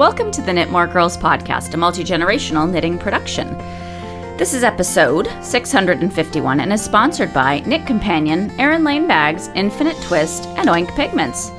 Welcome 0.00 0.30
to 0.30 0.40
the 0.40 0.50
Knit 0.50 0.70
More 0.70 0.86
Girls 0.86 1.18
podcast, 1.18 1.74
a 1.74 1.76
multi 1.76 2.02
generational 2.02 2.66
knitting 2.66 2.98
production. 2.98 3.48
This 4.38 4.54
is 4.54 4.64
episode 4.64 5.28
651 5.42 6.60
and 6.60 6.72
is 6.72 6.82
sponsored 6.82 7.34
by 7.34 7.60
Knit 7.66 7.86
Companion, 7.86 8.50
Erin 8.58 8.82
Lane 8.82 9.06
Bags, 9.06 9.50
Infinite 9.54 10.02
Twist, 10.04 10.46
and 10.56 10.70
Oink 10.70 10.88
Pigments. 10.96 11.50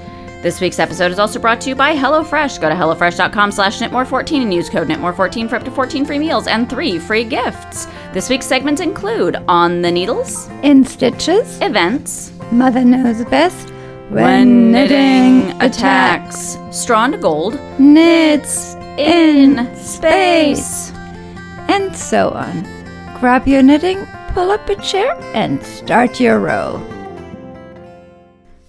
This 0.41 0.59
week's 0.59 0.80
episode 0.80 1.12
is 1.12 1.20
also 1.20 1.40
brought 1.40 1.62
to 1.62 1.70
you 1.70 1.76
by 1.76 1.96
HelloFresh. 1.96 2.59
Go 2.59 2.68
to 2.68 2.73
HelloFresh.com 2.73 3.52
slash 3.52 3.77
knitmore14 3.77 4.41
and 4.41 4.52
use 4.52 4.71
code 4.71 4.88
knitmore14 4.88 5.48
for 5.48 5.58
up 5.58 5.63
to 5.63 5.70
14 5.70 6.04
free 6.04 6.18
meals 6.18 6.48
and 6.48 6.68
three 6.68 6.98
free 6.98 7.23
gifts. 7.23 7.85
This 8.12 8.27
week's 8.27 8.48
segments 8.48 8.82
include 8.82 9.35
On 9.48 9.84
the 9.84 9.91
Needles, 9.91 10.48
In 10.63 10.84
stitches, 10.84 11.62
Events, 11.62 12.34
Mother 12.52 12.84
knows 12.84 13.23
best. 13.26 13.71
When 14.12 14.74
Knitting 14.74 15.52
Attacks, 15.62 16.58
Straw 16.70 17.08
to 17.08 17.18
Gold, 17.18 17.58
knits 17.80 18.76
in 18.98 19.74
space, 19.77 20.91
and 21.70 21.96
so 21.96 22.32
on. 22.32 22.63
Grab 23.22 23.48
your 23.48 23.63
knitting, 23.63 24.05
pull 24.34 24.52
up 24.52 24.68
a 24.68 24.76
chair, 24.82 25.18
and 25.34 25.63
start 25.63 26.20
your 26.20 26.41
row. 26.41 26.85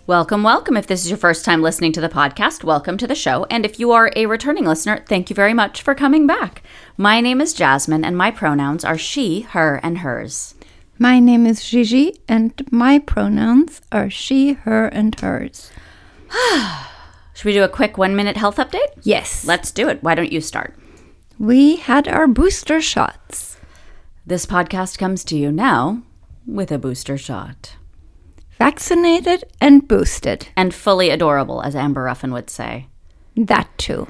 Welcome, 0.06 0.44
welcome. 0.44 0.76
If 0.76 0.86
this 0.86 1.04
is 1.04 1.10
your 1.10 1.18
first 1.18 1.44
time 1.44 1.60
listening 1.60 1.90
to 1.94 2.00
the 2.00 2.08
podcast, 2.08 2.62
welcome 2.62 2.96
to 2.98 3.08
the 3.08 3.16
show. 3.16 3.44
And 3.50 3.64
if 3.64 3.80
you 3.80 3.90
are 3.90 4.12
a 4.14 4.26
returning 4.26 4.64
listener, 4.64 5.04
thank 5.08 5.28
you 5.28 5.34
very 5.34 5.54
much 5.54 5.82
for 5.82 5.96
coming 5.96 6.24
back. 6.24 6.62
My 6.96 7.20
name 7.20 7.40
is 7.40 7.52
Jasmine, 7.52 8.04
and 8.04 8.16
my 8.16 8.30
pronouns 8.30 8.84
are 8.84 8.96
she, 8.96 9.40
her, 9.40 9.80
and 9.82 9.98
hers. 9.98 10.54
My 11.02 11.18
name 11.18 11.46
is 11.46 11.68
Gigi, 11.68 12.20
and 12.28 12.52
my 12.70 13.00
pronouns 13.00 13.80
are 13.90 14.08
she, 14.08 14.52
her, 14.52 14.86
and 14.86 15.18
hers. 15.18 15.72
Should 17.34 17.44
we 17.44 17.52
do 17.52 17.64
a 17.64 17.68
quick 17.68 17.98
one 17.98 18.14
minute 18.14 18.36
health 18.36 18.58
update? 18.58 18.86
Yes. 19.02 19.44
Let's 19.44 19.72
do 19.72 19.88
it. 19.88 20.00
Why 20.04 20.14
don't 20.14 20.30
you 20.30 20.40
start? 20.40 20.76
We 21.40 21.74
had 21.74 22.06
our 22.06 22.28
booster 22.28 22.80
shots. 22.80 23.56
This 24.24 24.46
podcast 24.46 24.96
comes 24.96 25.24
to 25.24 25.36
you 25.36 25.50
now 25.50 26.02
with 26.46 26.70
a 26.70 26.78
booster 26.78 27.18
shot. 27.18 27.74
Vaccinated 28.56 29.42
and 29.60 29.88
boosted. 29.88 30.50
And 30.56 30.72
fully 30.72 31.10
adorable, 31.10 31.62
as 31.62 31.74
Amber 31.74 32.04
Ruffin 32.04 32.32
would 32.32 32.48
say. 32.48 32.86
That 33.34 33.76
too. 33.76 34.06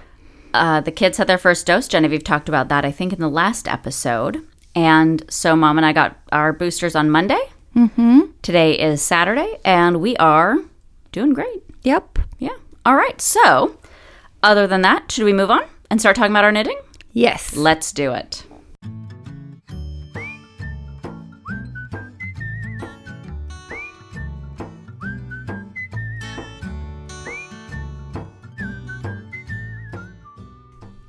Uh, 0.53 0.83
the 0.83 0.93
kids 0.93 1.17
had 1.17 1.27
their 1.27 1.39
first 1.39 1.65
dose. 1.65 1.89
Genevieve 1.89 2.23
talked 2.23 2.51
about 2.51 2.69
that, 2.69 2.85
I 2.85 2.91
think, 2.91 3.15
in 3.15 3.21
the 3.21 3.31
last 3.31 3.67
episode. 3.67 4.47
And 4.75 5.23
so, 5.31 5.55
mom 5.55 5.79
and 5.79 5.87
I 5.87 5.93
got 5.93 6.17
our 6.33 6.53
boosters 6.53 6.95
on 6.97 7.11
Monday. 7.11 7.41
Mm-hmm. 7.77 8.21
Today 8.43 8.79
is 8.79 9.03
Saturday, 9.03 9.59
and 9.65 10.01
we 10.01 10.17
are 10.17 10.59
doing 11.11 11.35
great. 11.35 11.63
Yep. 11.83 12.19
Yeah. 12.39 12.57
All 12.87 12.97
right. 12.97 13.21
So, 13.21 13.77
other 14.43 14.67
than 14.67 14.83
that, 14.83 15.11
should 15.13 15.25
we 15.25 15.33
move 15.33 15.51
on 15.51 15.63
and 15.91 16.01
start 16.01 16.17
talking 16.17 16.33
about 16.33 16.45
our 16.45 16.53
knitting? 16.53 16.79
Yes. 17.13 17.55
Let's 17.55 17.93
do 17.93 18.13
it. 18.13 18.45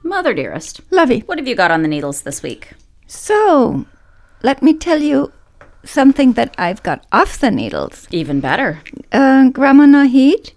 Mother 0.06 0.34
dearest, 0.34 0.82
Lovey. 0.92 1.22
what 1.22 1.40
have 1.40 1.48
you 1.48 1.56
got 1.56 1.72
on 1.72 1.82
the 1.82 1.88
needles 1.88 2.22
this 2.22 2.44
week? 2.44 2.74
So, 3.14 3.86
let 4.42 4.62
me 4.64 4.74
tell 4.74 5.02
you 5.02 5.32
something 5.86 6.34
that 6.34 6.54
I've 6.58 6.82
got 6.84 7.06
off 7.12 7.38
the 7.40 7.52
needles. 7.52 8.08
Even 8.12 8.40
better. 8.42 8.82
uh, 9.12 9.50
Grandma 9.50 9.86
Nahid 9.86 10.52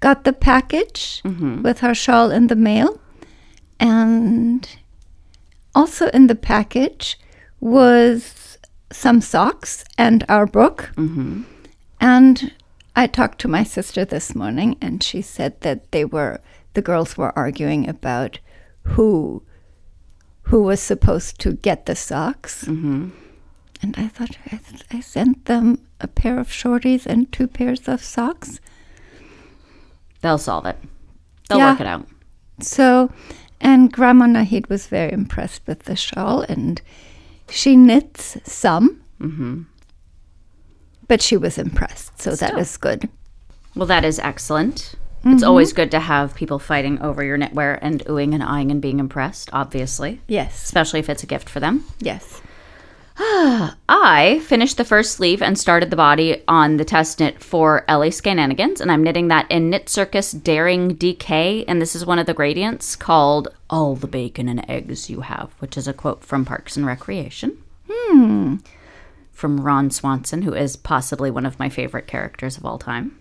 got 0.00 0.24
the 0.24 0.32
package 0.32 1.22
with 1.24 1.80
her 1.80 1.94
shawl 1.94 2.30
in 2.30 2.46
the 2.48 2.56
mail. 2.56 3.00
And 3.80 4.68
also 5.74 6.08
in 6.08 6.26
the 6.26 6.34
package 6.34 7.18
was 7.60 8.58
some 8.92 9.20
socks 9.20 9.84
and 9.96 10.24
our 10.28 10.46
book. 10.46 10.90
And 12.00 12.52
I 12.94 13.06
talked 13.06 13.40
to 13.40 13.48
my 13.48 13.64
sister 13.64 14.04
this 14.04 14.34
morning, 14.34 14.76
and 14.80 15.02
she 15.02 15.22
said 15.22 15.60
that 15.62 15.90
they 15.92 16.04
were 16.04 16.40
the 16.74 16.82
girls 16.82 17.16
were 17.16 17.36
arguing 17.36 17.88
about 17.88 18.38
who 18.82 19.42
who 20.48 20.62
was 20.62 20.80
supposed 20.80 21.38
to 21.40 21.52
get 21.54 21.86
the 21.86 21.94
socks. 21.94 22.66
And 22.66 23.12
I 23.96 24.08
thought 24.08 24.36
I, 24.50 24.60
I 24.90 25.00
sent 25.00 25.44
them 25.44 25.78
a 26.00 26.08
pair 26.08 26.38
of 26.38 26.48
shorties 26.48 27.06
and 27.06 27.30
two 27.32 27.46
pairs 27.46 27.86
of 27.88 28.02
socks. 28.02 28.60
They'll 30.20 30.38
solve 30.38 30.66
it. 30.66 30.76
They'll 31.48 31.58
Yeah. 31.58 31.70
work 31.72 31.80
it 31.80 31.86
out. 31.86 32.06
So, 32.60 33.10
and 33.60 33.92
Grandma 33.92 34.26
Nahid 34.26 34.68
was 34.68 34.86
very 34.88 35.12
impressed 35.12 35.62
with 35.66 35.84
the 35.84 35.94
shawl, 35.96 36.42
and 36.42 36.82
she 37.48 37.76
knits 37.76 38.36
some. 38.44 39.00
Mm-hmm. 39.20 39.62
But 41.06 41.22
she 41.22 41.36
was 41.36 41.56
impressed, 41.56 42.20
so 42.20 42.30
that 42.30 42.48
Still. 42.48 42.58
is 42.58 42.76
good. 42.76 43.08
Well, 43.76 43.86
that 43.86 44.04
is 44.04 44.18
excellent. 44.18 44.94
It's 45.24 45.42
always 45.42 45.72
good 45.72 45.90
to 45.90 46.00
have 46.00 46.34
people 46.34 46.58
fighting 46.58 47.00
over 47.02 47.22
your 47.22 47.36
knitwear 47.36 47.78
and 47.82 48.04
oohing 48.06 48.32
and 48.34 48.42
eyeing 48.42 48.70
and 48.70 48.80
being 48.80 48.98
impressed, 49.00 49.50
obviously, 49.52 50.20
Yes, 50.26 50.62
especially 50.64 51.00
if 51.00 51.08
it's 51.10 51.22
a 51.22 51.26
gift 51.26 51.48
for 51.48 51.60
them. 51.60 51.84
yes. 52.00 52.40
I 53.20 54.40
finished 54.44 54.76
the 54.76 54.84
first 54.84 55.12
sleeve 55.12 55.42
and 55.42 55.58
started 55.58 55.90
the 55.90 55.96
body 55.96 56.42
on 56.46 56.76
the 56.76 56.84
test 56.84 57.18
knit 57.18 57.42
for 57.42 57.84
Ellie 57.88 58.10
Scananigans, 58.10 58.80
and 58.80 58.92
I'm 58.92 59.02
knitting 59.02 59.26
that 59.28 59.50
in 59.50 59.70
Knit 59.70 59.88
Circus 59.88 60.30
Daring 60.30 60.96
DK, 60.96 61.64
and 61.66 61.82
this 61.82 61.96
is 61.96 62.06
one 62.06 62.20
of 62.20 62.26
the 62.26 62.34
gradients 62.34 62.94
called 62.94 63.48
All 63.68 63.96
the 63.96 64.06
Bacon 64.06 64.48
and 64.48 64.64
Eggs 64.70 65.10
You 65.10 65.22
Have, 65.22 65.50
which 65.58 65.76
is 65.76 65.88
a 65.88 65.92
quote 65.92 66.22
from 66.22 66.44
Parks 66.44 66.76
and 66.76 66.86
Recreation. 66.86 67.58
Hmm. 67.90 68.56
From 69.32 69.60
Ron 69.62 69.90
Swanson, 69.90 70.42
who 70.42 70.54
is 70.54 70.76
possibly 70.76 71.30
one 71.30 71.44
of 71.46 71.58
my 71.58 71.68
favorite 71.68 72.06
characters 72.06 72.56
of 72.56 72.64
all 72.64 72.78
time. 72.78 73.17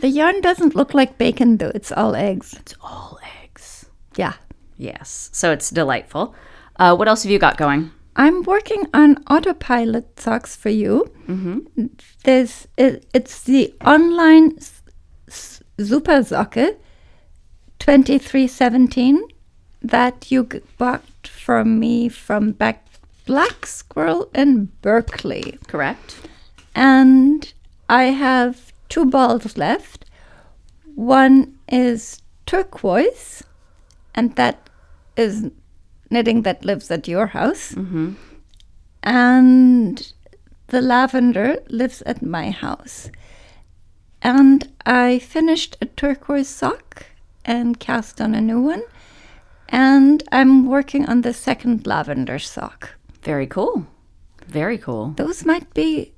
The 0.00 0.08
yarn 0.08 0.40
doesn't 0.40 0.74
look 0.74 0.94
like 0.94 1.18
bacon, 1.18 1.58
though. 1.58 1.72
It's 1.74 1.92
all 1.92 2.14
eggs. 2.14 2.54
It's 2.54 2.74
all 2.82 3.18
eggs. 3.42 3.86
Yeah. 4.16 4.34
Yes, 4.76 5.28
so 5.32 5.52
it's 5.52 5.68
delightful. 5.70 6.34
Uh, 6.76 6.96
what 6.96 7.06
else 7.06 7.22
have 7.22 7.30
you 7.30 7.38
got 7.38 7.58
going? 7.58 7.90
I'm 8.16 8.42
working 8.44 8.86
on 8.94 9.22
autopilot 9.28 10.18
socks 10.18 10.56
for 10.56 10.70
you. 10.70 11.12
Mm-hmm. 11.28 11.86
There's 12.24 12.66
it, 12.78 13.04
it's 13.12 13.42
the 13.42 13.74
online 13.84 14.56
s- 14.58 15.62
Super 15.78 16.22
Socke 16.24 16.76
2317 17.78 19.22
that 19.82 20.30
you 20.30 20.44
g- 20.44 20.60
bought 20.78 21.04
from 21.26 21.78
me 21.78 22.08
from 22.08 22.52
back 22.52 22.86
Black 23.26 23.66
Squirrel 23.66 24.30
in 24.34 24.66
Berkeley. 24.82 25.58
Correct. 25.66 26.16
And 26.74 27.52
I 27.88 28.04
have 28.04 28.69
two 28.90 29.06
balls 29.06 29.56
left. 29.56 30.04
One 30.94 31.56
is 31.68 32.20
turquoise, 32.44 33.42
and 34.14 34.36
that 34.36 34.68
is 35.16 35.50
knitting 36.10 36.42
that 36.42 36.64
lives 36.64 36.90
at 36.90 37.08
your 37.08 37.28
house. 37.28 37.72
Mm-hmm. 37.72 38.12
And 39.02 40.12
the 40.66 40.82
lavender 40.82 41.58
lives 41.70 42.02
at 42.02 42.20
my 42.22 42.50
house. 42.50 43.10
And 44.20 44.70
I 44.84 45.18
finished 45.20 45.78
a 45.80 45.86
turquoise 45.86 46.48
sock 46.48 47.06
and 47.44 47.80
cast 47.80 48.20
on 48.20 48.34
a 48.34 48.40
new 48.40 48.60
one. 48.60 48.82
And 49.68 50.22
I'm 50.32 50.66
working 50.66 51.06
on 51.06 51.22
the 51.22 51.32
second 51.32 51.86
lavender 51.86 52.38
sock. 52.38 52.90
Very 53.22 53.46
cool. 53.46 53.86
Very 54.46 54.76
cool. 54.76 55.14
Those 55.16 55.46
might 55.46 55.72
be 55.72 56.12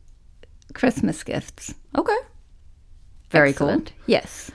Christmas 0.72 1.22
gifts. 1.22 1.74
Okay. 1.96 2.16
Very 3.32 3.50
Excellent. 3.50 3.92
Yes. 4.06 4.50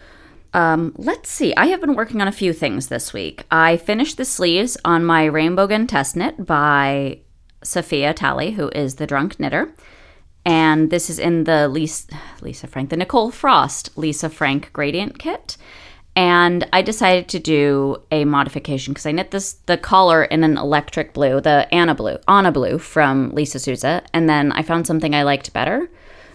Um, 0.54 0.94
let's 0.98 1.30
see. 1.30 1.54
I 1.56 1.66
have 1.68 1.82
been 1.82 1.96
working 1.96 2.22
on 2.22 2.28
a 2.28 2.32
few 2.32 2.54
things 2.54 2.88
this 2.88 3.12
week. 3.12 3.44
I 3.52 3.78
finished 3.78 4.16
the 4.18 4.26
sleeves 4.26 4.78
on 4.86 5.04
my 5.04 5.26
Rainbow 5.26 5.68
Gun 5.68 5.86
test 5.88 6.16
knit 6.16 6.46
by 6.46 7.20
Sophia 7.64 8.14
Talley, 8.14 8.52
who 8.52 8.70
is 8.70 8.96
the 8.96 9.06
drunk 9.08 9.40
knitter. 9.40 9.74
and 10.46 10.90
this 10.92 11.10
is 11.10 11.20
in 11.20 11.44
the 11.44 11.68
Lisa, 11.68 12.08
Lisa 12.42 12.68
Frank, 12.68 12.90
the 12.90 12.96
Nicole 12.96 13.32
Frost 13.32 13.98
Lisa 13.98 14.30
Frank 14.30 14.72
gradient 14.72 15.20
kit. 15.20 15.58
And 16.16 16.68
I 16.72 16.82
decided 16.82 17.28
to 17.30 17.40
do 17.40 18.02
a 18.12 18.24
modification 18.26 18.94
because 18.94 19.06
I 19.06 19.12
knit 19.12 19.32
this 19.32 19.54
the 19.66 19.78
collar 19.78 20.24
in 20.24 20.44
an 20.44 20.58
electric 20.58 21.14
blue, 21.14 21.42
the 21.42 21.68
Anna 21.72 21.94
blue, 21.94 22.18
Anna 22.28 22.52
blue 22.52 22.80
from 22.80 23.32
Lisa 23.32 23.60
Souza, 23.60 24.02
and 24.14 24.30
then 24.30 24.52
I 24.54 24.64
found 24.64 24.88
something 24.88 25.14
I 25.14 25.24
liked 25.24 25.52
better 25.54 25.90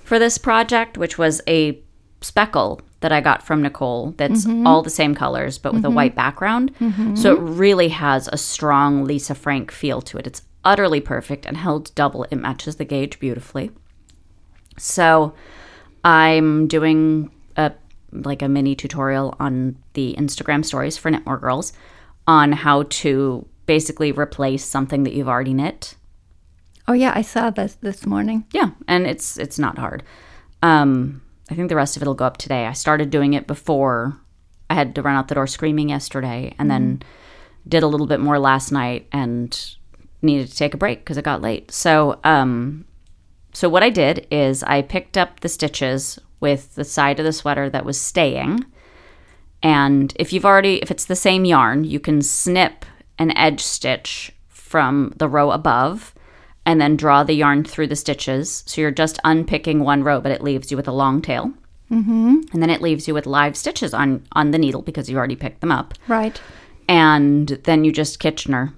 for 0.04 0.18
this 0.18 0.38
project, 0.38 0.98
which 0.98 1.16
was 1.18 1.40
a 1.48 1.82
speckle 2.22 2.80
that 3.00 3.12
I 3.12 3.20
got 3.20 3.42
from 3.42 3.62
Nicole 3.62 4.12
that's 4.16 4.44
mm-hmm. 4.44 4.66
all 4.66 4.82
the 4.82 4.90
same 4.90 5.14
colors 5.14 5.58
but 5.58 5.72
with 5.72 5.84
a 5.84 5.88
mm-hmm. 5.88 5.96
white 5.96 6.14
background. 6.14 6.74
Mm-hmm. 6.78 7.16
So 7.16 7.34
it 7.34 7.40
really 7.40 7.88
has 7.88 8.28
a 8.32 8.36
strong 8.36 9.04
Lisa 9.04 9.34
Frank 9.34 9.70
feel 9.70 10.00
to 10.02 10.18
it. 10.18 10.26
It's 10.26 10.42
utterly 10.64 11.00
perfect 11.00 11.46
and 11.46 11.56
held 11.56 11.94
double. 11.94 12.24
It 12.24 12.36
matches 12.36 12.76
the 12.76 12.84
gauge 12.84 13.18
beautifully. 13.18 13.70
So 14.78 15.34
I'm 16.04 16.68
doing 16.68 17.30
a 17.56 17.72
like 18.12 18.42
a 18.42 18.48
mini 18.48 18.74
tutorial 18.74 19.34
on 19.40 19.76
the 19.94 20.14
Instagram 20.18 20.64
stories 20.64 20.96
for 20.96 21.10
Knit 21.10 21.26
More 21.26 21.38
Girls 21.38 21.72
on 22.26 22.52
how 22.52 22.84
to 22.84 23.46
basically 23.66 24.12
replace 24.12 24.64
something 24.64 25.02
that 25.04 25.12
you've 25.12 25.28
already 25.28 25.54
knit 25.54 25.96
Oh 26.88 26.92
yeah, 26.92 27.12
I 27.14 27.22
saw 27.22 27.50
this 27.50 27.74
this 27.76 28.06
morning. 28.06 28.44
yeah, 28.52 28.70
and 28.88 29.06
it's 29.06 29.38
it's 29.38 29.58
not 29.58 29.78
hard. 29.78 30.02
Um, 30.62 31.21
I 31.52 31.54
think 31.54 31.68
the 31.68 31.76
rest 31.76 31.96
of 31.96 32.02
it'll 32.02 32.14
go 32.14 32.24
up 32.24 32.38
today. 32.38 32.64
I 32.64 32.72
started 32.72 33.10
doing 33.10 33.34
it 33.34 33.46
before 33.46 34.18
I 34.70 34.74
had 34.74 34.94
to 34.94 35.02
run 35.02 35.16
out 35.16 35.28
the 35.28 35.34
door 35.34 35.46
screaming 35.46 35.90
yesterday, 35.90 36.54
and 36.58 36.70
then 36.70 37.02
did 37.68 37.82
a 37.82 37.86
little 37.86 38.06
bit 38.06 38.20
more 38.20 38.38
last 38.38 38.72
night, 38.72 39.06
and 39.12 39.76
needed 40.22 40.48
to 40.48 40.56
take 40.56 40.72
a 40.72 40.78
break 40.78 41.00
because 41.00 41.18
it 41.18 41.24
got 41.24 41.42
late. 41.42 41.70
So, 41.70 42.18
um, 42.24 42.86
so 43.52 43.68
what 43.68 43.82
I 43.82 43.90
did 43.90 44.26
is 44.30 44.62
I 44.62 44.80
picked 44.80 45.18
up 45.18 45.40
the 45.40 45.48
stitches 45.50 46.18
with 46.40 46.74
the 46.74 46.84
side 46.84 47.18
of 47.18 47.26
the 47.26 47.34
sweater 47.34 47.68
that 47.68 47.84
was 47.84 48.00
staying, 48.00 48.64
and 49.62 50.14
if 50.16 50.32
you've 50.32 50.46
already 50.46 50.76
if 50.76 50.90
it's 50.90 51.04
the 51.04 51.14
same 51.14 51.44
yarn, 51.44 51.84
you 51.84 52.00
can 52.00 52.22
snip 52.22 52.86
an 53.18 53.36
edge 53.36 53.60
stitch 53.60 54.32
from 54.48 55.12
the 55.18 55.28
row 55.28 55.50
above 55.50 56.14
and 56.64 56.80
then 56.80 56.96
draw 56.96 57.22
the 57.24 57.34
yarn 57.34 57.64
through 57.64 57.88
the 57.88 57.96
stitches. 57.96 58.62
So 58.66 58.80
you're 58.80 58.90
just 58.90 59.18
unpicking 59.24 59.80
one 59.80 60.04
row, 60.04 60.20
but 60.20 60.32
it 60.32 60.42
leaves 60.42 60.70
you 60.70 60.76
with 60.76 60.88
a 60.88 60.92
long 60.92 61.20
tail. 61.22 61.52
Mm-hmm. 61.90 62.40
And 62.52 62.62
then 62.62 62.70
it 62.70 62.80
leaves 62.80 63.06
you 63.06 63.14
with 63.14 63.26
live 63.26 63.56
stitches 63.56 63.92
on 63.92 64.26
on 64.32 64.50
the 64.50 64.58
needle 64.58 64.82
because 64.82 65.10
you 65.10 65.18
already 65.18 65.36
picked 65.36 65.60
them 65.60 65.72
up. 65.72 65.94
Right. 66.08 66.40
And 66.88 67.48
then 67.64 67.84
you 67.84 67.92
just 67.92 68.18
Kitchener 68.18 68.72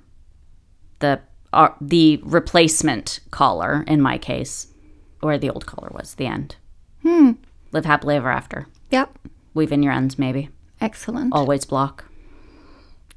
the 0.98 1.20
uh, 1.52 1.68
the 1.80 2.20
replacement 2.24 3.20
collar 3.30 3.84
in 3.86 4.00
my 4.00 4.18
case, 4.18 4.68
where 5.20 5.38
the 5.38 5.50
old 5.50 5.66
collar 5.66 5.90
was 5.94 6.14
the 6.14 6.26
end. 6.26 6.56
Hmm. 7.02 7.32
Live 7.70 7.84
happily 7.84 8.16
ever 8.16 8.30
after. 8.30 8.66
Yep. 8.90 9.18
Weave 9.52 9.72
in 9.72 9.82
your 9.82 9.92
ends, 9.92 10.18
maybe. 10.18 10.48
Excellent. 10.80 11.32
Always 11.32 11.64
block. 11.64 12.04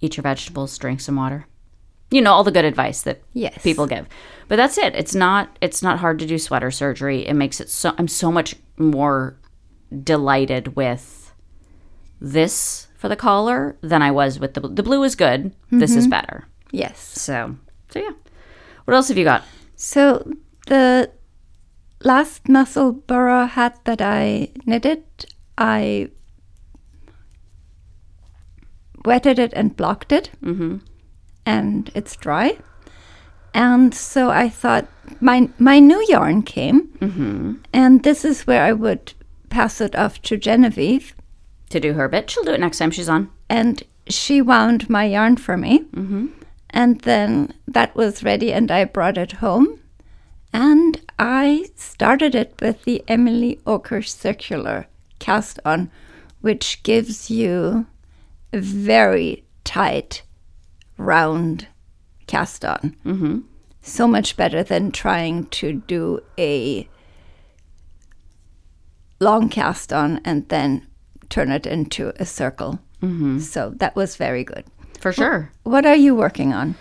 Eat 0.01 0.17
your 0.17 0.23
vegetables. 0.23 0.77
Drink 0.77 0.99
some 0.99 1.15
water. 1.15 1.47
You 2.11 2.21
know 2.21 2.31
all 2.33 2.43
the 2.43 2.51
good 2.51 2.65
advice 2.65 3.01
that 3.01 3.21
Yes. 3.33 3.61
people 3.63 3.87
give. 3.87 4.07
But 4.47 4.55
that's 4.55 4.77
it. 4.77 4.95
It's 4.95 5.15
not 5.15 5.57
it's 5.61 5.83
not 5.83 5.99
hard 5.99 6.19
to 6.19 6.25
do 6.25 6.37
sweater 6.37 6.71
surgery. 6.71 7.27
It 7.27 7.33
makes 7.33 7.59
it 7.59 7.69
so 7.69 7.93
I'm 7.97 8.07
so 8.07 8.31
much 8.31 8.55
more 8.77 9.37
delighted 10.03 10.75
with 10.75 11.33
this 12.19 12.87
for 12.95 13.09
the 13.09 13.15
collar 13.15 13.77
than 13.81 14.01
I 14.01 14.11
was 14.11 14.39
with 14.39 14.53
the 14.53 14.61
blue. 14.61 14.73
The 14.73 14.83
blue 14.83 15.03
is 15.03 15.15
good. 15.15 15.53
This 15.71 15.95
is 15.95 16.07
better. 16.07 16.47
Yes. 16.71 16.99
So, 16.99 17.55
so 17.89 17.99
yeah. 17.99 18.11
What 18.85 18.95
else 18.95 19.09
have 19.09 19.17
you 19.17 19.23
got? 19.23 19.43
So 19.75 20.31
the 20.67 21.11
last 22.03 22.47
Musselburgh 22.49 23.49
hat 23.49 23.79
that 23.85 24.01
I 24.01 24.49
knitted, 24.65 25.03
I 25.57 26.09
wetted 29.05 29.39
it 29.39 29.53
and 29.53 29.75
blocked 29.75 30.11
it, 30.11 30.31
mm-hmm. 30.43 30.77
and 31.45 31.91
it's 31.93 32.15
dry. 32.15 32.57
And 33.57 33.91
so 33.91 34.29
I 34.29 34.49
thought 34.49 34.87
my 35.19 35.49
my 35.57 35.79
new 35.79 36.05
yarn 36.07 36.43
came, 36.43 36.89
mm-hmm. 36.99 37.53
and 37.73 38.03
this 38.03 38.23
is 38.23 38.45
where 38.45 38.63
I 38.63 38.71
would 38.71 39.13
pass 39.49 39.81
it 39.81 39.95
off 39.95 40.21
to 40.21 40.37
Genevieve, 40.37 41.15
To 41.69 41.79
do 41.79 41.93
her 41.93 42.07
bit. 42.07 42.29
She'll 42.29 42.43
do 42.43 42.53
it 42.53 42.59
next 42.59 42.77
time 42.77 42.91
she's 42.91 43.09
on. 43.09 43.31
and 43.49 43.81
she 44.07 44.41
wound 44.41 44.89
my 44.89 45.05
yarn 45.05 45.37
for 45.37 45.57
me. 45.57 45.79
Mm-hmm. 45.79 46.27
And 46.69 47.01
then 47.01 47.53
that 47.67 47.95
was 47.95 48.23
ready, 48.23 48.53
and 48.53 48.69
I 48.69 48.85
brought 48.85 49.17
it 49.17 49.41
home. 49.43 49.79
And 50.53 51.01
I 51.17 51.65
started 51.75 52.35
it 52.35 52.53
with 52.61 52.83
the 52.83 53.03
Emily 53.07 53.59
Ocker 53.65 54.05
Circular 54.07 54.85
cast 55.19 55.59
on, 55.65 55.89
which 56.41 56.83
gives 56.83 57.31
you 57.31 57.87
a 58.53 58.59
very 58.59 59.43
tight, 59.63 60.21
round 60.97 61.67
cast 62.27 62.63
on. 62.63 62.95
Mm-hmm. 63.05 63.39
So 63.81 64.07
much 64.07 64.37
better 64.37 64.63
than 64.63 64.91
trying 64.91 65.47
to 65.47 65.73
do 65.73 66.21
a 66.37 66.87
long 69.19 69.49
cast 69.49 69.91
on 69.91 70.21
and 70.23 70.47
then 70.49 70.85
turn 71.29 71.51
it 71.51 71.65
into 71.65 72.13
a 72.21 72.25
circle. 72.25 72.79
Mm-hmm. 73.01 73.39
So 73.39 73.71
that 73.77 73.95
was 73.95 74.15
very 74.15 74.43
good. 74.43 74.65
For 74.99 75.11
sure. 75.11 75.51
What 75.63 75.85
are 75.85 75.95
you 75.95 76.15
working 76.15 76.53
on? 76.53 76.75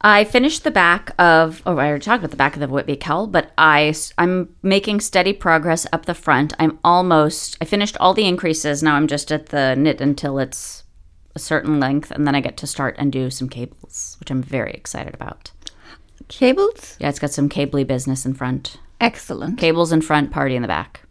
I 0.00 0.24
finished 0.24 0.62
the 0.62 0.70
back 0.70 1.14
of, 1.18 1.62
oh, 1.66 1.78
I 1.78 1.88
already 1.88 2.04
talked 2.04 2.20
about 2.20 2.30
the 2.30 2.36
back 2.36 2.54
of 2.54 2.60
the 2.60 2.68
Whitby 2.68 2.96
cowl, 2.96 3.26
but 3.26 3.50
I, 3.56 3.94
I'm 4.18 4.54
making 4.62 5.00
steady 5.00 5.32
progress 5.32 5.86
up 5.92 6.06
the 6.06 6.14
front. 6.14 6.52
I'm 6.58 6.78
almost, 6.84 7.56
I 7.60 7.64
finished 7.64 7.96
all 7.98 8.14
the 8.14 8.26
increases. 8.26 8.82
Now 8.82 8.94
I'm 8.94 9.08
just 9.08 9.32
at 9.32 9.46
the 9.46 9.74
knit 9.74 10.00
until 10.00 10.38
it's 10.38 10.84
a 11.36 11.38
certain 11.38 11.78
length, 11.78 12.10
and 12.10 12.26
then 12.26 12.34
I 12.34 12.40
get 12.40 12.56
to 12.56 12.66
start 12.66 12.96
and 12.98 13.12
do 13.12 13.30
some 13.30 13.48
cables, 13.48 14.16
which 14.18 14.30
I'm 14.30 14.42
very 14.42 14.72
excited 14.72 15.14
about. 15.14 15.52
Cables? 16.28 16.96
Yeah, 16.98 17.10
it's 17.10 17.20
got 17.20 17.30
some 17.30 17.48
cably 17.48 17.86
business 17.86 18.26
in 18.26 18.34
front. 18.34 18.78
Excellent. 19.00 19.58
Cables 19.58 19.92
in 19.92 20.00
front, 20.00 20.32
party 20.32 20.56
in 20.56 20.62
the 20.62 20.68
back. 20.68 21.02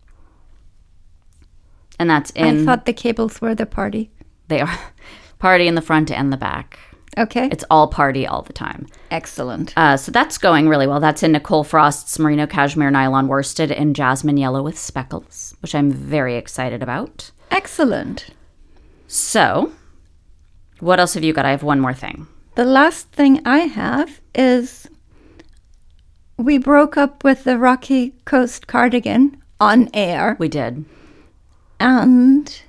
And 1.97 2.09
that's 2.09 2.31
in. 2.31 2.61
I 2.61 2.65
thought 2.65 2.85
the 2.85 2.91
cables 2.91 3.39
were 3.39 3.55
the 3.55 3.65
party. 3.65 4.11
they 4.49 4.59
are 4.59 4.79
party 5.39 5.67
in 5.67 5.75
the 5.75 5.81
front 5.81 6.11
and 6.11 6.33
the 6.33 6.37
back. 6.37 6.79
Okay. 7.17 7.47
It's 7.49 7.63
all 7.69 7.87
party 7.87 8.27
all 8.27 8.41
the 8.41 8.51
time. 8.51 8.87
Excellent. 9.09 9.73
Uh, 9.77 9.95
so 9.95 10.11
that's 10.11 10.37
going 10.37 10.67
really 10.67 10.87
well. 10.87 10.99
That's 10.99 11.23
in 11.23 11.31
Nicole 11.31 11.63
Frost's 11.63 12.19
Merino 12.19 12.45
Cashmere 12.45 12.91
Nylon 12.91 13.27
Worsted 13.29 13.71
in 13.71 13.93
Jasmine 13.93 14.35
Yellow 14.35 14.61
with 14.61 14.77
Speckles, 14.77 15.55
which 15.61 15.73
I'm 15.73 15.91
very 15.91 16.35
excited 16.35 16.83
about. 16.83 17.31
Excellent. 17.51 18.31
So, 19.07 19.71
what 20.85 20.99
else 20.99 21.15
have 21.15 21.23
you 21.23 21.33
got? 21.33 21.45
I 21.45 21.51
have 21.51 21.63
one 21.63 21.79
more 21.79 21.93
thing. 21.93 22.27
The 22.55 22.65
last 22.65 23.09
thing 23.09 23.41
I 23.45 23.59
have 23.59 24.21
is 24.33 24.87
we 26.37 26.57
broke 26.57 26.97
up 26.97 27.23
with 27.23 27.43
the 27.43 27.57
Rocky 27.57 28.11
Coast 28.25 28.67
cardigan 28.67 29.41
on 29.59 29.89
air, 29.93 30.35
We 30.39 30.47
did. 30.47 30.85
and 31.79 32.61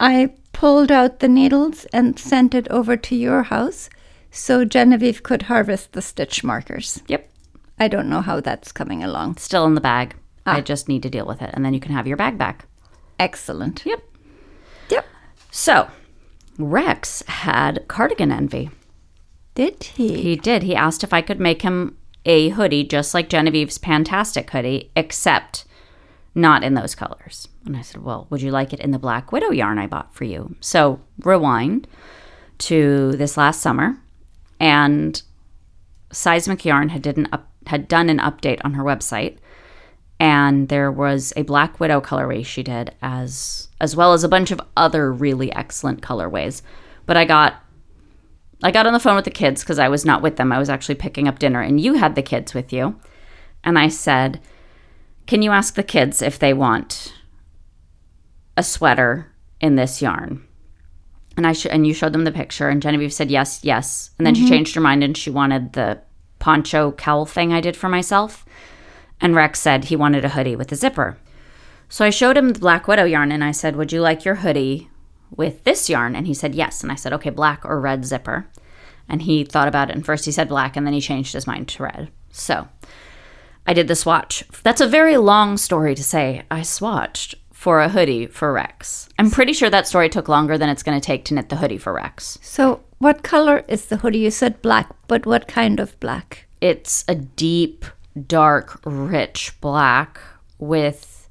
I 0.00 0.34
pulled 0.52 0.92
out 0.92 1.20
the 1.20 1.28
needles 1.28 1.86
and 1.92 2.18
sent 2.18 2.54
it 2.54 2.68
over 2.68 2.96
to 2.96 3.16
your 3.16 3.44
house 3.44 3.90
so 4.30 4.64
Genevieve 4.64 5.22
could 5.22 5.42
harvest 5.42 5.92
the 5.92 6.02
stitch 6.02 6.44
markers. 6.44 7.02
Yep. 7.08 7.28
I 7.78 7.88
don't 7.88 8.08
know 8.08 8.20
how 8.20 8.40
that's 8.40 8.72
coming 8.72 9.02
along. 9.02 9.36
Still 9.36 9.64
in 9.66 9.74
the 9.74 9.80
bag. 9.80 10.14
I 10.46 10.58
ah. 10.58 10.60
just 10.60 10.88
need 10.88 11.02
to 11.02 11.10
deal 11.10 11.26
with 11.26 11.42
it, 11.42 11.50
and 11.52 11.64
then 11.64 11.74
you 11.74 11.80
can 11.80 11.92
have 11.92 12.06
your 12.06 12.16
bag 12.16 12.38
back. 12.38 12.66
Excellent. 13.18 13.84
Yep. 13.84 14.02
Yep. 14.90 15.06
So, 15.50 15.88
Rex 16.58 17.22
had 17.26 17.86
cardigan 17.88 18.32
envy. 18.32 18.70
Did 19.54 19.82
he? 19.82 20.20
He 20.20 20.36
did. 20.36 20.64
He 20.64 20.74
asked 20.74 21.02
if 21.02 21.12
I 21.12 21.22
could 21.22 21.40
make 21.40 21.62
him 21.62 21.96
a 22.24 22.50
hoodie 22.50 22.84
just 22.84 23.14
like 23.14 23.28
Genevieve's 23.28 23.78
Fantastic 23.78 24.50
hoodie, 24.50 24.90
except 24.94 25.64
not 26.34 26.62
in 26.62 26.74
those 26.74 26.94
colors. 26.94 27.48
And 27.64 27.76
I 27.76 27.82
said, 27.82 28.02
Well, 28.02 28.26
would 28.30 28.42
you 28.42 28.50
like 28.50 28.72
it 28.72 28.80
in 28.80 28.90
the 28.90 28.98
Black 28.98 29.32
Widow 29.32 29.50
yarn 29.50 29.78
I 29.78 29.86
bought 29.86 30.14
for 30.14 30.24
you? 30.24 30.56
So 30.60 31.00
rewind 31.20 31.86
to 32.58 33.12
this 33.12 33.36
last 33.36 33.60
summer, 33.60 33.96
and 34.60 35.22
Seismic 36.12 36.64
Yarn 36.64 36.88
had 36.88 37.02
did 37.02 37.16
an 37.16 37.28
up, 37.32 37.48
had 37.66 37.86
done 37.88 38.08
an 38.08 38.18
update 38.18 38.60
on 38.64 38.74
her 38.74 38.82
website, 38.82 39.38
and 40.20 40.68
there 40.68 40.90
was 40.90 41.32
a 41.36 41.42
Black 41.42 41.78
Widow 41.78 42.00
colorway 42.00 42.44
she 42.44 42.62
did 42.62 42.94
as 43.02 43.68
as 43.80 43.94
well 43.94 44.12
as 44.12 44.24
a 44.24 44.28
bunch 44.28 44.50
of 44.50 44.60
other 44.76 45.12
really 45.12 45.52
excellent 45.52 46.02
colorways. 46.02 46.62
But 47.06 47.16
I 47.16 47.24
got 47.24 47.62
I 48.62 48.72
got 48.72 48.86
on 48.86 48.92
the 48.92 49.00
phone 49.00 49.14
with 49.14 49.24
the 49.24 49.30
kids 49.30 49.62
because 49.62 49.78
I 49.78 49.88
was 49.88 50.04
not 50.04 50.22
with 50.22 50.36
them. 50.36 50.50
I 50.50 50.58
was 50.58 50.68
actually 50.68 50.96
picking 50.96 51.28
up 51.28 51.38
dinner, 51.38 51.60
and 51.60 51.80
you 51.80 51.94
had 51.94 52.14
the 52.14 52.22
kids 52.22 52.54
with 52.54 52.72
you. 52.72 52.98
And 53.62 53.78
I 53.78 53.88
said, 53.88 54.40
Can 55.26 55.42
you 55.42 55.52
ask 55.52 55.74
the 55.74 55.82
kids 55.82 56.22
if 56.22 56.38
they 56.38 56.52
want 56.52 57.14
a 58.56 58.62
sweater 58.62 59.32
in 59.60 59.76
this 59.76 60.02
yarn? 60.02 60.44
And 61.36 61.46
I 61.46 61.52
sh- 61.52 61.66
and 61.70 61.86
you 61.86 61.94
showed 61.94 62.12
them 62.12 62.24
the 62.24 62.32
picture, 62.32 62.68
and 62.68 62.82
Genevieve 62.82 63.12
said 63.12 63.30
yes, 63.30 63.60
yes. 63.62 64.10
And 64.18 64.26
then 64.26 64.34
she 64.34 64.42
mm-hmm. 64.42 64.50
changed 64.50 64.74
her 64.74 64.80
mind 64.80 65.04
and 65.04 65.16
she 65.16 65.30
wanted 65.30 65.74
the 65.74 66.00
poncho 66.40 66.92
cowl 66.92 67.26
thing 67.26 67.52
I 67.52 67.60
did 67.60 67.76
for 67.76 67.88
myself. 67.88 68.44
And 69.20 69.34
Rex 69.34 69.60
said 69.60 69.84
he 69.84 69.96
wanted 69.96 70.24
a 70.24 70.30
hoodie 70.30 70.56
with 70.56 70.70
a 70.72 70.76
zipper. 70.76 71.18
So 71.88 72.04
I 72.04 72.10
showed 72.10 72.36
him 72.36 72.50
the 72.50 72.60
Black 72.60 72.86
Widow 72.86 73.04
yarn 73.04 73.32
and 73.32 73.42
I 73.42 73.52
said, 73.52 73.76
Would 73.76 73.92
you 73.92 74.00
like 74.00 74.24
your 74.24 74.36
hoodie 74.36 74.90
with 75.34 75.64
this 75.64 75.88
yarn? 75.88 76.14
And 76.14 76.26
he 76.26 76.34
said, 76.34 76.54
Yes. 76.54 76.82
And 76.82 76.92
I 76.92 76.94
said, 76.94 77.12
Okay, 77.14 77.30
black 77.30 77.64
or 77.64 77.80
red 77.80 78.04
zipper. 78.04 78.48
And 79.08 79.22
he 79.22 79.44
thought 79.44 79.68
about 79.68 79.88
it. 79.88 79.96
And 79.96 80.04
first 80.04 80.26
he 80.26 80.32
said 80.32 80.48
black 80.48 80.76
and 80.76 80.86
then 80.86 80.94
he 80.94 81.00
changed 81.00 81.32
his 81.32 81.46
mind 81.46 81.68
to 81.68 81.82
red. 81.84 82.10
So 82.30 82.68
I 83.66 83.72
did 83.72 83.88
the 83.88 83.96
swatch. 83.96 84.44
That's 84.62 84.80
a 84.80 84.86
very 84.86 85.16
long 85.16 85.56
story 85.56 85.94
to 85.94 86.04
say. 86.04 86.42
I 86.50 86.60
swatched 86.60 87.34
for 87.52 87.80
a 87.80 87.88
hoodie 87.88 88.26
for 88.26 88.52
Rex. 88.52 89.08
I'm 89.18 89.30
pretty 89.30 89.52
sure 89.52 89.68
that 89.68 89.88
story 89.88 90.08
took 90.08 90.28
longer 90.28 90.56
than 90.56 90.68
it's 90.68 90.82
going 90.82 90.98
to 90.98 91.04
take 91.04 91.24
to 91.26 91.34
knit 91.34 91.48
the 91.48 91.56
hoodie 91.56 91.76
for 91.76 91.92
Rex. 91.92 92.38
So, 92.40 92.84
what 92.98 93.22
color 93.22 93.64
is 93.66 93.86
the 93.86 93.96
hoodie? 93.96 94.20
You 94.20 94.30
said 94.30 94.62
black, 94.62 94.88
but 95.08 95.26
what 95.26 95.48
kind 95.48 95.80
of 95.80 95.98
black? 96.00 96.46
It's 96.60 97.04
a 97.08 97.14
deep, 97.14 97.84
dark, 98.26 98.80
rich 98.84 99.58
black 99.60 100.20
with 100.58 101.28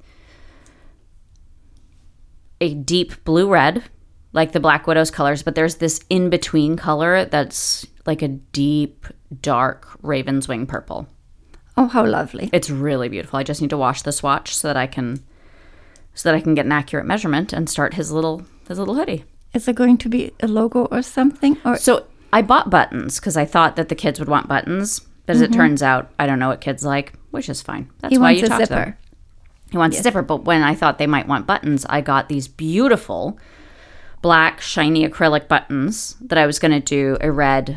a 2.60 2.74
deep 2.74 3.24
blue 3.24 3.48
red, 3.48 3.84
like 4.32 4.52
the 4.52 4.60
Black 4.60 4.86
Widow's 4.86 5.10
colors, 5.10 5.42
but 5.42 5.54
there's 5.54 5.76
this 5.76 6.00
in 6.10 6.30
between 6.30 6.76
color 6.76 7.24
that's 7.24 7.86
like 8.06 8.22
a 8.22 8.28
deep, 8.28 9.06
dark 9.40 9.88
raven's 10.02 10.48
wing 10.48 10.66
purple. 10.66 11.06
Oh, 11.76 11.86
how 11.86 12.04
lovely. 12.04 12.50
It's 12.52 12.70
really 12.70 13.08
beautiful. 13.08 13.38
I 13.38 13.44
just 13.44 13.60
need 13.60 13.70
to 13.70 13.76
wash 13.76 14.02
the 14.02 14.12
swatch 14.12 14.54
so 14.54 14.68
that 14.68 14.76
I 14.76 14.86
can 14.86 15.22
so 16.14 16.28
that 16.28 16.34
I 16.34 16.40
can 16.40 16.54
get 16.54 16.66
an 16.66 16.72
accurate 16.72 17.06
measurement 17.06 17.52
and 17.52 17.70
start 17.70 17.94
his 17.94 18.10
little 18.10 18.42
his 18.66 18.78
little 18.78 18.96
hoodie. 18.96 19.24
Is 19.54 19.68
it 19.68 19.76
going 19.76 19.96
to 19.98 20.08
be 20.08 20.32
a 20.40 20.48
logo 20.48 20.86
or 20.86 21.02
something? 21.02 21.56
Or 21.64 21.76
So 21.76 22.06
I 22.32 22.42
bought 22.42 22.70
buttons 22.70 23.20
because 23.20 23.36
I 23.36 23.44
thought 23.44 23.76
that 23.76 23.88
the 23.88 23.94
kids 23.94 24.18
would 24.18 24.28
want 24.28 24.48
buttons, 24.48 25.00
but 25.28 25.36
as 25.36 25.42
it 25.42 25.52
turns 25.52 25.82
out, 25.82 26.10
I 26.18 26.26
don't 26.26 26.38
know 26.38 26.48
what 26.48 26.62
kids 26.62 26.82
like, 26.86 27.12
which 27.32 27.50
is 27.50 27.60
fine. 27.60 27.90
That's 28.00 28.12
he 28.12 28.18
why 28.18 28.32
wants 28.32 28.40
you 28.40 28.46
a 28.46 28.48
talk 28.48 28.60
to 28.60 28.66
them. 28.66 28.96
He 29.70 29.76
wants 29.76 29.98
a 29.98 30.02
zipper, 30.02 30.22
but 30.22 30.44
when 30.44 30.62
I 30.62 30.74
thought 30.74 30.96
they 30.96 31.06
might 31.06 31.28
want 31.28 31.46
buttons, 31.46 31.84
I 31.86 32.00
got 32.00 32.30
these 32.30 32.48
beautiful 32.48 33.38
black 34.22 34.62
shiny 34.62 35.06
acrylic 35.06 35.46
buttons 35.46 36.16
that 36.22 36.38
I 36.38 36.46
was 36.46 36.58
going 36.58 36.72
to 36.72 36.80
do 36.80 37.18
a 37.20 37.30
red 37.30 37.76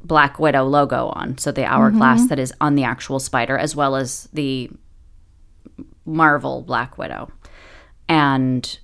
Black 0.00 0.38
Widow 0.38 0.62
logo 0.62 1.08
on. 1.08 1.38
So 1.38 1.50
the 1.50 1.64
hourglass 1.64 2.28
that 2.28 2.38
is 2.38 2.54
on 2.60 2.76
the 2.76 2.84
actual 2.84 3.18
spider, 3.18 3.58
as 3.58 3.74
well 3.74 3.96
as 3.96 4.28
the 4.32 4.70
Marvel 6.04 6.62
Black 6.62 6.96
Widow. 6.96 7.32
And 8.08 8.78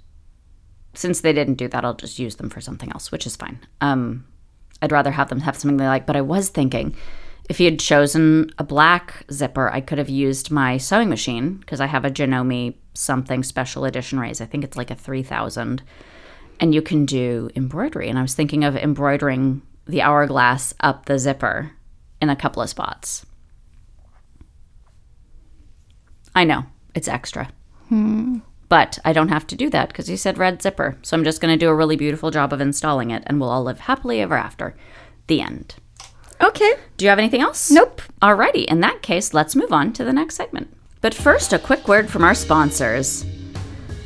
since 0.94 1.20
they 1.20 1.32
didn't 1.32 1.54
do 1.54 1.68
that, 1.68 1.84
I'll 1.84 1.94
just 1.94 2.18
use 2.18 2.34
them 2.34 2.50
for 2.50 2.60
something 2.60 2.90
else, 2.90 3.12
which 3.12 3.26
is 3.28 3.36
fine. 3.36 3.60
Um, 3.80 4.26
I'd 4.82 4.90
rather 4.90 5.12
have 5.12 5.28
them 5.28 5.38
have 5.38 5.56
something 5.56 5.76
they 5.76 5.86
like. 5.86 6.06
But 6.06 6.16
I 6.16 6.20
was 6.20 6.48
thinking, 6.48 6.96
if 7.52 7.58
he 7.58 7.66
had 7.66 7.78
chosen 7.78 8.50
a 8.56 8.64
black 8.64 9.26
zipper, 9.30 9.68
I 9.68 9.82
could 9.82 9.98
have 9.98 10.08
used 10.08 10.50
my 10.50 10.78
sewing 10.78 11.10
machine 11.10 11.56
because 11.56 11.82
I 11.82 11.86
have 11.86 12.02
a 12.06 12.10
Janome 12.10 12.76
something 12.94 13.42
special 13.42 13.84
edition 13.84 14.18
raise. 14.18 14.40
I 14.40 14.46
think 14.46 14.64
it's 14.64 14.78
like 14.78 14.90
a 14.90 14.94
3000. 14.94 15.82
And 16.60 16.74
you 16.74 16.80
can 16.80 17.04
do 17.04 17.50
embroidery. 17.54 18.08
And 18.08 18.18
I 18.18 18.22
was 18.22 18.32
thinking 18.32 18.64
of 18.64 18.74
embroidering 18.74 19.60
the 19.84 20.00
hourglass 20.00 20.72
up 20.80 21.04
the 21.04 21.18
zipper 21.18 21.72
in 22.22 22.30
a 22.30 22.36
couple 22.36 22.62
of 22.62 22.70
spots. 22.70 23.26
I 26.34 26.44
know, 26.44 26.64
it's 26.94 27.06
extra. 27.06 27.50
Hmm. 27.90 28.38
But 28.70 28.98
I 29.04 29.12
don't 29.12 29.28
have 29.28 29.46
to 29.48 29.56
do 29.56 29.68
that 29.68 29.88
because 29.88 30.06
he 30.06 30.16
said 30.16 30.38
red 30.38 30.62
zipper. 30.62 30.96
So 31.02 31.18
I'm 31.18 31.24
just 31.24 31.42
going 31.42 31.52
to 31.52 31.62
do 31.62 31.68
a 31.68 31.74
really 31.74 31.96
beautiful 31.96 32.30
job 32.30 32.54
of 32.54 32.62
installing 32.62 33.10
it 33.10 33.22
and 33.26 33.38
we'll 33.38 33.50
all 33.50 33.64
live 33.64 33.80
happily 33.80 34.22
ever 34.22 34.38
after. 34.38 34.74
The 35.26 35.42
end. 35.42 35.74
Okay. 36.42 36.74
Do 36.96 37.04
you 37.04 37.08
have 37.08 37.18
anything 37.18 37.40
else? 37.40 37.70
Nope. 37.70 38.02
Alrighty, 38.20 38.64
in 38.64 38.80
that 38.80 39.02
case, 39.02 39.32
let's 39.32 39.54
move 39.54 39.72
on 39.72 39.92
to 39.92 40.04
the 40.04 40.12
next 40.12 40.34
segment. 40.34 40.74
But 41.00 41.14
first, 41.14 41.52
a 41.52 41.58
quick 41.58 41.86
word 41.88 42.10
from 42.10 42.24
our 42.24 42.34
sponsors. 42.34 43.24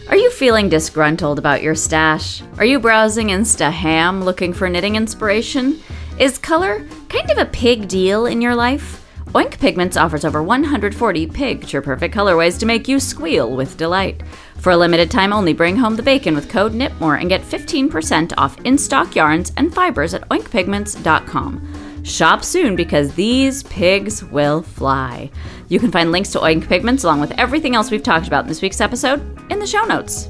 Are 0.08 0.16
you 0.16 0.30
feeling 0.30 0.68
disgruntled 0.68 1.38
about 1.38 1.62
your 1.62 1.74
stash? 1.74 2.42
Are 2.58 2.64
you 2.64 2.78
browsing 2.78 3.28
InstaHam 3.28 4.22
looking 4.22 4.52
for 4.52 4.68
knitting 4.68 4.96
inspiration? 4.96 5.80
Is 6.18 6.38
color 6.38 6.86
kind 7.08 7.30
of 7.30 7.38
a 7.38 7.46
pig 7.46 7.88
deal 7.88 8.26
in 8.26 8.40
your 8.40 8.54
life? 8.54 9.02
Oink 9.32 9.58
Pigments 9.58 9.96
offers 9.96 10.24
over 10.24 10.42
140 10.42 11.26
picture 11.26 11.82
perfect 11.82 12.14
colorways 12.14 12.58
to 12.58 12.66
make 12.66 12.86
you 12.86 13.00
squeal 13.00 13.54
with 13.54 13.76
delight. 13.76 14.22
For 14.58 14.70
a 14.70 14.76
limited 14.76 15.10
time 15.10 15.32
only, 15.32 15.52
bring 15.52 15.76
home 15.76 15.96
the 15.96 16.02
bacon 16.02 16.34
with 16.34 16.48
code 16.48 16.72
KNITMORE 16.72 17.20
and 17.20 17.28
get 17.28 17.42
15% 17.42 18.32
off 18.38 18.58
in 18.60 18.78
stock 18.78 19.14
yarns 19.16 19.52
and 19.56 19.74
fibers 19.74 20.14
at 20.14 20.28
oinkpigments.com. 20.28 21.85
Shop 22.06 22.44
soon 22.44 22.76
because 22.76 23.12
these 23.14 23.64
pigs 23.64 24.22
will 24.22 24.62
fly. 24.62 25.28
You 25.68 25.80
can 25.80 25.90
find 25.90 26.12
links 26.12 26.30
to 26.30 26.38
Oink 26.38 26.68
Pigments 26.68 27.02
along 27.02 27.20
with 27.20 27.32
everything 27.32 27.74
else 27.74 27.90
we've 27.90 28.00
talked 28.00 28.28
about 28.28 28.44
in 28.44 28.48
this 28.48 28.62
week's 28.62 28.80
episode 28.80 29.20
in 29.50 29.58
the 29.58 29.66
show 29.66 29.84
notes. 29.84 30.28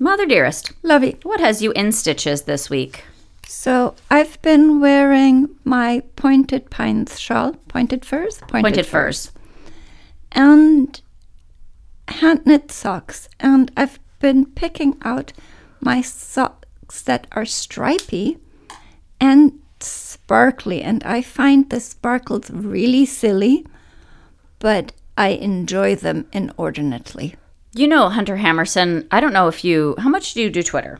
Mother 0.00 0.26
dearest, 0.26 0.72
Lovey. 0.82 1.18
what 1.22 1.38
has 1.38 1.62
you 1.62 1.70
in 1.72 1.92
stitches 1.92 2.42
this 2.42 2.68
week? 2.68 3.04
So 3.48 3.94
I've 4.10 4.40
been 4.42 4.80
wearing 4.80 5.48
my 5.64 6.02
pointed 6.16 6.68
pines 6.70 7.18
shawl, 7.18 7.52
pointed 7.68 8.04
firs, 8.04 8.38
pointed, 8.48 8.62
Pointed 8.64 8.86
firs. 8.86 9.30
and 10.32 11.00
hand 12.08 12.44
knit 12.44 12.70
socks. 12.72 13.28
And 13.40 13.70
I've 13.76 13.98
been 14.18 14.46
picking 14.46 14.96
out 15.02 15.32
my 15.80 16.00
socks 16.02 17.02
that 17.02 17.26
are 17.32 17.44
stripy 17.44 18.38
and 19.20 19.58
sparkly. 19.80 20.82
And 20.82 21.02
I 21.04 21.22
find 21.22 21.70
the 21.70 21.80
sparkles 21.80 22.50
really 22.50 23.06
silly, 23.06 23.64
but 24.58 24.92
I 25.16 25.28
enjoy 25.28 25.94
them 25.94 26.26
inordinately. 26.32 27.36
You 27.74 27.86
know, 27.88 28.08
Hunter 28.08 28.36
Hammersen, 28.36 29.06
I 29.10 29.20
don't 29.20 29.32
know 29.32 29.48
if 29.48 29.62
you, 29.64 29.94
how 29.98 30.08
much 30.08 30.34
do 30.34 30.42
you 30.42 30.50
do 30.50 30.62
Twitter? 30.62 30.98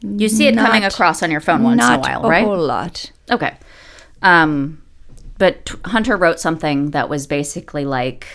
You 0.00 0.28
see 0.28 0.46
it 0.46 0.54
coming 0.54 0.84
across 0.84 1.22
on 1.22 1.30
your 1.30 1.40
phone 1.40 1.62
once 1.62 1.78
Not 1.78 1.94
in 1.94 1.98
a 1.98 2.02
while, 2.02 2.24
a 2.26 2.28
right? 2.28 2.44
whole 2.44 2.58
lot. 2.58 3.10
Okay. 3.30 3.56
Um, 4.22 4.82
but 5.38 5.72
Hunter 5.84 6.16
wrote 6.16 6.40
something 6.40 6.90
that 6.90 7.08
was 7.08 7.26
basically 7.26 7.84
like, 7.84 8.26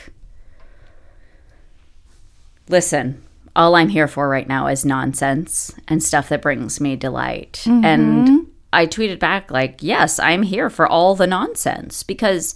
listen, 2.70 3.24
all 3.56 3.76
I'm 3.76 3.90
here 3.90 4.08
for 4.08 4.28
right 4.30 4.48
now 4.48 4.68
is 4.68 4.84
nonsense 4.86 5.74
and 5.88 6.02
stuff 6.02 6.30
that 6.30 6.42
brings 6.42 6.80
me 6.82 6.96
delight. 6.96 7.64
And 7.66 8.48
I 8.72 8.88
tweeted 8.88 9.20
back, 9.20 9.52
like, 9.52 9.84
yes, 9.84 10.20
I'm 10.20 10.44
here 10.44 10.70
for 10.70 10.88
all 10.88 11.16
the 11.16 11.28
nonsense 11.28 12.04
because 12.04 12.56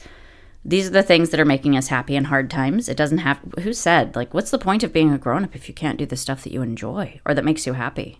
these 0.65 0.87
are 0.87 0.91
the 0.91 1.03
things 1.03 1.29
that 1.29 1.39
are 1.39 1.45
making 1.45 1.77
us 1.77 1.87
happy 1.87 2.15
in 2.15 2.25
hard 2.25 2.49
times. 2.49 2.89
It 2.89 2.97
doesn't 2.97 3.19
have, 3.19 3.39
who 3.61 3.73
said, 3.73 4.15
like, 4.15 4.33
what's 4.33 4.51
the 4.51 4.57
point 4.57 4.83
of 4.83 4.91
being 4.91 5.13
a 5.13 5.17
grown 5.17 5.43
up 5.43 5.55
if 5.55 5.67
you 5.69 5.73
can't 5.73 5.97
do 5.99 6.05
the 6.05 6.17
stuff 6.17 6.43
that 6.43 6.51
you 6.51 6.61
enjoy 6.61 7.21
or 7.25 7.33
that 7.33 7.45
makes 7.45 7.65
you 7.67 7.73
happy? 7.73 8.19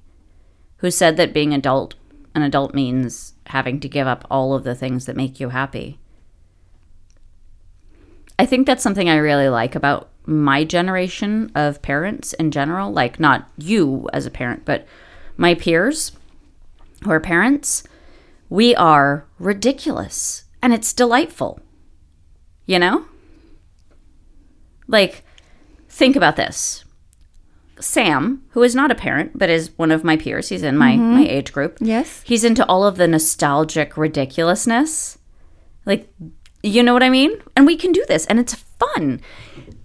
Who 0.78 0.92
said 0.92 1.18
that 1.18 1.34
being 1.34 1.54
adult 1.54 1.96
an 2.36 2.44
adult 2.44 2.76
means 2.76 3.34
having 3.48 3.80
to 3.80 3.90
give 3.90 4.06
up 4.06 4.26
all 4.30 4.54
of 4.54 4.64
the 4.64 4.76
things 4.76 5.06
that 5.06 5.16
make 5.16 5.40
you 5.40 5.50
happy? 5.50 6.00
I 8.38 8.46
think 8.46 8.68
that's 8.68 8.84
something 8.84 9.10
I 9.10 9.16
really 9.16 9.50
like 9.50 9.74
about 9.74 10.10
my 10.28 10.64
generation 10.64 11.52
of 11.56 11.82
parents 11.82 12.34
in 12.34 12.52
general, 12.52 12.92
like 12.92 13.20
not 13.20 13.50
you 13.58 14.08
as 14.14 14.26
a 14.26 14.32
parent, 14.32 14.66
but 14.66 14.86
my 15.36 15.56
peers 15.56 16.12
who 17.04 17.12
are 17.12 17.20
parents. 17.20 17.84
We 18.50 18.76
are 18.76 19.26
ridiculous 19.40 20.46
and 20.62 20.74
it's 20.74 20.94
delightful. 20.94 21.60
You 22.66 22.80
know? 22.80 23.06
Like, 24.88 25.24
think 25.90 26.16
about 26.16 26.36
this. 26.36 26.86
Sam, 27.80 28.44
who 28.50 28.64
is 28.64 28.76
not 28.76 28.92
a 28.92 28.96
parent 28.96 29.38
but 29.38 29.50
is 29.50 29.72
one 29.78 29.92
of 29.92 30.04
my 30.04 30.18
peers, 30.18 30.50
he's 30.50 30.64
in 30.64 30.78
my, 30.78 30.96
my 30.96 31.28
age 31.28 31.54
group. 31.54 31.78
Yes. 31.80 32.22
He's 32.24 32.44
into 32.44 32.66
all 32.66 32.86
of 32.86 32.98
the 32.98 33.08
nostalgic 33.08 33.98
ridiculousness. 33.98 35.18
Like, 35.86 36.12
you 36.64 36.84
know 36.84 36.94
what 36.94 37.04
I 37.04 37.10
mean? 37.10 37.42
And 37.56 37.66
we 37.66 37.78
can 37.78 37.92
do 37.92 38.04
this, 38.08 38.26
and 38.26 38.40
it's 38.40 38.56
fun. 38.56 39.22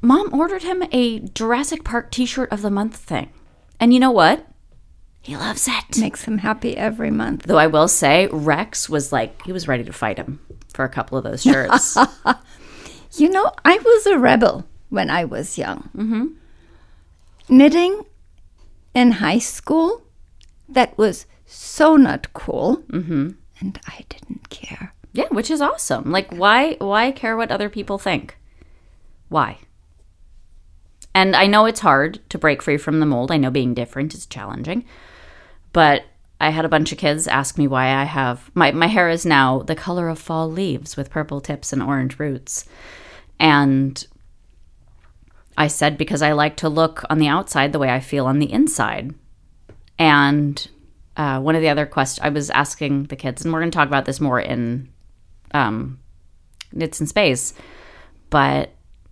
Mom 0.01 0.33
ordered 0.35 0.63
him 0.63 0.83
a 0.91 1.21
Jurassic 1.21 1.85
Park 1.85 2.11
t 2.11 2.27
shirt 2.27 2.51
of 2.51 2.63
the 2.63 2.71
month 2.71 2.97
thing. 2.97 3.31
And 3.79 3.95
you 3.95 4.01
know 4.01 4.11
what? 4.11 4.47
He 5.21 5.37
loves 5.37 5.69
it. 5.69 5.99
Makes 5.99 6.25
him 6.25 6.39
happy 6.39 6.77
every 6.77 7.11
month. 7.11 7.45
Though 7.45 7.59
I 7.59 7.69
will 7.69 7.87
say, 7.87 8.29
Rex 8.33 8.89
was 8.89 9.13
like, 9.13 9.41
he 9.45 9.53
was 9.53 9.69
ready 9.69 9.85
to 9.85 9.93
fight 9.93 10.19
him 10.19 10.41
for 10.75 10.85
a 10.85 10.89
couple 10.89 11.17
of 11.17 11.25
those 11.25 11.43
shirts. 11.43 11.97
You 13.15 13.29
know, 13.29 13.53
I 13.65 13.77
was 13.77 14.07
a 14.07 14.19
rebel 14.19 14.67
when 14.89 15.11
I 15.11 15.25
was 15.25 15.59
young. 15.59 15.91
Mm-hmm. 15.97 16.27
Knitting 17.49 18.05
in 18.95 19.13
high 19.13 19.39
school, 19.39 20.03
that 20.69 20.97
was 20.97 21.27
so 21.47 21.97
not 21.97 22.33
cool. 22.33 22.79
Mm-hmm. 22.89 23.31
And 23.61 23.81
I 23.87 24.05
didn't 24.09 24.49
care. 24.51 24.95
yeah, 25.13 25.29
which 25.31 25.51
is 25.51 25.61
awesome. 25.61 26.11
Like, 26.11 26.33
why, 26.33 26.77
why 26.79 27.13
care 27.13 27.37
what 27.37 27.51
other 27.51 27.69
people 27.69 27.99
think? 27.99 28.37
Why? 29.29 29.59
And 31.15 31.37
I 31.37 31.47
know 31.47 31.67
it's 31.67 31.81
hard 31.81 32.21
to 32.31 32.39
break 32.39 32.63
free 32.63 32.79
from 32.79 33.01
the 33.01 33.07
mold. 33.07 33.31
I 33.31 33.37
know 33.37 33.51
being 33.51 33.75
different 33.75 34.15
is 34.15 34.27
challenging. 34.27 34.85
But 35.73 36.05
I 36.41 36.51
had 36.51 36.65
a 36.65 36.71
bunch 36.71 36.91
of 36.91 36.99
kids 36.99 37.29
ask 37.29 37.57
me 37.57 37.69
why 37.69 37.95
I 37.95 38.05
have 38.05 38.51
my, 38.55 38.73
my 38.73 38.89
hair 38.89 39.09
is 39.09 39.25
now 39.25 39.61
the 39.63 39.77
color 39.77 40.09
of 40.09 40.19
fall 40.19 40.51
leaves 40.51 40.97
with 40.97 41.11
purple 41.11 41.41
tips 41.41 41.73
and 41.73 41.83
orange 41.83 42.19
roots. 42.19 42.65
And 43.39 44.05
I 45.57 45.67
said 45.67 45.99
because 45.99 46.23
I 46.23 46.33
like 46.33 46.57
to 46.59 46.69
look 46.69 47.05
on 47.11 47.19
the 47.19 47.29
outside 47.29 47.73
the 47.73 47.79
way 47.79 47.91
I 47.91 48.01
feel 48.01 48.27
on 48.27 48.39
the 48.39 48.53
inside. 48.53 49.15
And 49.99 50.67
uh, 51.17 51.41
one 51.41 51.55
of 51.55 51.63
the 51.63 51.69
other 51.69 51.87
questions 51.87 52.25
I 52.25 52.31
was 52.31 52.51
asking 52.51 53.05
the 53.05 53.17
kids, 53.17 53.45
and 53.45 53.53
we're 53.53 53.61
going 53.61 53.71
to 53.71 53.77
talk 53.77 53.89
about 53.89 54.07
this 54.07 54.21
more 54.21 54.41
in 54.41 54.89
um, 55.53 55.99
Knits 56.73 57.01
in 57.01 57.07
Space, 57.07 57.55
but 58.31 58.71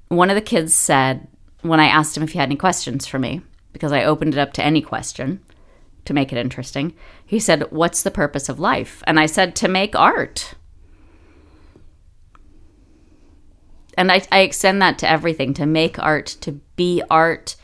one 0.09 0.30
of 0.30 0.35
the 0.35 0.40
kids 0.40 0.75
said 0.75 1.28
when 1.62 1.80
I 1.80 1.87
asked 1.87 2.16
him 2.16 2.23
if 2.23 2.32
he 2.32 2.38
had 2.38 2.49
any 2.49 2.56
questions 2.56 3.06
for 3.06 3.18
me, 3.18 3.42
because 3.73 3.92
I 3.92 4.04
opened 4.04 4.35
it 4.35 4.40
up 4.40 4.52
to 4.54 4.64
any 4.64 4.80
question, 4.80 5.40
to 6.06 6.14
make 6.14 6.32
it 6.32 6.38
interesting. 6.38 6.94
He 7.25 7.38
said, 7.38 7.70
What's 7.70 8.02
the 8.02 8.11
purpose 8.11 8.49
of 8.49 8.59
life? 8.59 9.02
And 9.06 9.20
I 9.20 9.26
said, 9.26 9.54
To 9.56 9.68
make 9.68 9.94
art. 9.94 10.54
And 14.00 14.11
I, 14.11 14.23
I 14.33 14.40
extend 14.40 14.80
that 14.80 14.99
to 15.00 15.11
everything 15.11 15.52
to 15.54 15.66
make 15.66 15.99
art, 15.99 16.25
to 16.40 16.52
be 16.75 17.02
art, 17.11 17.54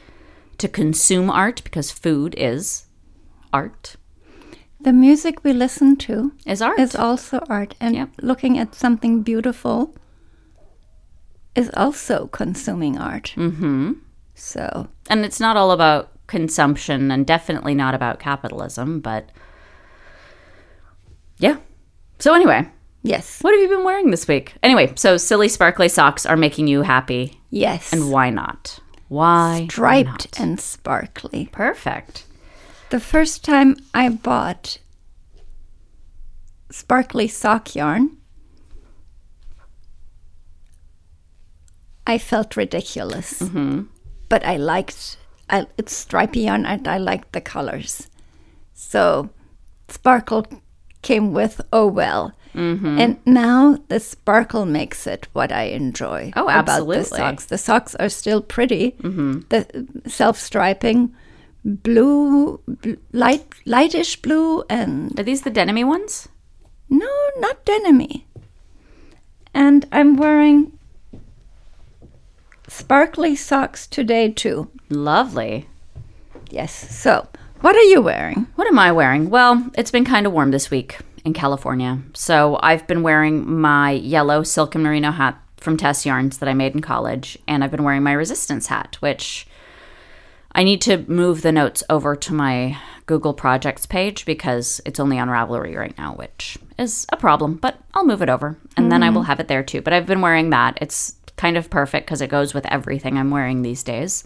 to 0.58 0.68
consume 0.68 1.30
art, 1.30 1.64
because 1.64 1.90
food 1.90 2.34
is 2.36 2.84
art, 3.54 3.96
The 4.78 4.92
music 4.92 5.42
we 5.42 5.54
listen 5.54 5.96
to 5.96 6.32
is 6.44 6.60
art. 6.60 6.78
is 6.78 6.94
also 6.94 7.38
art, 7.48 7.74
and 7.80 7.94
Yep. 7.94 8.08
looking 8.20 8.58
at 8.58 8.74
something 8.74 9.22
beautiful 9.22 9.94
is 11.54 11.70
also 11.74 12.26
consuming 12.26 12.98
art. 12.98 13.32
Mm-hmm. 13.36 13.92
So, 14.34 14.88
and 15.08 15.24
it's 15.24 15.40
not 15.40 15.56
all 15.56 15.70
about 15.70 16.10
consumption 16.26 17.10
and 17.10 17.26
definitely 17.26 17.74
not 17.74 17.94
about 17.94 18.20
capitalism, 18.20 19.00
but 19.00 19.30
yeah. 21.38 21.56
So, 22.18 22.34
anyway, 22.34 22.68
yes, 23.06 23.40
what 23.42 23.52
have 23.54 23.60
you 23.60 23.68
been 23.68 23.84
wearing 23.84 24.10
this 24.10 24.26
week? 24.28 24.54
Anyway, 24.62 24.92
so 24.96 25.16
silly 25.16 25.48
sparkly 25.48 25.88
socks 25.88 26.26
are 26.26 26.36
making 26.36 26.66
you 26.66 26.82
happy. 26.82 27.40
yes, 27.50 27.92
And 27.92 28.10
why 28.10 28.30
not? 28.30 28.78
Why? 29.08 29.66
striped 29.70 30.08
not? 30.08 30.40
and 30.40 30.60
sparkly. 30.60 31.48
Perfect. 31.52 32.24
The 32.90 33.00
first 33.00 33.44
time 33.44 33.76
I 33.94 34.08
bought 34.08 34.78
sparkly 36.70 37.28
sock 37.28 37.74
yarn, 37.74 38.16
I 42.06 42.18
felt 42.18 42.56
ridiculous. 42.56 43.40
Mm-hmm. 43.42 43.82
But 44.28 44.44
I 44.44 44.56
liked 44.56 45.16
I, 45.48 45.66
it's 45.78 45.94
stripy 45.94 46.40
yarn 46.40 46.66
and 46.66 46.86
I 46.88 46.98
liked 46.98 47.32
the 47.32 47.40
colors. 47.40 48.08
So 48.74 49.30
sparkle 49.88 50.46
came 51.02 51.32
with 51.32 51.60
oh 51.72 51.86
well. 51.86 52.32
Mm-hmm. 52.56 52.98
And 52.98 53.18
now 53.26 53.78
the 53.88 54.00
sparkle 54.00 54.64
makes 54.66 55.06
it 55.06 55.28
what 55.32 55.52
I 55.52 55.64
enjoy 55.64 56.32
Oh, 56.34 56.48
about 56.48 56.86
the 56.88 57.04
socks. 57.04 57.44
The 57.46 57.58
socks 57.58 57.94
are 57.96 58.08
still 58.08 58.40
pretty. 58.40 58.92
Mm-hmm. 59.02 59.40
The 59.50 59.86
self 60.08 60.38
striping, 60.38 61.14
blue, 61.64 62.60
bl- 62.66 62.94
light, 63.12 63.44
lightish 63.66 64.22
blue, 64.22 64.64
and 64.70 65.18
Are 65.20 65.22
these 65.22 65.42
the 65.42 65.50
denim 65.50 65.86
ones? 65.86 66.28
no, 66.88 67.10
not 67.38 67.64
denim. 67.64 68.22
And 69.52 69.86
I'm 69.92 70.16
wearing 70.16 70.78
sparkly 72.68 73.36
socks 73.36 73.86
today 73.86 74.30
too. 74.30 74.70
Lovely. 74.88 75.68
Yes. 76.50 76.72
So, 76.96 77.26
what 77.60 77.74
are 77.74 77.82
you 77.90 78.00
wearing? 78.00 78.46
What 78.54 78.68
am 78.68 78.78
I 78.78 78.92
wearing? 78.92 79.30
Well, 79.30 79.68
it's 79.76 79.90
been 79.90 80.04
kind 80.04 80.26
of 80.26 80.32
warm 80.32 80.50
this 80.52 80.70
week 80.70 80.98
in 81.26 81.32
California. 81.32 81.98
So 82.14 82.58
I've 82.62 82.86
been 82.86 83.02
wearing 83.02 83.60
my 83.60 83.90
yellow 83.90 84.44
silk 84.44 84.76
and 84.76 84.84
merino 84.84 85.10
hat 85.10 85.36
from 85.56 85.76
Tess 85.76 86.06
Yarns 86.06 86.38
that 86.38 86.48
I 86.48 86.54
made 86.54 86.74
in 86.74 86.80
college. 86.80 87.36
And 87.48 87.64
I've 87.64 87.72
been 87.72 87.82
wearing 87.82 88.04
my 88.04 88.12
resistance 88.12 88.68
hat, 88.68 88.96
which 89.00 89.48
I 90.52 90.62
need 90.62 90.80
to 90.82 91.04
move 91.08 91.42
the 91.42 91.50
notes 91.50 91.82
over 91.90 92.14
to 92.14 92.32
my 92.32 92.78
Google 93.06 93.34
Projects 93.34 93.86
page 93.86 94.24
because 94.24 94.80
it's 94.86 95.00
only 95.00 95.18
on 95.18 95.28
Ravelry 95.28 95.76
right 95.76 95.98
now, 95.98 96.14
which 96.14 96.58
is 96.78 97.06
a 97.10 97.16
problem, 97.16 97.54
but 97.56 97.76
I'll 97.92 98.06
move 98.06 98.22
it 98.22 98.28
over 98.28 98.56
and 98.76 98.90
then 98.92 99.02
I 99.02 99.10
will 99.10 99.22
have 99.22 99.40
it 99.40 99.48
there 99.48 99.64
too. 99.64 99.82
But 99.82 99.92
I've 99.92 100.06
been 100.06 100.20
wearing 100.20 100.50
that. 100.50 100.78
It's 100.80 101.16
kind 101.36 101.56
of 101.56 101.70
perfect 101.70 102.06
because 102.06 102.20
it 102.20 102.30
goes 102.30 102.54
with 102.54 102.66
everything 102.66 103.18
I'm 103.18 103.30
wearing 103.30 103.62
these 103.62 103.82
days, 103.82 104.24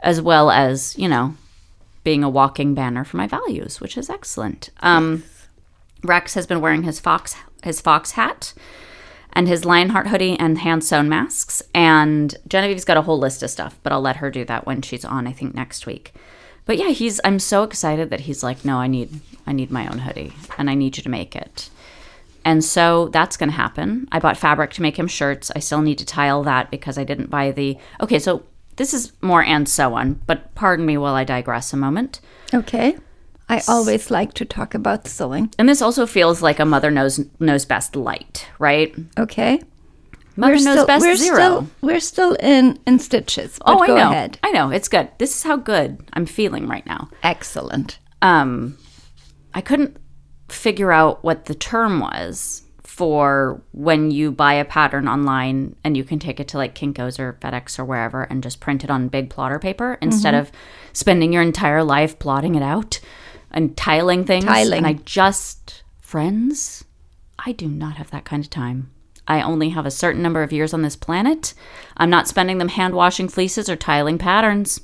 as 0.00 0.20
well 0.20 0.50
as, 0.50 0.98
you 0.98 1.08
know, 1.08 1.36
being 2.02 2.24
a 2.24 2.28
walking 2.28 2.74
banner 2.74 3.04
for 3.04 3.16
my 3.16 3.26
values, 3.26 3.80
which 3.80 3.96
is 3.96 4.10
excellent. 4.10 4.70
Um, 4.80 5.22
Rex 6.04 6.34
has 6.34 6.46
been 6.46 6.60
wearing 6.60 6.82
his 6.82 7.00
fox 7.00 7.34
his 7.62 7.80
fox 7.80 8.12
hat 8.12 8.52
and 9.32 9.48
his 9.48 9.64
Lionheart 9.64 10.08
hoodie 10.08 10.38
and 10.38 10.58
hand 10.58 10.84
sewn 10.84 11.08
masks. 11.08 11.62
And 11.74 12.34
Genevieve's 12.46 12.84
got 12.84 12.96
a 12.96 13.02
whole 13.02 13.18
list 13.18 13.42
of 13.42 13.50
stuff, 13.50 13.78
but 13.82 13.92
I'll 13.92 14.00
let 14.00 14.16
her 14.16 14.30
do 14.30 14.44
that 14.44 14.66
when 14.66 14.82
she's 14.82 15.04
on. 15.04 15.26
I 15.26 15.32
think 15.32 15.54
next 15.54 15.86
week. 15.86 16.14
But 16.66 16.78
yeah, 16.78 16.90
he's. 16.90 17.20
I'm 17.24 17.38
so 17.38 17.62
excited 17.62 18.10
that 18.10 18.20
he's 18.20 18.42
like, 18.42 18.64
no, 18.64 18.76
I 18.78 18.86
need 18.86 19.20
I 19.46 19.52
need 19.52 19.70
my 19.70 19.86
own 19.86 19.98
hoodie, 19.98 20.32
and 20.56 20.70
I 20.70 20.74
need 20.74 20.96
you 20.96 21.02
to 21.02 21.10
make 21.10 21.36
it. 21.36 21.68
And 22.44 22.62
so 22.62 23.08
that's 23.08 23.36
going 23.36 23.48
to 23.48 23.56
happen. 23.56 24.06
I 24.12 24.18
bought 24.18 24.36
fabric 24.36 24.72
to 24.74 24.82
make 24.82 24.98
him 24.98 25.08
shirts. 25.08 25.50
I 25.56 25.60
still 25.60 25.80
need 25.80 25.98
to 25.98 26.04
tile 26.04 26.42
that 26.42 26.70
because 26.70 26.98
I 26.98 27.04
didn't 27.04 27.30
buy 27.30 27.50
the. 27.50 27.78
Okay, 28.00 28.18
so 28.18 28.44
this 28.76 28.92
is 28.92 29.12
more 29.20 29.42
and 29.42 29.68
so 29.68 29.94
on, 29.94 30.20
but 30.26 30.54
pardon 30.54 30.84
me 30.86 30.98
while 30.98 31.14
I 31.14 31.24
digress 31.24 31.72
a 31.72 31.76
moment. 31.76 32.20
Okay. 32.52 32.96
I 33.48 33.60
always 33.68 34.10
like 34.10 34.32
to 34.34 34.44
talk 34.44 34.74
about 34.74 35.06
sewing. 35.06 35.52
And 35.58 35.68
this 35.68 35.82
also 35.82 36.06
feels 36.06 36.40
like 36.42 36.58
a 36.60 36.64
mother 36.64 36.90
knows 36.90 37.20
knows 37.40 37.64
best 37.64 37.94
light, 37.96 38.46
right? 38.58 38.94
Okay. 39.18 39.60
Mother 40.36 40.54
knows 40.54 40.62
still, 40.62 40.86
best 40.86 41.02
we're 41.02 41.14
zero. 41.16 41.36
Still, 41.36 41.68
we're 41.80 42.00
still 42.00 42.34
in, 42.40 42.78
in 42.86 42.98
stitches. 42.98 43.58
Oh, 43.64 43.78
I 43.80 43.86
go 43.86 43.96
know. 43.96 44.10
ahead. 44.10 44.38
I 44.42 44.50
know. 44.50 44.70
It's 44.70 44.88
good. 44.88 45.08
This 45.18 45.36
is 45.36 45.42
how 45.44 45.56
good 45.56 45.98
I'm 46.14 46.26
feeling 46.26 46.66
right 46.66 46.84
now. 46.86 47.08
Excellent. 47.22 47.98
Um, 48.20 48.76
I 49.52 49.60
couldn't 49.60 49.96
figure 50.48 50.90
out 50.90 51.22
what 51.22 51.44
the 51.44 51.54
term 51.54 52.00
was 52.00 52.62
for 52.82 53.62
when 53.72 54.10
you 54.10 54.30
buy 54.32 54.54
a 54.54 54.64
pattern 54.64 55.06
online 55.08 55.76
and 55.84 55.96
you 55.96 56.02
can 56.04 56.18
take 56.18 56.40
it 56.40 56.48
to 56.48 56.56
like 56.56 56.74
Kinko's 56.74 57.18
or 57.20 57.34
FedEx 57.40 57.78
or 57.78 57.84
wherever 57.84 58.22
and 58.24 58.42
just 58.42 58.58
print 58.60 58.82
it 58.84 58.90
on 58.90 59.08
big 59.08 59.30
plotter 59.30 59.58
paper 59.58 59.98
instead 60.00 60.34
Mm-hmm. 60.34 60.40
of 60.46 60.52
spending 60.92 61.32
your 61.32 61.42
entire 61.42 61.82
life 61.84 62.18
plotting 62.18 62.54
it 62.56 62.62
out 62.62 63.00
and 63.54 63.74
tiling 63.76 64.26
things. 64.26 64.44
Tiling. 64.44 64.78
And 64.78 64.86
I 64.86 64.94
just, 65.04 65.82
friends, 66.00 66.84
I 67.38 67.52
do 67.52 67.66
not 67.66 67.96
have 67.96 68.10
that 68.10 68.26
kind 68.26 68.44
of 68.44 68.50
time. 68.50 68.90
I 69.26 69.40
only 69.40 69.70
have 69.70 69.86
a 69.86 69.90
certain 69.90 70.20
number 70.20 70.42
of 70.42 70.52
years 70.52 70.74
on 70.74 70.82
this 70.82 70.96
planet. 70.96 71.54
I'm 71.96 72.10
not 72.10 72.28
spending 72.28 72.58
them 72.58 72.68
hand 72.68 72.94
washing 72.94 73.28
fleeces 73.28 73.70
or 73.70 73.76
tiling 73.76 74.18
patterns. 74.18 74.82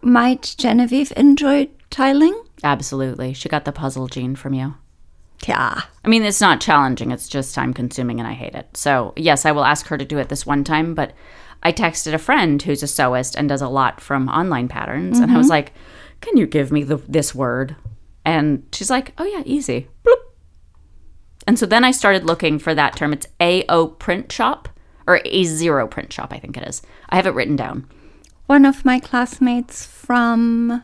Might 0.00 0.54
Genevieve 0.56 1.12
enjoy 1.16 1.70
tiling? 1.90 2.40
Absolutely. 2.62 3.32
She 3.32 3.48
got 3.48 3.64
the 3.64 3.72
puzzle 3.72 4.06
gene 4.06 4.36
from 4.36 4.54
you. 4.54 4.74
Yeah. 5.48 5.82
I 6.04 6.08
mean, 6.08 6.22
it's 6.22 6.40
not 6.40 6.60
challenging, 6.60 7.10
it's 7.10 7.28
just 7.28 7.54
time 7.54 7.72
consuming 7.72 8.20
and 8.20 8.28
I 8.28 8.34
hate 8.34 8.54
it. 8.54 8.76
So, 8.76 9.14
yes, 9.16 9.46
I 9.46 9.52
will 9.52 9.64
ask 9.64 9.86
her 9.86 9.96
to 9.96 10.04
do 10.04 10.18
it 10.18 10.28
this 10.28 10.44
one 10.44 10.64
time, 10.64 10.94
but 10.94 11.12
I 11.62 11.72
texted 11.72 12.14
a 12.14 12.18
friend 12.18 12.60
who's 12.62 12.82
a 12.82 12.86
sewist 12.86 13.34
and 13.36 13.48
does 13.48 13.62
a 13.62 13.68
lot 13.68 14.00
from 14.00 14.28
online 14.28 14.68
patterns, 14.68 15.18
and 15.18 15.30
I 15.30 15.36
was 15.36 15.46
mm-hmm. 15.46 15.52
like, 15.52 15.72
Can 16.20 16.36
you 16.36 16.46
give 16.46 16.72
me 16.72 16.82
the, 16.82 16.96
this 16.96 17.34
word? 17.34 17.76
And 18.24 18.66
she's 18.72 18.90
like, 18.90 19.12
Oh, 19.18 19.24
yeah, 19.24 19.42
easy. 19.44 19.88
Bloop. 20.04 20.16
And 21.46 21.58
so 21.58 21.66
then 21.66 21.84
I 21.84 21.90
started 21.90 22.24
looking 22.24 22.58
for 22.58 22.74
that 22.74 22.96
term. 22.96 23.12
It's 23.12 23.26
AO 23.40 23.86
Print 23.98 24.30
Shop 24.30 24.68
or 25.06 25.20
A 25.24 25.44
Zero 25.44 25.88
Print 25.88 26.12
Shop, 26.12 26.32
I 26.32 26.38
think 26.38 26.56
it 26.56 26.68
is. 26.68 26.82
I 27.08 27.16
have 27.16 27.26
it 27.26 27.34
written 27.34 27.56
down. 27.56 27.88
One 28.46 28.64
of 28.64 28.84
my 28.84 28.98
classmates 29.00 29.86
from 29.86 30.82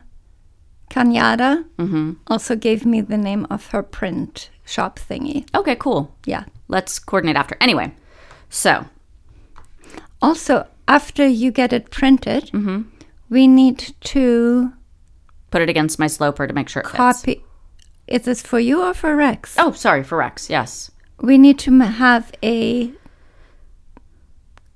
Cañada 0.90 1.64
Mm-hmm. 1.78 2.12
also 2.28 2.56
gave 2.56 2.86
me 2.86 3.00
the 3.00 3.18
name 3.18 3.46
of 3.50 3.66
her 3.68 3.82
print 3.82 4.50
shop 4.64 4.98
thingy. 4.98 5.46
Okay, 5.54 5.76
cool. 5.76 6.14
Yeah. 6.24 6.44
Let's 6.68 6.98
coordinate 6.98 7.36
after. 7.36 7.56
Anyway, 7.60 7.92
so 8.48 8.86
Also, 10.22 10.66
after 10.88 11.26
you 11.26 11.50
get 11.50 11.72
it 11.72 11.90
printed, 11.90 12.50
Mm-hmm. 12.52 12.82
we 13.28 13.46
need 13.46 13.94
to 14.00 14.72
put 15.50 15.62
it 15.62 15.68
against 15.68 15.98
my 15.98 16.06
sloper 16.06 16.46
to 16.46 16.52
make 16.54 16.68
sure 16.68 16.80
it 16.82 16.86
fits. 16.86 16.96
copy. 16.96 17.44
Is 18.06 18.22
this 18.22 18.42
for 18.42 18.58
you 18.60 18.82
or 18.82 18.94
for 18.94 19.16
Rex? 19.16 19.56
Oh, 19.58 19.72
sorry, 19.72 20.02
for 20.04 20.18
Rex, 20.18 20.48
yes. 20.48 20.90
We 21.20 21.38
need 21.38 21.58
to 21.60 21.76
have 21.80 22.32
a 22.42 22.92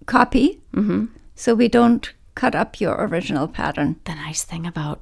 copy 0.06 0.60
Mm-hmm. 0.74 1.06
so 1.34 1.54
we 1.54 1.68
don't 1.68 2.12
cut 2.34 2.54
up 2.54 2.80
your 2.80 2.94
original 3.06 3.46
pattern. 3.48 3.96
The 4.04 4.14
nice 4.14 4.44
thing 4.44 4.66
about 4.66 5.00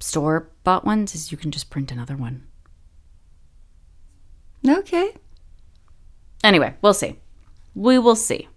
store 0.00 0.48
bought 0.64 0.84
ones 0.84 1.14
is 1.14 1.30
you 1.30 1.38
can 1.38 1.50
just 1.50 1.70
print 1.70 1.92
another 1.92 2.16
one. 2.16 2.46
Okay. 4.66 5.12
Anyway, 6.42 6.74
we'll 6.82 6.94
see. 6.94 7.18
We 7.74 7.98
will 7.98 8.16
see. 8.16 8.48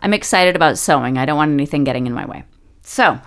I'm 0.00 0.12
excited 0.14 0.56
about 0.56 0.78
sewing. 0.78 1.16
I 1.18 1.24
don't 1.24 1.36
want 1.36 1.52
anything 1.52 1.84
getting 1.84 2.06
in 2.06 2.12
my 2.12 2.26
way. 2.26 2.44
So, 2.82 3.20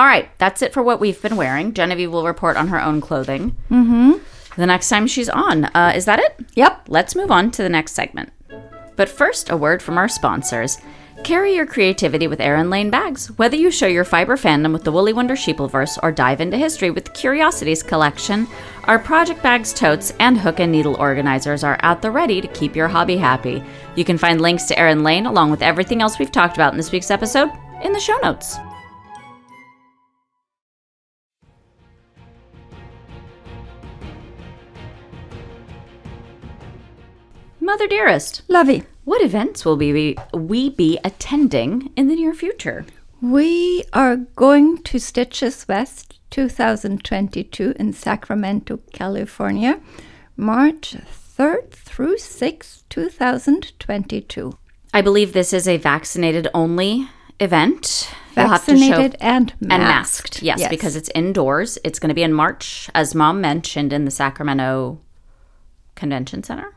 All 0.00 0.06
right, 0.06 0.30
that's 0.38 0.62
it 0.62 0.72
for 0.72 0.82
what 0.82 0.98
we've 0.98 1.20
been 1.20 1.36
wearing. 1.36 1.74
Genevieve 1.74 2.10
will 2.10 2.24
report 2.24 2.56
on 2.56 2.68
her 2.68 2.80
own 2.80 3.02
clothing. 3.02 3.54
Mm-hmm. 3.70 4.12
The 4.56 4.64
next 4.64 4.88
time 4.88 5.06
she's 5.06 5.28
on. 5.28 5.66
Uh, 5.66 5.92
is 5.94 6.06
that 6.06 6.18
it? 6.18 6.46
Yep. 6.54 6.86
Let's 6.88 7.14
move 7.14 7.30
on 7.30 7.50
to 7.50 7.62
the 7.62 7.68
next 7.68 7.92
segment. 7.92 8.32
But 8.96 9.10
first, 9.10 9.50
a 9.50 9.58
word 9.58 9.82
from 9.82 9.98
our 9.98 10.08
sponsors. 10.08 10.78
Carry 11.22 11.54
your 11.54 11.66
creativity 11.66 12.28
with 12.28 12.40
Erin 12.40 12.70
Lane 12.70 12.88
bags. 12.88 13.26
Whether 13.36 13.56
you 13.56 13.70
show 13.70 13.86
your 13.86 14.06
fiber 14.06 14.38
fandom 14.38 14.72
with 14.72 14.84
the 14.84 14.90
Woolly 14.90 15.12
Wonder 15.12 15.34
Sheepleverse 15.34 15.98
or 16.02 16.10
dive 16.10 16.40
into 16.40 16.56
history 16.56 16.90
with 16.90 17.04
the 17.04 17.10
Curiosities 17.10 17.82
collection, 17.82 18.48
our 18.84 18.98
project 18.98 19.42
bags, 19.42 19.74
totes, 19.74 20.14
and 20.18 20.38
hook 20.38 20.60
and 20.60 20.72
needle 20.72 20.96
organizers 20.96 21.62
are 21.62 21.78
at 21.82 22.00
the 22.00 22.10
ready 22.10 22.40
to 22.40 22.48
keep 22.48 22.74
your 22.74 22.88
hobby 22.88 23.18
happy. 23.18 23.62
You 23.96 24.06
can 24.06 24.16
find 24.16 24.40
links 24.40 24.64
to 24.68 24.78
Erin 24.78 25.02
Lane 25.02 25.26
along 25.26 25.50
with 25.50 25.60
everything 25.60 26.00
else 26.00 26.18
we've 26.18 26.32
talked 26.32 26.56
about 26.56 26.72
in 26.72 26.78
this 26.78 26.90
week's 26.90 27.10
episode 27.10 27.50
in 27.84 27.92
the 27.92 28.00
show 28.00 28.16
notes. 28.22 28.56
Mother 37.70 37.86
dearest, 37.86 38.42
Lovey. 38.48 38.82
what 39.04 39.22
events 39.22 39.64
will 39.64 39.76
we 39.76 39.92
be, 39.92 40.16
we 40.34 40.70
be 40.70 40.98
attending 41.04 41.92
in 41.94 42.08
the 42.08 42.16
near 42.16 42.34
future? 42.34 42.84
We 43.22 43.84
are 43.92 44.16
going 44.16 44.78
to 44.82 44.98
Stitches 44.98 45.68
West 45.68 46.18
2022 46.30 47.74
in 47.78 47.92
Sacramento, 47.92 48.80
California, 48.92 49.78
March 50.36 50.96
3rd 51.38 51.70
through 51.70 52.16
6th, 52.16 52.82
2022. 52.88 54.58
I 54.92 55.00
believe 55.00 55.32
this 55.32 55.52
is 55.52 55.68
a 55.68 55.76
vaccinated 55.76 56.48
only 56.52 57.08
event. 57.38 57.84
To 57.84 58.42
show- 58.42 58.48
Vaccinated 58.48 59.16
and 59.20 59.54
masked. 59.60 59.72
and 59.72 59.82
masked. 59.84 60.42
Yes, 60.42 60.68
because 60.68 60.96
it's 60.96 61.08
indoors. 61.14 61.78
It's 61.84 62.00
going 62.00 62.08
to 62.08 62.16
be 62.16 62.24
in 62.24 62.32
March, 62.32 62.90
as 62.96 63.14
Mom 63.14 63.40
mentioned 63.40 63.92
in 63.92 64.06
the 64.06 64.10
Sacramento 64.10 64.98
Convention 65.94 66.42
Center. 66.42 66.74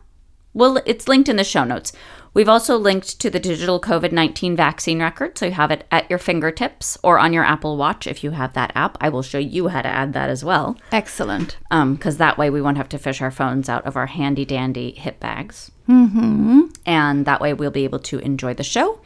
Well, 0.53 0.81
it's 0.85 1.07
linked 1.07 1.29
in 1.29 1.35
the 1.35 1.43
show 1.43 1.63
notes. 1.63 1.93
We've 2.33 2.49
also 2.49 2.77
linked 2.77 3.19
to 3.19 3.29
the 3.29 3.39
digital 3.39 3.79
COVID 3.79 4.11
19 4.11 4.55
vaccine 4.55 4.99
record, 4.99 5.37
so 5.37 5.45
you 5.45 5.51
have 5.51 5.69
it 5.69 5.85
at 5.91 6.09
your 6.09 6.17
fingertips 6.17 6.97
or 7.03 7.19
on 7.19 7.31
your 7.31 7.43
Apple 7.43 7.77
Watch 7.77 8.07
if 8.07 8.23
you 8.23 8.31
have 8.31 8.53
that 8.53 8.71
app. 8.75 8.97
I 8.99 9.09
will 9.09 9.21
show 9.21 9.37
you 9.37 9.67
how 9.67 9.83
to 9.83 9.87
add 9.87 10.13
that 10.13 10.29
as 10.29 10.43
well, 10.43 10.77
excellent. 10.91 11.57
because 11.69 12.17
that 12.17 12.37
way 12.37 12.49
we 12.49 12.61
won't 12.61 12.77
have 12.77 12.89
to 12.89 12.97
fish 12.97 13.21
our 13.21 13.29
phones 13.31 13.69
out 13.69 13.85
of 13.85 13.95
our 13.95 14.07
handy 14.07 14.45
dandy 14.45 14.91
hip 14.91 15.19
bags. 15.19 15.71
Mm-hmm. 15.87 16.61
And 16.85 17.25
that 17.25 17.39
way 17.39 17.53
we'll 17.53 17.71
be 17.71 17.83
able 17.83 17.99
to 17.99 18.19
enjoy 18.19 18.55
the 18.55 18.63
show 18.63 18.99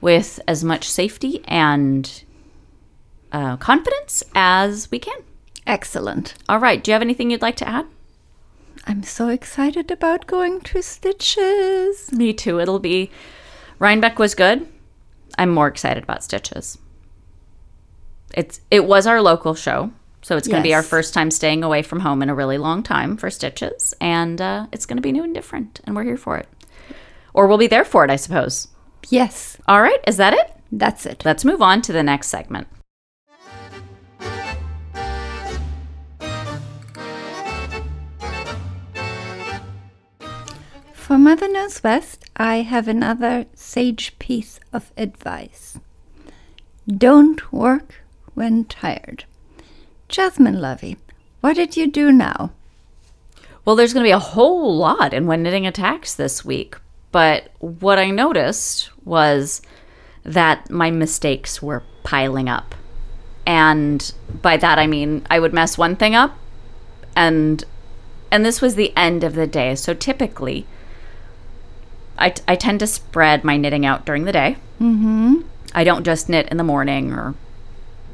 with 0.00 0.40
as 0.48 0.64
much 0.64 0.90
safety 0.90 1.40
and 1.44 2.24
uh, 3.30 3.56
confidence 3.58 4.24
as 4.34 4.90
we 4.90 4.98
can. 4.98 5.18
Excellent. 5.66 6.34
All 6.48 6.58
right. 6.58 6.82
Do 6.82 6.90
you 6.90 6.94
have 6.94 7.02
anything 7.02 7.30
you'd 7.30 7.42
like 7.42 7.56
to 7.56 7.68
add? 7.68 7.86
I'm 8.86 9.02
so 9.02 9.28
excited 9.28 9.90
about 9.90 10.26
going 10.26 10.60
to 10.62 10.82
Stitches. 10.82 12.12
Me 12.12 12.32
too. 12.32 12.60
It'll 12.60 12.78
be. 12.78 13.10
Rhinebeck 13.78 14.18
was 14.18 14.34
good. 14.34 14.68
I'm 15.38 15.50
more 15.50 15.68
excited 15.68 16.02
about 16.02 16.22
Stitches. 16.24 16.78
It's 18.34 18.60
it 18.70 18.84
was 18.86 19.06
our 19.06 19.20
local 19.20 19.54
show, 19.54 19.92
so 20.22 20.36
it's 20.36 20.48
going 20.48 20.62
to 20.62 20.66
be 20.66 20.74
our 20.74 20.82
first 20.82 21.14
time 21.14 21.30
staying 21.30 21.62
away 21.62 21.82
from 21.82 22.00
home 22.00 22.22
in 22.22 22.30
a 22.30 22.34
really 22.34 22.58
long 22.58 22.82
time 22.82 23.16
for 23.16 23.30
Stitches, 23.30 23.94
and 24.00 24.40
uh, 24.40 24.66
it's 24.72 24.86
going 24.86 24.96
to 24.96 25.02
be 25.02 25.12
new 25.12 25.22
and 25.22 25.34
different, 25.34 25.80
and 25.84 25.94
we're 25.94 26.04
here 26.04 26.16
for 26.16 26.38
it, 26.38 26.48
or 27.34 27.46
we'll 27.46 27.58
be 27.58 27.66
there 27.66 27.84
for 27.84 28.04
it, 28.04 28.10
I 28.10 28.16
suppose. 28.16 28.68
Yes, 29.10 29.58
All 29.68 29.82
right, 29.82 29.98
is 30.06 30.16
that 30.16 30.32
it? 30.32 30.52
that's 30.70 31.04
it. 31.04 31.24
Let's 31.24 31.44
move 31.44 31.60
on 31.60 31.82
to 31.82 31.92
the 31.92 32.02
next 32.02 32.28
segment. 32.28 32.68
For 41.12 41.18
Mother 41.18 41.46
Knows 41.46 41.78
Best, 41.78 42.24
I 42.38 42.62
have 42.62 42.88
another 42.88 43.44
sage 43.52 44.18
piece 44.18 44.58
of 44.72 44.90
advice. 44.96 45.78
Don't 46.88 47.52
work 47.52 47.96
when 48.32 48.64
tired. 48.64 49.24
Jasmine 50.08 50.58
Lovey, 50.58 50.96
what 51.42 51.56
did 51.56 51.76
you 51.76 51.86
do 51.86 52.12
now? 52.12 52.52
Well, 53.66 53.76
there's 53.76 53.92
going 53.92 54.04
to 54.04 54.08
be 54.08 54.12
a 54.12 54.18
whole 54.18 54.74
lot 54.74 55.12
in 55.12 55.26
When 55.26 55.42
Knitting 55.42 55.66
Attacks 55.66 56.14
this 56.14 56.46
week. 56.46 56.76
But 57.10 57.50
what 57.58 57.98
I 57.98 58.10
noticed 58.10 58.88
was 59.04 59.60
that 60.22 60.70
my 60.70 60.90
mistakes 60.90 61.60
were 61.60 61.82
piling 62.04 62.48
up. 62.48 62.74
And 63.44 64.14
by 64.40 64.56
that 64.56 64.78
I 64.78 64.86
mean 64.86 65.26
I 65.28 65.40
would 65.40 65.52
mess 65.52 65.76
one 65.76 65.94
thing 65.94 66.14
up 66.14 66.38
and 67.14 67.62
and 68.30 68.46
this 68.46 68.62
was 68.62 68.76
the 68.76 68.96
end 68.96 69.24
of 69.24 69.34
the 69.34 69.46
day. 69.46 69.74
So 69.74 69.92
typically 69.92 70.66
I, 72.22 72.30
t- 72.30 72.42
I 72.46 72.54
tend 72.54 72.80
to 72.80 72.86
spread 72.86 73.42
my 73.42 73.56
knitting 73.56 73.84
out 73.84 74.06
during 74.06 74.24
the 74.24 74.32
day. 74.32 74.56
Mm-hmm. 74.80 75.42
I 75.74 75.84
don't 75.84 76.04
just 76.04 76.28
knit 76.28 76.48
in 76.48 76.56
the 76.56 76.64
morning 76.64 77.12
or 77.12 77.34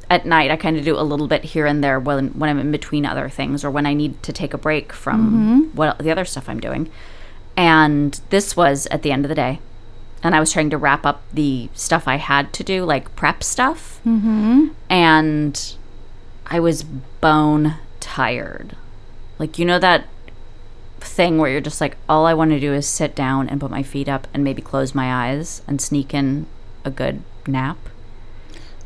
at 0.09 0.25
night. 0.25 0.51
I 0.51 0.57
kind 0.57 0.79
of 0.79 0.85
do 0.85 0.99
a 0.99 1.03
little 1.03 1.29
bit 1.29 1.45
here 1.45 1.67
and 1.67 1.85
there 1.85 2.01
when 2.01 2.29
when 2.31 2.49
I'm 2.49 2.59
in 2.59 2.73
between 2.73 3.05
other 3.05 3.29
things 3.29 3.65
or 3.65 3.71
when 3.71 3.87
I 3.87 3.95
need 3.95 4.23
to 4.23 4.33
take 4.33 4.55
a 4.55 4.59
break 4.59 4.93
from 4.93 5.71
what 5.75 5.99
the 5.99 6.11
other 6.11 6.25
stuff 6.25 6.49
I'm 6.49 6.61
doing. 6.61 6.91
And 7.57 8.19
this 8.31 8.57
was 8.57 8.87
at 8.87 9.03
the 9.03 9.13
end 9.13 9.25
of 9.25 9.29
the 9.29 9.35
day, 9.35 9.61
and 10.23 10.35
I 10.35 10.41
was 10.41 10.53
trying 10.53 10.71
to 10.71 10.79
wrap 10.79 11.05
up 11.05 11.23
the 11.33 11.69
stuff 11.75 12.07
I 12.07 12.17
had 12.17 12.53
to 12.55 12.65
do, 12.65 12.85
like 12.85 13.15
prep 13.17 13.43
stuff, 13.43 14.01
mm-hmm. 14.07 14.69
and 14.89 15.75
I 16.47 16.61
was 16.61 16.85
bone 16.85 17.75
tired. 18.01 18.77
Like 19.39 19.59
you 19.59 19.65
know 19.65 19.79
that 19.81 20.07
thing 21.01 21.39
where 21.39 21.51
you're 21.51 21.61
just 21.61 21.81
like, 21.81 21.97
all 22.09 22.27
I 22.27 22.35
want 22.35 22.51
to 22.51 22.61
do 22.61 22.73
is 22.73 22.87
sit 22.87 23.15
down 23.15 23.49
and 23.49 23.61
put 23.61 23.71
my 23.71 23.83
feet 23.83 24.09
up 24.09 24.27
and 24.35 24.43
maybe 24.45 24.63
close 24.63 24.95
my 24.95 25.29
eyes 25.29 25.63
and 25.67 25.81
sneak 25.81 26.13
in 26.15 26.47
a 26.85 26.91
good 26.91 27.23
nap. 27.47 27.77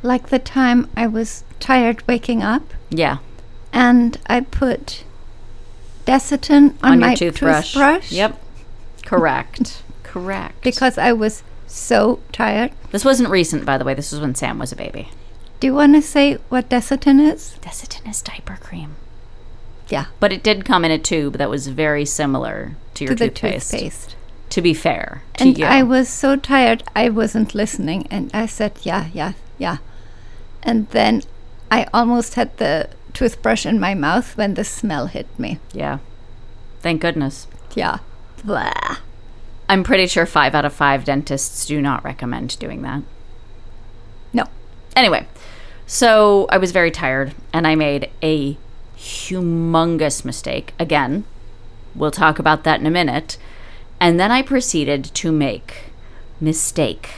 Like 0.03 0.29
the 0.29 0.39
time 0.39 0.89
I 0.97 1.07
was 1.07 1.45
tired 1.61 2.07
waking 2.09 2.43
up 2.43 2.75
Yeah, 2.91 3.19
and 3.73 4.19
I 4.27 4.41
put 4.41 5.05
Desitin 6.07 6.75
on, 6.83 6.95
on, 6.95 6.99
my 7.01 7.15
toothbrush. 7.15 7.73
toothbrush. 7.73 8.11
Yep, 8.11 8.41
correct, 9.07 9.83
correct. 10.03 10.63
Because 10.65 10.99
I 10.99 11.13
was 11.13 11.43
so 11.69 12.19
tired. 12.33 12.73
this 12.91 13.05
wasn't 13.05 13.31
recent, 13.31 13.65
by 13.65 13.79
the 13.79 13.85
way. 13.85 13.95
This 13.95 14.11
was 14.13 14.21
when 14.21 14.35
Sam 14.35 14.59
was 14.59 14.73
a 14.73 14.77
baby. 14.77 15.09
Do 15.61 15.69
you 15.69 15.75
want 15.75 15.95
to 15.95 16.03
say 16.03 16.35
what 16.49 16.69
Desitin 16.69 17.21
is? 17.33 17.57
Desitin 17.63 18.11
is 18.11 18.21
diaper 18.23 18.59
cream. 18.61 18.97
Yeah, 19.93 20.07
But 20.21 20.33
it 20.33 20.43
did 20.43 20.65
come 20.65 20.85
in 20.87 20.91
a 20.91 20.99
tube 20.99 21.35
that 21.39 21.51
was 21.51 21.69
very 21.69 22.05
similar 22.07 22.57
to 22.95 23.05
your 23.05 23.15
to 23.15 23.25
the 23.25 23.29
toothpaste. 23.31 23.71
toothpaste. 23.71 24.17
To 24.51 24.63
be 24.63 24.75
fair 24.75 25.23
to 25.37 25.45
And 25.45 25.59
you. 25.59 25.67
I 25.67 25.83
was 25.83 26.09
so 26.09 26.37
tired, 26.37 26.83
I 26.97 27.09
wasn't 27.11 27.55
listening. 27.55 28.07
And 28.11 28.31
I 28.35 28.47
said, 28.47 28.73
yeah, 28.83 29.09
yeah, 29.13 29.33
yeah. 29.59 29.77
And 30.63 30.89
then 30.91 31.23
I 31.71 31.87
almost 31.93 32.35
had 32.37 32.57
the 32.57 32.89
toothbrush 33.13 33.67
in 33.67 33.79
my 33.81 33.95
mouth 33.95 34.37
when 34.39 34.55
the 34.55 34.65
smell 34.65 35.07
hit 35.09 35.27
me. 35.39 35.59
yeah. 35.73 35.99
Thank 36.81 37.01
goodness. 37.03 37.47
Yeah. 37.77 37.99
Blah. 38.45 38.97
I'm 39.69 39.85
pretty 39.85 40.07
sure 40.07 40.27
five 40.27 40.55
out 40.55 40.65
of 40.65 40.73
five 40.73 41.05
dentists 41.05 41.67
do 41.67 41.81
not 41.81 42.03
recommend 42.05 42.59
doing 42.59 42.83
that. 42.83 43.03
No. 44.33 44.45
Anyway, 44.97 45.27
so 45.87 46.47
I 46.51 46.59
was 46.59 46.73
very 46.73 46.91
tired 46.91 47.35
and 47.53 47.67
I 47.67 47.75
made 47.77 48.11
a 48.23 48.57
humongous 49.03 50.25
mistake. 50.25 50.75
Again, 50.79 51.25
we'll 51.95 52.13
talk 52.13 52.39
about 52.39 52.63
that 52.63 52.79
in 52.79 52.87
a 52.87 52.91
minute. 52.91 53.37
And 54.01 54.19
then 54.19 54.31
I 54.31 54.43
proceeded 54.43 55.05
to 55.05 55.33
make 55.33 55.91
mistake 56.41 57.11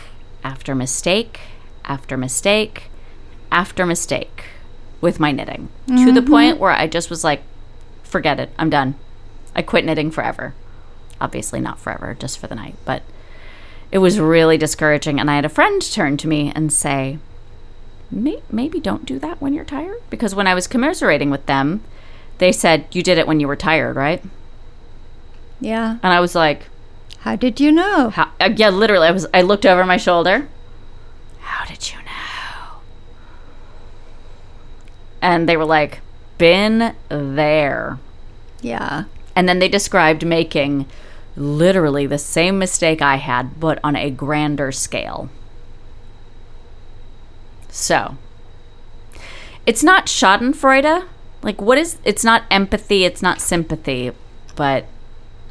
after 0.43 0.75
mistake 0.75 1.41
after 1.85 2.17
mistake 2.17 2.85
after 3.53 3.85
mistake 3.85 4.45
with 5.01 5.21
my 5.21 5.31
knitting 5.31 5.69
to 5.87 6.13
the 6.13 6.21
mm-hmm. 6.21 6.31
point 6.31 6.59
where 6.59 6.71
I 6.71 6.87
just 6.87 7.11
was 7.11 7.23
like, 7.23 7.43
forget 8.03 8.41
it, 8.41 8.51
I'm 8.59 8.71
done. 8.71 8.95
I 9.55 9.61
quit 9.61 9.85
knitting 9.85 10.11
forever. 10.11 10.55
Obviously, 11.21 11.61
not 11.61 11.79
forever, 11.79 12.17
just 12.19 12.39
for 12.39 12.47
the 12.47 12.55
night. 12.55 12.77
But 12.87 13.03
it 13.93 13.99
was 13.99 14.19
really 14.19 14.57
discouraging. 14.57 15.21
And 15.21 15.31
I 15.31 15.37
had 15.37 15.45
a 15.45 15.51
friend 15.51 15.81
turn 15.81 16.17
to 16.17 16.29
me 16.29 16.51
and 16.55 16.73
say, 16.73 17.19
"May- 18.11 18.43
maybe 18.51 18.81
don't 18.81 19.07
do 19.07 19.19
that 19.21 19.41
when 19.41 19.53
you're 19.55 19.65
tired. 19.65 20.01
Because 20.11 20.35
when 20.35 20.47
I 20.47 20.55
was 20.55 20.67
commiserating 20.67 21.31
with 21.31 21.47
them, 21.47 21.83
they 22.39 22.53
said, 22.53 22.87
You 22.93 23.03
did 23.03 23.19
it 23.19 23.27
when 23.27 23.41
you 23.41 23.49
were 23.49 23.57
tired, 23.57 23.97
right? 23.97 24.23
Yeah. 25.61 25.99
And 26.03 26.13
I 26.13 26.21
was 26.21 26.35
like, 26.35 26.69
How 27.21 27.37
did 27.37 27.61
you 27.61 27.73
know? 27.73 28.11
How? 28.11 28.31
uh, 28.41 28.51
Yeah, 28.55 28.71
literally. 28.71 29.07
I 29.09 29.11
was. 29.13 29.27
I 29.33 29.43
looked 29.43 29.65
over 29.67 29.85
my 29.85 29.97
shoulder. 29.97 30.49
How 31.41 31.65
did 31.65 31.91
you 31.91 31.99
know? 31.99 32.79
And 35.23 35.49
they 35.49 35.57
were 35.57 35.65
like, 35.65 36.01
"Been 36.39 36.95
there." 37.09 37.99
Yeah. 38.61 39.05
And 39.37 39.49
then 39.49 39.59
they 39.59 39.69
described 39.69 40.25
making 40.27 40.87
literally 41.37 42.07
the 42.07 42.19
same 42.19 42.59
mistake 42.59 43.01
I 43.03 43.17
had, 43.17 43.59
but 43.59 43.79
on 43.83 43.97
a 43.97 44.11
grander 44.11 44.71
scale. 44.73 45.29
So, 47.75 48.17
It's 49.67 49.83
not 49.83 50.07
Schadenfreude. 50.07 51.07
Like, 51.43 51.61
what 51.61 51.77
is? 51.77 51.99
It's 52.05 52.25
not 52.25 52.45
empathy. 52.49 53.05
It's 53.05 53.21
not 53.21 53.41
sympathy. 53.41 54.13
But 54.55 54.87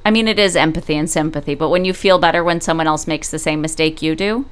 I 0.05 0.09
mean, 0.09 0.27
it 0.29 0.39
is 0.39 0.55
empathy 0.55 0.95
and 0.95 1.09
sympathy. 1.09 1.53
But 1.53 1.69
when 1.69 1.83
you 1.83 1.93
feel 1.93 2.19
better 2.19 2.41
when 2.41 2.61
someone 2.61 2.87
else 2.87 3.07
makes 3.07 3.29
the 3.29 3.39
same 3.39 3.59
mistake 3.61 4.01
you 4.01 4.15
do, 4.15 4.45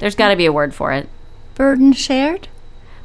there's 0.00 0.16
got 0.16 0.28
to 0.30 0.36
be 0.36 0.46
a 0.46 0.52
word 0.52 0.74
for 0.74 0.90
it. 0.92 1.08
Burden 1.54 1.92
shared? 1.92 2.48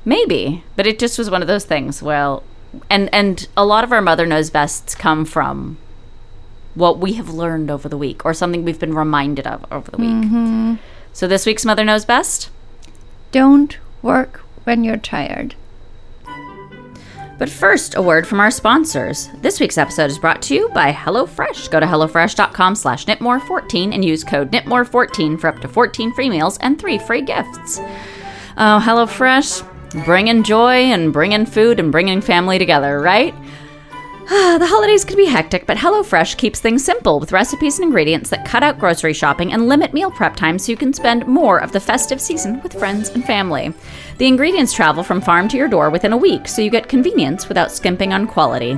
Maybe, 0.03 0.63
but 0.75 0.87
it 0.87 0.97
just 0.97 1.19
was 1.19 1.29
one 1.29 1.43
of 1.43 1.47
those 1.47 1.65
things. 1.65 2.01
Well, 2.01 2.41
and 2.89 3.13
and 3.13 3.47
a 3.55 3.65
lot 3.65 3.83
of 3.83 3.91
our 3.91 4.01
mother 4.01 4.25
knows 4.25 4.49
bests 4.49 4.95
come 4.95 5.25
from 5.25 5.77
what 6.73 6.97
we 6.97 7.13
have 7.13 7.29
learned 7.29 7.69
over 7.69 7.87
the 7.87 7.97
week 7.97 8.25
or 8.25 8.33
something 8.33 8.65
we've 8.65 8.79
been 8.79 8.95
reminded 8.95 9.45
of 9.45 9.63
over 9.71 9.91
the 9.91 9.97
week. 9.97 10.09
Mm-hmm. 10.09 10.75
So 11.13 11.27
this 11.27 11.45
week's 11.45 11.65
mother 11.65 11.83
knows 11.83 12.05
best. 12.05 12.49
Don't 13.31 13.77
work 14.01 14.41
when 14.63 14.83
you're 14.83 14.97
tired. 14.97 15.55
But 17.37 17.49
first, 17.49 17.95
a 17.95 18.01
word 18.01 18.25
from 18.25 18.39
our 18.39 18.49
sponsors. 18.49 19.29
This 19.41 19.59
week's 19.59 19.77
episode 19.77 20.09
is 20.09 20.17
brought 20.17 20.41
to 20.43 20.55
you 20.55 20.69
by 20.69 20.91
HelloFresh. 20.91 21.69
Go 21.69 21.79
to 21.79 21.85
HelloFresh.com 21.85 22.73
slash 22.73 23.05
knitmore14 23.05 23.93
and 23.93 24.03
use 24.03 24.23
code 24.23 24.51
knitmore14 24.51 25.39
for 25.39 25.47
up 25.47 25.59
to 25.59 25.67
14 25.67 26.13
free 26.13 26.29
meals 26.29 26.57
and 26.59 26.79
three 26.79 26.97
free 26.97 27.21
gifts. 27.21 27.77
Oh, 28.57 28.81
HelloFresh, 28.83 30.03
bringing 30.03 30.41
joy 30.41 30.85
and 30.85 31.13
bringing 31.13 31.45
food 31.45 31.79
and 31.79 31.91
bringing 31.91 32.21
family 32.21 32.57
together, 32.57 32.99
right? 32.99 33.35
The 34.57 34.65
holidays 34.67 35.05
can 35.05 35.15
be 35.15 35.25
hectic, 35.25 35.65
but 35.67 35.77
HelloFresh 35.77 36.35
keeps 36.37 36.59
things 36.59 36.83
simple 36.83 37.19
with 37.19 37.31
recipes 37.31 37.77
and 37.77 37.85
ingredients 37.85 38.29
that 38.31 38.45
cut 38.45 38.63
out 38.63 38.79
grocery 38.79 39.13
shopping 39.13 39.53
and 39.53 39.69
limit 39.69 39.93
meal 39.93 40.11
prep 40.11 40.35
time 40.35 40.57
so 40.59 40.71
you 40.71 40.77
can 40.77 40.93
spend 40.93 41.27
more 41.27 41.59
of 41.59 41.71
the 41.71 41.79
festive 41.79 42.19
season 42.19 42.61
with 42.61 42.73
friends 42.77 43.09
and 43.09 43.23
family. 43.23 43.73
The 44.17 44.27
ingredients 44.27 44.73
travel 44.73 45.03
from 45.03 45.21
farm 45.21 45.47
to 45.49 45.57
your 45.57 45.67
door 45.69 45.89
within 45.89 46.11
a 46.11 46.17
week, 46.17 46.47
so 46.47 46.61
you 46.61 46.69
get 46.69 46.89
convenience 46.89 47.47
without 47.47 47.71
skimping 47.71 48.11
on 48.13 48.27
quality. 48.27 48.77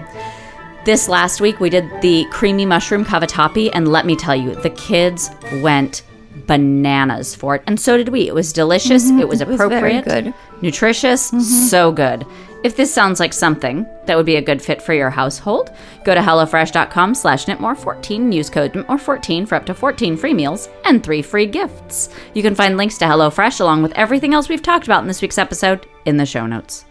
This 0.85 1.07
last 1.09 1.41
week, 1.41 1.59
we 1.59 1.69
did 1.69 1.89
the 2.01 2.25
creamy 2.29 2.65
mushroom 2.65 3.03
cavatappi, 3.05 3.69
and 3.73 3.87
let 3.87 4.05
me 4.05 4.15
tell 4.15 4.35
you, 4.35 4.53
the 4.55 4.69
kids 4.71 5.29
went 5.63 6.03
bananas 6.45 7.35
for 7.35 7.55
it, 7.55 7.63
and 7.67 7.79
so 7.79 7.97
did 7.97 8.09
we. 8.09 8.27
It 8.27 8.35
was 8.35 8.53
delicious, 8.53 9.09
it 9.09 9.27
was 9.27 9.41
Mm-hmm. 9.41 9.43
It 9.43 9.47
was 9.47 9.61
appropriate, 9.61 10.05
good. 10.05 10.25
Mm-hmm. 10.25 10.61
nutritious, 10.61 11.31
so 11.69 11.91
good. 11.91 12.25
If 12.61 12.75
this 12.75 12.93
sounds 12.93 13.21
like 13.21 13.31
something 13.31 13.87
that 14.05 14.17
would 14.17 14.25
be 14.25 14.35
a 14.35 14.41
good 14.41 14.61
fit 14.61 14.81
for 14.81 14.93
your 14.93 15.09
household, 15.09 15.71
go 16.03 16.13
to 16.13 16.19
HelloFresh.com 16.19 17.15
slash 17.15 17.45
knitmore14 17.45 18.15
and 18.17 18.33
use 18.33 18.49
code 18.49 18.73
knitmore14 18.73 19.47
for 19.47 19.55
up 19.55 19.65
to 19.67 19.73
14 19.73 20.17
free 20.17 20.33
meals 20.33 20.67
and 20.83 21.01
three 21.01 21.21
free 21.21 21.45
gifts. 21.45 22.09
You 22.33 22.41
can 22.41 22.55
find 22.55 22.75
links 22.75 22.97
to 22.97 23.05
HelloFresh 23.05 23.61
along 23.61 23.81
with 23.81 23.93
everything 23.93 24.33
else 24.33 24.49
we've 24.49 24.61
talked 24.61 24.85
about 24.85 25.01
in 25.01 25.07
this 25.07 25.21
week's 25.21 25.37
episode 25.37 25.87
in 26.03 26.17
the 26.17 26.25
show 26.25 26.45
notes. 26.45 26.83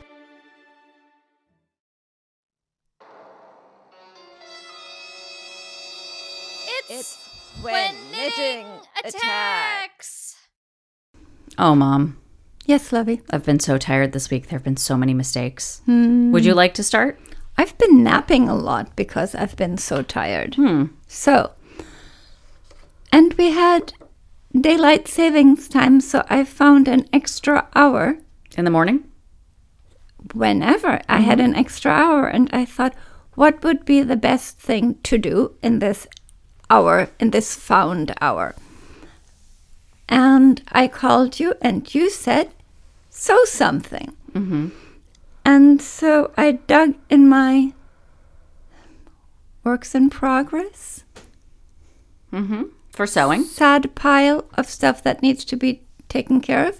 It's 6.88 7.18
when 7.60 7.94
knitting 8.10 8.66
attacks. 9.04 10.36
Oh, 11.58 11.74
Mom, 11.74 12.16
Yes, 12.68 12.92
Lovey. 12.92 13.22
I've 13.30 13.46
been 13.46 13.60
so 13.60 13.78
tired 13.78 14.12
this 14.12 14.28
week. 14.28 14.48
There 14.48 14.58
have 14.58 14.62
been 14.62 14.76
so 14.76 14.94
many 14.94 15.14
mistakes. 15.14 15.80
Would 15.86 16.44
you 16.44 16.52
hmm. 16.52 16.56
like 16.58 16.74
to 16.74 16.82
start? 16.82 17.18
I've 17.56 17.78
been 17.78 18.04
napping 18.04 18.46
a 18.46 18.54
lot 18.54 18.94
because 18.94 19.34
I've 19.34 19.56
been 19.56 19.78
so 19.78 20.02
tired. 20.02 20.56
Hmm. 20.56 20.84
So, 21.06 21.52
and 23.10 23.32
we 23.38 23.52
had 23.52 23.94
daylight 24.52 25.08
savings 25.08 25.66
time, 25.66 26.02
so 26.02 26.26
I 26.28 26.44
found 26.44 26.88
an 26.88 27.08
extra 27.10 27.66
hour 27.74 28.18
In 28.54 28.66
the 28.66 28.70
morning? 28.70 29.04
whenever 30.34 31.00
I 31.08 31.20
hmm. 31.20 31.24
had 31.24 31.40
an 31.40 31.54
extra 31.54 31.90
hour, 31.90 32.26
and 32.26 32.50
I 32.52 32.66
thought, 32.66 32.94
what 33.34 33.64
would 33.64 33.86
be 33.86 34.02
the 34.02 34.14
best 34.14 34.58
thing 34.58 34.98
to 35.04 35.16
do 35.16 35.56
in 35.62 35.78
this 35.78 36.06
hour, 36.68 37.08
in 37.18 37.30
this 37.30 37.54
found 37.54 38.12
hour? 38.20 38.54
And 40.06 40.60
I 40.70 40.86
called 40.86 41.40
you, 41.40 41.54
and 41.62 41.94
you 41.94 42.10
said, 42.10 42.52
sew 43.18 43.44
something. 43.44 44.14
Mm-hmm. 44.32 44.68
And 45.44 45.82
so 45.82 46.30
I 46.36 46.52
dug 46.52 46.94
in 47.10 47.28
my 47.28 47.72
works 49.64 49.94
in 49.94 50.08
progress, 50.08 51.04
mm-hmm. 52.32 52.62
For 52.90 53.06
sewing? 53.06 53.44
sad 53.44 53.94
pile 53.94 54.44
of 54.54 54.66
stuff 54.70 55.02
that 55.02 55.22
needs 55.22 55.44
to 55.46 55.56
be 55.56 55.82
taken 56.08 56.40
care 56.40 56.68
of. 56.68 56.78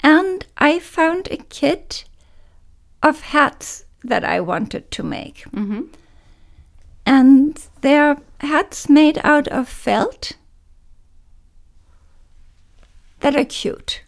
And 0.00 0.46
I 0.56 0.78
found 0.78 1.28
a 1.30 1.36
kit 1.36 2.04
of 3.02 3.20
hats 3.20 3.84
that 4.02 4.24
I 4.24 4.40
wanted 4.40 4.90
to 4.92 5.02
make. 5.02 5.44
Mm-hmm. 5.50 5.82
And 7.04 7.68
they're 7.82 8.16
hats 8.40 8.88
made 8.88 9.20
out 9.22 9.48
of 9.48 9.68
felt 9.68 10.32
that 13.20 13.36
are 13.36 13.44
cute. 13.44 14.02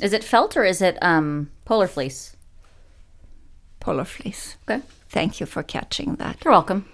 Is 0.00 0.12
it 0.12 0.24
felt 0.24 0.56
or 0.56 0.64
is 0.64 0.80
it 0.80 0.98
um, 1.02 1.50
polar 1.64 1.86
fleece? 1.88 2.36
Polar 3.80 4.04
fleece. 4.04 4.56
Okay. 4.68 4.82
Thank 5.08 5.40
you 5.40 5.46
for 5.46 5.62
catching 5.62 6.14
that. 6.16 6.42
You're 6.44 6.52
welcome. 6.52 6.86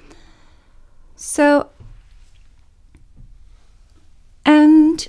So, 1.16 1.68
and 4.44 5.06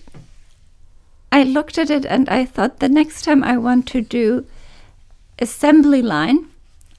I 1.32 1.44
looked 1.44 1.78
at 1.78 1.90
it 1.90 2.06
and 2.06 2.28
I 2.30 2.46
thought 2.46 2.80
the 2.80 2.90
next 2.90 3.24
time 3.24 3.44
I 3.44 3.58
want 3.58 3.88
to 3.90 4.02
do 4.02 4.46
assembly 5.38 6.02
line, 6.02 6.48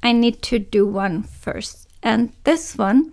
I 0.02 0.12
need 0.12 0.42
to 0.42 0.58
do 0.58 0.86
one 0.86 1.24
first. 1.24 1.88
And 2.02 2.32
this 2.44 2.78
one, 2.78 3.12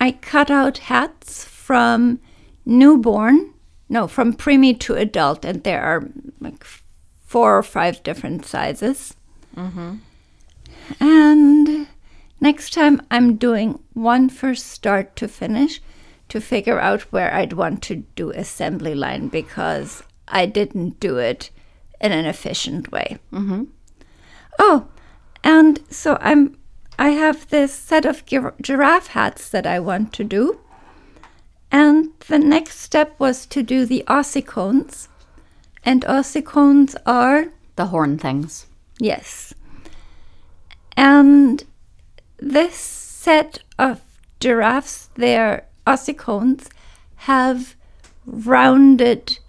I 0.00 0.12
cut 0.12 0.50
out 0.50 0.78
hats 0.78 1.44
from 1.44 2.18
newborn, 2.66 3.53
no, 3.88 4.06
from 4.08 4.34
preemie 4.34 4.78
to 4.80 4.94
adult, 4.94 5.44
and 5.44 5.62
there 5.62 5.82
are 5.82 6.08
like 6.40 6.64
four 7.24 7.56
or 7.58 7.62
five 7.62 8.02
different 8.02 8.46
sizes. 8.46 9.14
And 11.00 11.86
next 12.40 12.72
time 12.72 13.00
I'm 13.10 13.36
doing 13.36 13.80
one 13.92 14.28
first 14.28 14.66
start 14.66 15.16
to 15.16 15.28
finish 15.28 15.80
to 16.28 16.40
figure 16.40 16.80
out 16.80 17.02
where 17.12 17.32
I'd 17.32 17.52
want 17.52 17.82
to 17.84 17.96
do 18.16 18.30
assembly 18.30 18.94
line 18.94 19.28
because 19.28 20.02
I 20.28 20.46
didn't 20.46 21.00
do 21.00 21.18
it 21.18 21.50
in 22.00 22.12
an 22.12 22.26
efficient 22.26 22.90
way. 22.90 23.18
Mm-hmm. 23.32 23.64
Oh, 24.58 24.88
and 25.42 25.80
so 25.90 26.16
I'm 26.20 26.56
I 26.98 27.10
have 27.10 27.48
this 27.48 27.72
set 27.74 28.04
of 28.04 28.24
gir- 28.24 28.54
giraffe 28.62 29.08
hats 29.08 29.48
that 29.50 29.66
I 29.66 29.80
want 29.80 30.12
to 30.14 30.24
do. 30.24 30.60
And 31.74 32.10
the 32.28 32.38
next 32.38 32.78
step 32.78 33.18
was 33.18 33.46
to 33.46 33.60
do 33.60 33.84
the 33.84 34.04
ossicones. 34.06 35.08
And 35.84 36.04
ossicones 36.04 36.94
are 37.04 37.46
The 37.74 37.86
horn 37.86 38.16
things. 38.16 38.66
Yes. 39.00 39.52
And 40.96 41.64
this 42.38 42.76
set 42.76 43.58
of 43.76 44.00
giraffes, 44.38 45.10
their 45.16 45.66
ossicones, 45.84 46.68
have 47.26 47.74
rounded 48.24 49.40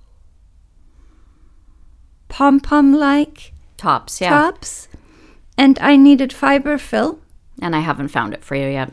pom 2.27 2.59
pom 2.59 2.91
like 2.91 3.53
Tops, 3.77 4.19
yeah. 4.19 4.29
tops. 4.29 4.87
And 5.59 5.77
I 5.77 5.95
needed 5.95 6.33
fiber 6.33 6.79
fill. 6.79 7.19
And 7.61 7.75
I 7.75 7.81
haven't 7.81 8.07
found 8.07 8.33
it 8.33 8.43
for 8.43 8.55
you 8.55 8.67
yet. 8.67 8.91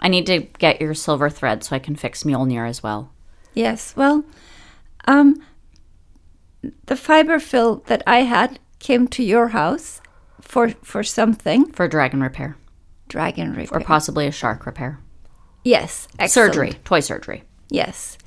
I 0.00 0.08
need 0.08 0.26
to 0.26 0.40
get 0.58 0.80
your 0.80 0.94
silver 0.94 1.30
thread 1.30 1.64
so 1.64 1.74
I 1.76 1.78
can 1.78 1.96
fix 1.96 2.22
Mjolnir 2.24 2.68
as 2.68 2.82
well. 2.82 3.12
Yes, 3.54 3.94
well, 3.96 4.24
um, 5.08 5.40
the 6.86 6.96
fiber 6.96 7.38
fill 7.38 7.76
that 7.86 8.02
I 8.06 8.18
had 8.20 8.58
came 8.78 9.08
to 9.08 9.22
your 9.22 9.48
house 9.48 10.00
for 10.40 10.70
for 10.82 11.02
something. 11.02 11.72
For 11.72 11.88
dragon 11.88 12.20
repair. 12.22 12.56
Dragon 13.08 13.54
repair, 13.54 13.78
Or 13.78 13.80
possibly 13.84 14.26
a 14.26 14.32
shark 14.32 14.66
repair. 14.66 14.98
yes, 15.64 16.08
excellent. 16.18 16.54
Surgery. 16.54 16.72
Toy 16.84 17.00
surgery. 17.00 17.44
Yes. 17.70 18.18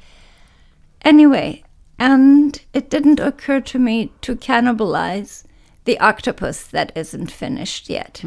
Anyway, 1.03 1.63
and 1.97 2.61
it 2.73 2.89
didn't 2.89 3.19
occur 3.19 3.61
to 3.61 3.79
me 3.79 4.11
to 4.21 4.35
cannibalize 4.35 5.43
the 5.85 5.99
octopus 5.99 6.63
that 6.67 6.91
isn't 6.95 7.31
finished 7.31 7.89
yet. 7.89 8.21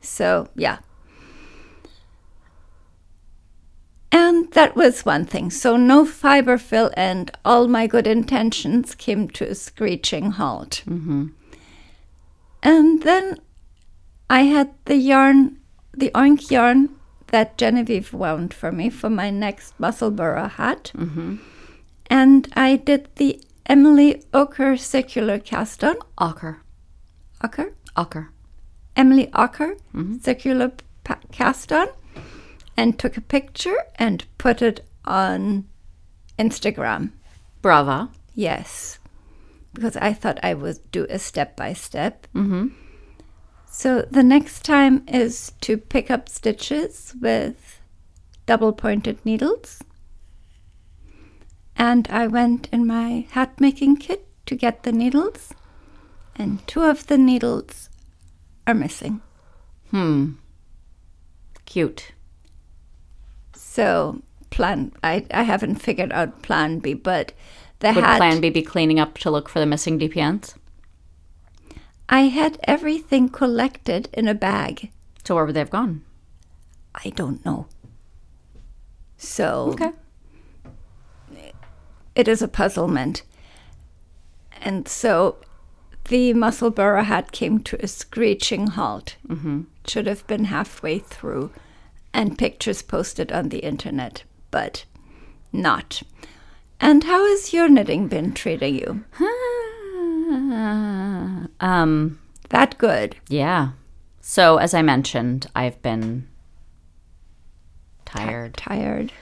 So, 0.00 0.48
yeah. 0.54 0.78
And 4.12 4.50
that 4.52 4.74
was 4.74 5.04
one 5.04 5.24
thing. 5.24 5.50
So, 5.50 5.76
no 5.76 6.04
fiber 6.04 6.58
fill, 6.58 6.90
and 6.96 7.30
all 7.44 7.68
my 7.68 7.86
good 7.86 8.06
intentions 8.06 8.94
came 8.94 9.28
to 9.30 9.48
a 9.48 9.54
screeching 9.54 10.32
halt. 10.32 10.82
Mm-hmm. 10.86 11.28
And 12.62 13.02
then 13.02 13.38
I 14.28 14.42
had 14.42 14.74
the 14.86 14.96
yarn, 14.96 15.58
the 15.96 16.10
oink 16.14 16.50
yarn 16.50 16.90
that 17.28 17.56
Genevieve 17.56 18.12
wound 18.12 18.52
for 18.52 18.72
me 18.72 18.90
for 18.90 19.08
my 19.08 19.30
next 19.30 19.78
Musselburgh 19.78 20.50
hat. 20.52 20.92
Mm-hmm. 20.96 21.36
And 22.06 22.48
I 22.54 22.76
did 22.76 23.08
the 23.16 23.40
Emily 23.66 24.22
Ocker 24.34 24.78
circular 24.78 25.38
cast 25.38 25.84
on. 25.84 25.96
Ocker. 26.18 26.58
Ocker? 27.42 27.72
Ocker. 27.96 28.28
Emily 28.96 29.28
Ocker 29.28 29.78
mm-hmm. 29.94 30.18
circular 30.18 30.72
pa- 31.04 31.20
cast 31.30 31.72
on 31.72 31.86
and 32.80 32.98
took 32.98 33.18
a 33.18 33.20
picture 33.20 33.76
and 33.96 34.24
put 34.38 34.62
it 34.62 34.80
on 35.04 35.66
Instagram. 36.38 37.12
Brava. 37.60 38.08
Yes, 38.34 38.98
because 39.74 39.98
I 39.98 40.14
thought 40.14 40.40
I 40.42 40.54
would 40.54 40.78
do 40.90 41.06
a 41.10 41.18
step 41.18 41.56
by 41.56 41.74
step. 41.74 42.26
Mm-hmm. 42.34 42.68
So 43.66 44.00
the 44.10 44.22
next 44.22 44.64
time 44.64 45.04
is 45.06 45.52
to 45.60 45.76
pick 45.76 46.10
up 46.10 46.30
stitches 46.30 47.14
with 47.20 47.80
double 48.46 48.72
pointed 48.72 49.18
needles. 49.26 49.82
And 51.76 52.08
I 52.08 52.28
went 52.28 52.66
in 52.72 52.86
my 52.86 53.26
hat 53.32 53.60
making 53.60 53.96
kit 53.96 54.26
to 54.46 54.54
get 54.54 54.84
the 54.84 54.92
needles, 54.92 55.52
and 56.34 56.66
two 56.66 56.84
of 56.84 57.08
the 57.08 57.18
needles 57.18 57.90
are 58.66 58.74
missing. 58.74 59.20
Hmm. 59.90 60.32
Cute. 61.66 62.12
So 63.70 64.20
plan 64.50 64.90
I, 65.04 65.24
I 65.32 65.44
haven't 65.44 65.76
figured 65.76 66.10
out 66.10 66.42
plan 66.42 66.80
B, 66.80 66.92
but 66.92 67.32
the 67.78 67.92
Would 67.92 68.02
hat 68.02 68.16
Plan 68.18 68.40
B 68.40 68.50
be 68.50 68.62
cleaning 68.62 68.98
up 68.98 69.16
to 69.18 69.30
look 69.30 69.48
for 69.48 69.60
the 69.60 69.64
missing 69.66 69.96
DPNs? 69.96 70.56
I 72.08 72.22
had 72.22 72.58
everything 72.64 73.28
collected 73.28 74.08
in 74.12 74.26
a 74.26 74.34
bag. 74.34 74.90
So 75.24 75.36
where 75.36 75.46
would 75.46 75.54
they 75.54 75.60
have 75.60 75.70
gone? 75.70 76.02
I 76.96 77.10
don't 77.10 77.44
know. 77.44 77.68
So 79.16 79.70
Okay. 79.74 79.92
it 82.16 82.26
is 82.26 82.42
a 82.42 82.48
puzzlement. 82.48 83.22
And 84.60 84.88
so 84.88 85.36
the 86.08 86.34
Musselburgh 86.34 87.04
hat 87.04 87.30
came 87.30 87.60
to 87.60 87.80
a 87.80 87.86
screeching 87.86 88.66
halt. 88.66 89.14
Mm-hmm. 89.28 89.60
Should 89.86 90.08
have 90.08 90.26
been 90.26 90.46
halfway 90.46 90.98
through 90.98 91.52
and 92.12 92.36
pictures 92.38 92.82
posted 92.82 93.30
on 93.32 93.48
the 93.50 93.60
internet, 93.60 94.24
but 94.50 94.84
not. 95.52 96.02
And 96.80 97.04
how 97.04 97.24
has 97.26 97.52
your 97.52 97.68
knitting 97.68 98.08
been 98.08 98.32
treating 98.32 98.74
you? 98.74 99.04
um, 101.60 102.18
That 102.48 102.78
good. 102.78 103.16
yeah. 103.28 103.70
So 104.22 104.58
as 104.58 104.74
I 104.74 104.82
mentioned, 104.82 105.46
I've 105.56 105.80
been 105.82 106.28
tired. 108.04 108.56
Tired. 108.56 109.12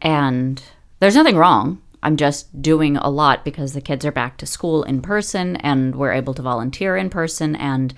And 0.00 0.62
there's 1.00 1.16
nothing 1.16 1.36
wrong. 1.36 1.82
I'm 2.02 2.16
just 2.16 2.62
doing 2.62 2.96
a 2.96 3.08
lot 3.08 3.44
because 3.44 3.72
the 3.72 3.80
kids 3.80 4.04
are 4.04 4.12
back 4.12 4.36
to 4.38 4.46
school 4.46 4.82
in 4.82 5.02
person 5.02 5.56
and 5.56 5.96
we're 5.96 6.12
able 6.12 6.34
to 6.34 6.42
volunteer 6.42 6.96
in 6.96 7.10
person. 7.10 7.56
And 7.56 7.94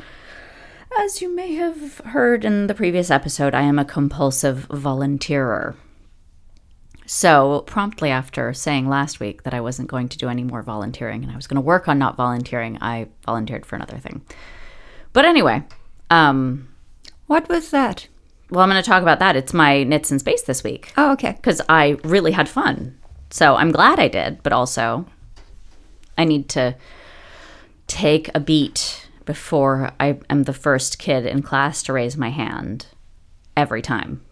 as 0.99 1.21
you 1.23 1.35
may 1.35 1.55
have 1.55 1.99
heard 1.99 2.45
in 2.45 2.67
the 2.67 2.75
previous 2.75 3.11
episode, 3.11 3.55
I 3.55 3.63
am 3.63 3.79
a 3.79 3.85
compulsive 3.85 4.67
volunteerer. 4.71 5.77
So, 7.09 7.63
promptly 7.67 8.11
after 8.11 8.53
saying 8.53 8.89
last 8.89 9.21
week 9.21 9.45
that 9.45 9.55
I 9.55 9.61
wasn't 9.61 9.89
going 9.89 10.09
to 10.09 10.19
do 10.19 10.29
any 10.29 10.43
more 10.43 10.63
volunteering 10.63 11.23
and 11.23 11.31
I 11.31 11.37
was 11.37 11.47
going 11.47 11.57
to 11.57 11.61
work 11.61 11.87
on 11.87 11.99
not 11.99 12.17
volunteering, 12.17 12.79
I 12.81 13.07
volunteered 13.25 13.65
for 13.65 13.77
another 13.77 13.99
thing. 13.99 14.23
But 15.13 15.25
anyway, 15.25 15.63
um, 16.11 16.69
What 17.27 17.49
was 17.49 17.71
that? 17.71 18.09
well, 18.51 18.63
I'm 18.63 18.69
going 18.71 18.83
to 18.83 18.89
talk 18.89 19.03
about 19.03 19.19
that. 19.21 19.37
It's 19.37 19.53
my 19.55 19.85
Knits 19.85 20.11
in 20.11 20.19
Space 20.19 20.43
this 20.43 20.65
week 20.65 20.93
Oh, 20.97 21.13
okay. 21.13 21.33
because 21.33 21.61
I 21.69 21.97
really 22.05 22.33
had 22.33 22.49
fun. 22.49 22.99
So 23.31 23.55
I'm 23.57 23.71
glad 23.73 23.99
I 24.01 24.09
did, 24.09 24.43
but 24.43 24.53
also 24.53 25.07
I 26.19 26.25
need 26.25 26.49
to 26.51 26.77
take 27.87 28.31
a 28.35 28.41
beat 28.41 29.06
before 29.27 29.91
I 30.01 30.19
am 30.31 30.45
the 30.45 30.55
first 30.55 30.99
kid 30.99 31.27
in 31.27 31.43
class 31.43 31.83
to 31.83 31.93
raise 31.93 32.17
my 32.17 32.31
hand 32.31 32.87
every 33.57 33.83
time. 33.83 34.23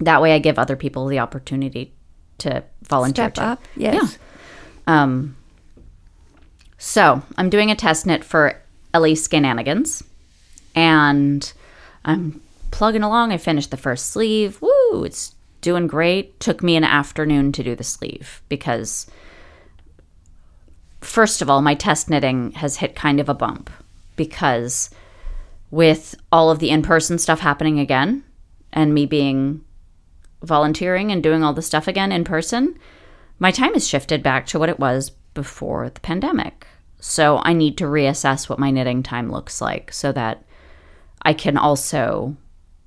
That 0.00 0.22
way 0.22 0.34
I 0.34 0.38
give 0.38 0.58
other 0.58 0.76
people 0.76 1.06
the 1.06 1.18
opportunity 1.18 1.92
to 2.38 2.62
volunteer. 2.82 3.30
Step 3.30 3.34
too. 3.34 3.40
up. 3.40 3.62
Yes. 3.74 4.18
Um, 4.86 5.36
so 6.78 7.22
I'm 7.36 7.48
doing 7.48 7.70
a 7.70 7.74
test 7.74 8.06
knit 8.06 8.22
for 8.22 8.60
Elise 8.92 9.26
Skananigans, 9.26 10.02
and 10.74 11.52
I'm 12.04 12.40
plugging 12.70 13.02
along. 13.02 13.32
I 13.32 13.38
finished 13.38 13.70
the 13.70 13.78
first 13.78 14.10
sleeve. 14.10 14.60
Woo! 14.60 15.04
It's 15.04 15.34
doing 15.62 15.86
great. 15.86 16.38
Took 16.38 16.62
me 16.62 16.76
an 16.76 16.84
afternoon 16.84 17.52
to 17.52 17.62
do 17.62 17.74
the 17.74 17.84
sleeve 17.84 18.42
because, 18.50 19.10
first 21.00 21.40
of 21.40 21.48
all, 21.48 21.62
my 21.62 21.74
test 21.74 22.10
knitting 22.10 22.52
has 22.52 22.76
hit 22.76 22.94
kind 22.94 23.20
of 23.20 23.30
a 23.30 23.34
bump 23.34 23.70
because 24.16 24.90
with 25.70 26.14
all 26.30 26.50
of 26.50 26.58
the 26.58 26.70
in-person 26.70 27.18
stuff 27.18 27.40
happening 27.40 27.78
again 27.78 28.22
and 28.72 28.94
me 28.94 29.06
being 29.06 29.64
volunteering 30.42 31.10
and 31.10 31.22
doing 31.22 31.42
all 31.42 31.52
the 31.52 31.62
stuff 31.62 31.88
again 31.88 32.12
in 32.12 32.24
person, 32.24 32.78
my 33.38 33.50
time 33.50 33.72
has 33.74 33.88
shifted 33.88 34.22
back 34.22 34.46
to 34.46 34.58
what 34.58 34.68
it 34.68 34.78
was 34.78 35.10
before 35.34 35.90
the 35.90 36.00
pandemic. 36.00 36.66
So 37.00 37.40
I 37.42 37.52
need 37.52 37.76
to 37.78 37.84
reassess 37.84 38.48
what 38.48 38.58
my 38.58 38.70
knitting 38.70 39.02
time 39.02 39.30
looks 39.30 39.60
like 39.60 39.92
so 39.92 40.12
that 40.12 40.44
I 41.22 41.34
can 41.34 41.56
also 41.56 42.36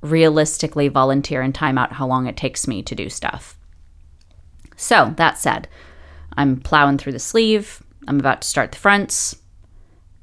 realistically 0.01 0.87
volunteer 0.87 1.41
and 1.41 1.53
time 1.53 1.77
out 1.77 1.93
how 1.93 2.07
long 2.07 2.27
it 2.27 2.37
takes 2.37 2.67
me 2.67 2.81
to 2.83 2.95
do 2.95 3.09
stuff. 3.09 3.57
So, 4.75 5.13
that 5.17 5.39
said, 5.39 5.67
I'm 6.33 6.59
plowing 6.59 6.99
through 6.99 7.13
the 7.13 7.19
sleeve, 7.19 7.81
I'm 8.07 8.19
about 8.19 8.43
to 8.43 8.47
start 8.47 8.71
the 8.71 8.77
fronts, 8.77 9.35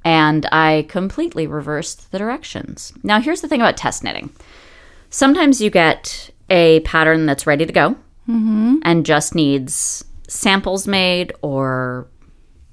and 0.04 0.46
I 0.52 0.86
completely 0.88 1.46
reversed 1.46 2.12
the 2.12 2.18
directions. 2.18 2.92
Now, 3.02 3.20
here's 3.20 3.40
the 3.40 3.48
thing 3.48 3.60
about 3.60 3.76
test 3.76 4.04
knitting 4.04 4.30
sometimes 5.10 5.60
you 5.60 5.70
get 5.70 6.30
a 6.50 6.80
pattern 6.80 7.24
that's 7.24 7.46
ready 7.46 7.64
to 7.64 7.72
go 7.72 7.90
mm-hmm. 8.28 8.78
and 8.82 9.06
just 9.06 9.34
needs 9.34 10.04
samples 10.28 10.88
made 10.88 11.32
or 11.40 12.08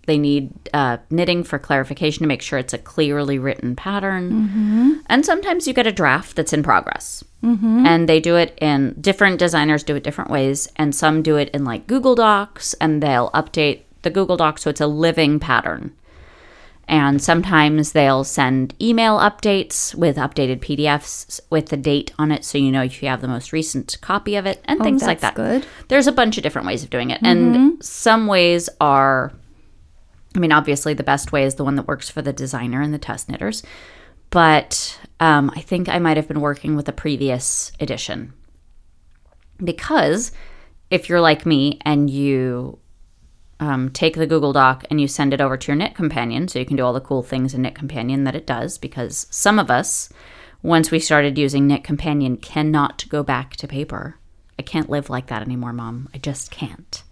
they 0.07 0.17
need 0.17 0.51
uh, 0.73 0.97
knitting 1.11 1.43
for 1.43 1.59
clarification 1.59 2.23
to 2.23 2.27
make 2.27 2.41
sure 2.41 2.57
it's 2.57 2.73
a 2.73 2.77
clearly 2.77 3.37
written 3.37 3.75
pattern. 3.75 4.31
Mm-hmm. 4.31 4.91
And 5.05 5.25
sometimes 5.25 5.67
you 5.67 5.73
get 5.73 5.85
a 5.85 5.91
draft 5.91 6.35
that's 6.35 6.53
in 6.53 6.63
progress. 6.63 7.23
Mm-hmm. 7.43 7.85
And 7.85 8.09
they 8.09 8.19
do 8.19 8.35
it 8.35 8.57
in 8.59 8.95
different 8.99 9.37
designers 9.37 9.83
do 9.83 9.95
it 9.95 10.03
different 10.03 10.31
ways. 10.31 10.67
And 10.75 10.95
some 10.95 11.21
do 11.21 11.37
it 11.37 11.49
in 11.49 11.63
like 11.63 11.87
Google 11.87 12.15
Docs 12.15 12.73
and 12.75 13.01
they'll 13.01 13.29
update 13.31 13.81
the 14.01 14.09
Google 14.09 14.37
Docs 14.37 14.63
so 14.63 14.69
it's 14.71 14.81
a 14.81 14.87
living 14.87 15.39
pattern. 15.39 15.95
And 16.91 17.23
sometimes 17.23 17.93
they'll 17.93 18.25
send 18.25 18.75
email 18.81 19.17
updates 19.17 19.95
with 19.95 20.17
updated 20.17 20.59
PDFs 20.59 21.39
with 21.49 21.69
the 21.69 21.77
date 21.77 22.11
on 22.19 22.33
it 22.33 22.43
so 22.43 22.57
you 22.57 22.69
know 22.69 22.81
if 22.81 23.01
you 23.01 23.07
have 23.07 23.21
the 23.21 23.29
most 23.29 23.53
recent 23.53 23.97
copy 24.01 24.35
of 24.35 24.45
it 24.45 24.61
and 24.65 24.81
things 24.81 25.01
like 25.03 25.21
that. 25.21 25.33
good. 25.35 25.65
There's 25.87 26.07
a 26.07 26.11
bunch 26.11 26.35
of 26.35 26.43
different 26.43 26.67
ways 26.67 26.83
of 26.83 26.89
doing 26.89 27.09
it. 27.09 27.21
And 27.23 27.81
some 27.81 28.27
ways 28.27 28.69
are, 28.81 29.31
I 30.35 30.39
mean, 30.39 30.51
obviously 30.51 30.93
the 30.93 31.01
best 31.01 31.31
way 31.31 31.45
is 31.45 31.55
the 31.55 31.63
one 31.63 31.77
that 31.77 31.87
works 31.87 32.09
for 32.09 32.21
the 32.21 32.33
designer 32.33 32.81
and 32.81 32.93
the 32.93 32.99
test 32.99 33.29
knitters. 33.29 33.63
But 34.29 34.99
um, 35.21 35.49
I 35.55 35.61
think 35.61 35.87
I 35.87 35.97
might 35.97 36.17
have 36.17 36.27
been 36.27 36.41
working 36.41 36.75
with 36.75 36.89
a 36.89 36.93
previous 36.93 37.71
edition. 37.79 38.33
Because 39.63 40.33
if 40.89 41.07
you're 41.07 41.21
like 41.21 41.45
me 41.45 41.79
and 41.85 42.09
you 42.09 42.80
um, 43.61 43.91
take 43.91 44.15
the 44.15 44.27
Google 44.27 44.51
Doc 44.51 44.83
and 44.89 44.99
you 44.99 45.07
send 45.07 45.33
it 45.33 45.39
over 45.39 45.55
to 45.55 45.67
your 45.67 45.75
Knit 45.77 45.95
Companion, 45.95 46.47
so 46.47 46.59
you 46.59 46.65
can 46.65 46.75
do 46.75 46.83
all 46.83 46.93
the 46.93 46.99
cool 46.99 47.21
things 47.21 47.53
in 47.53 47.61
Knit 47.61 47.75
Companion 47.75 48.23
that 48.25 48.35
it 48.35 48.47
does. 48.47 48.77
Because 48.77 49.27
some 49.29 49.59
of 49.59 49.69
us, 49.69 50.09
once 50.63 50.89
we 50.89 50.99
started 50.99 51.37
using 51.37 51.67
Knit 51.67 51.83
Companion, 51.83 52.37
cannot 52.37 53.05
go 53.07 53.21
back 53.21 53.55
to 53.57 53.67
paper. 53.67 54.17
I 54.57 54.63
can't 54.63 54.89
live 54.89 55.09
like 55.09 55.27
that 55.27 55.43
anymore, 55.43 55.73
Mom. 55.73 56.09
I 56.13 56.17
just 56.17 56.49
can't. 56.49 57.03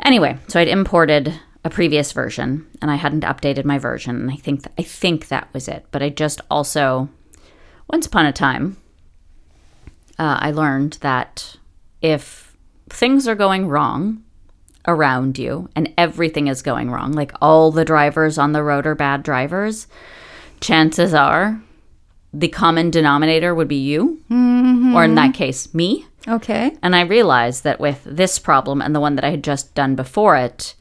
Anyway, 0.00 0.38
so 0.46 0.60
I'd 0.60 0.68
imported 0.68 1.40
a 1.64 1.70
previous 1.70 2.12
version 2.12 2.66
and 2.80 2.90
I 2.90 2.96
hadn't 2.96 3.24
updated 3.24 3.64
my 3.64 3.78
version, 3.78 4.16
and 4.16 4.30
I 4.30 4.36
think 4.36 4.64
I 4.78 4.82
think 4.82 5.26
that 5.28 5.52
was 5.52 5.66
it. 5.66 5.86
But 5.90 6.02
I 6.02 6.08
just 6.08 6.40
also, 6.50 7.08
once 7.90 8.06
upon 8.06 8.26
a 8.26 8.32
time, 8.32 8.76
uh, 10.20 10.38
I 10.40 10.52
learned 10.52 10.98
that 11.00 11.56
if 12.00 12.56
things 12.88 13.26
are 13.26 13.34
going 13.34 13.66
wrong 13.66 14.22
around 14.86 15.38
you 15.38 15.68
and 15.76 15.92
everything 15.96 16.48
is 16.48 16.62
going 16.62 16.90
wrong, 16.90 17.12
like 17.12 17.32
all 17.40 17.70
the 17.70 17.84
drivers 17.84 18.38
on 18.38 18.52
the 18.52 18.62
road 18.62 18.86
are 18.86 18.94
bad 18.94 19.22
drivers, 19.22 19.86
chances 20.60 21.14
are 21.14 21.60
the 22.32 22.48
common 22.48 22.90
denominator 22.90 23.54
would 23.54 23.68
be 23.68 23.76
you, 23.76 24.20
or 24.30 25.04
in 25.04 25.14
that 25.16 25.30
mm-hmm. 25.30 25.32
case, 25.32 25.74
me. 25.74 26.06
Okay. 26.26 26.76
And 26.82 26.96
I 26.96 27.02
realized 27.02 27.64
that 27.64 27.80
with 27.80 28.02
this 28.04 28.38
problem 28.38 28.80
and 28.80 28.94
the 28.94 29.00
one 29.00 29.16
that 29.16 29.24
I 29.24 29.30
had 29.30 29.44
just 29.44 29.74
done 29.74 29.96
before 29.96 30.36
it, 30.36 30.74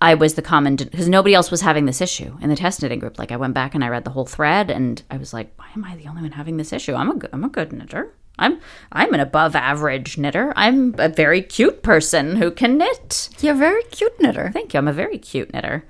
I 0.00 0.14
was 0.14 0.34
the 0.34 0.42
common 0.42 0.74
because 0.74 1.08
nobody 1.08 1.34
else 1.34 1.52
was 1.52 1.60
having 1.60 1.84
this 1.84 2.00
issue 2.00 2.36
in 2.40 2.48
the 2.48 2.56
test 2.56 2.82
knitting 2.82 2.98
group. 2.98 3.18
Like 3.18 3.30
I 3.30 3.36
went 3.36 3.54
back 3.54 3.74
and 3.74 3.84
I 3.84 3.88
read 3.88 4.04
the 4.04 4.10
whole 4.10 4.26
thread, 4.26 4.68
and 4.68 5.00
I 5.08 5.16
was 5.16 5.32
like, 5.32 5.52
"Why 5.56 5.66
am 5.76 5.84
I 5.84 5.94
the 5.94 6.08
only 6.08 6.22
one 6.22 6.32
having 6.32 6.56
this 6.56 6.72
issue? 6.72 6.94
I'm 6.94 7.10
a 7.10 7.14
good, 7.14 7.30
I'm 7.32 7.44
a 7.44 7.48
good 7.48 7.72
knitter. 7.72 8.12
I'm 8.38 8.60
I'm 8.90 9.12
an 9.14 9.20
above 9.20 9.54
average 9.54 10.18
knitter. 10.18 10.52
I'm 10.56 10.94
a 10.98 11.08
very 11.08 11.42
cute 11.42 11.82
person 11.82 12.36
who 12.36 12.50
can 12.50 12.78
knit. 12.78 13.28
You're 13.40 13.54
a 13.54 13.58
very 13.58 13.82
cute 13.84 14.18
knitter. 14.20 14.50
Thank 14.52 14.74
you. 14.74 14.78
I'm 14.78 14.88
a 14.88 14.92
very 14.92 15.18
cute 15.18 15.52
knitter. 15.52 15.84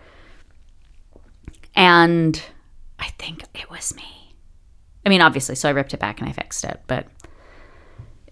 And 1.74 2.43
I 2.99 3.09
think 3.18 3.45
it 3.55 3.70
was 3.70 3.95
me. 3.97 4.34
I 5.07 5.09
mean, 5.09 5.20
obviously, 5.22 5.55
so 5.55 5.68
I 5.68 5.72
ripped 5.72 5.95
it 5.95 6.01
back 6.01 6.20
and 6.20 6.28
I 6.28 6.32
fixed 6.32 6.64
it, 6.64 6.80
but 6.86 7.07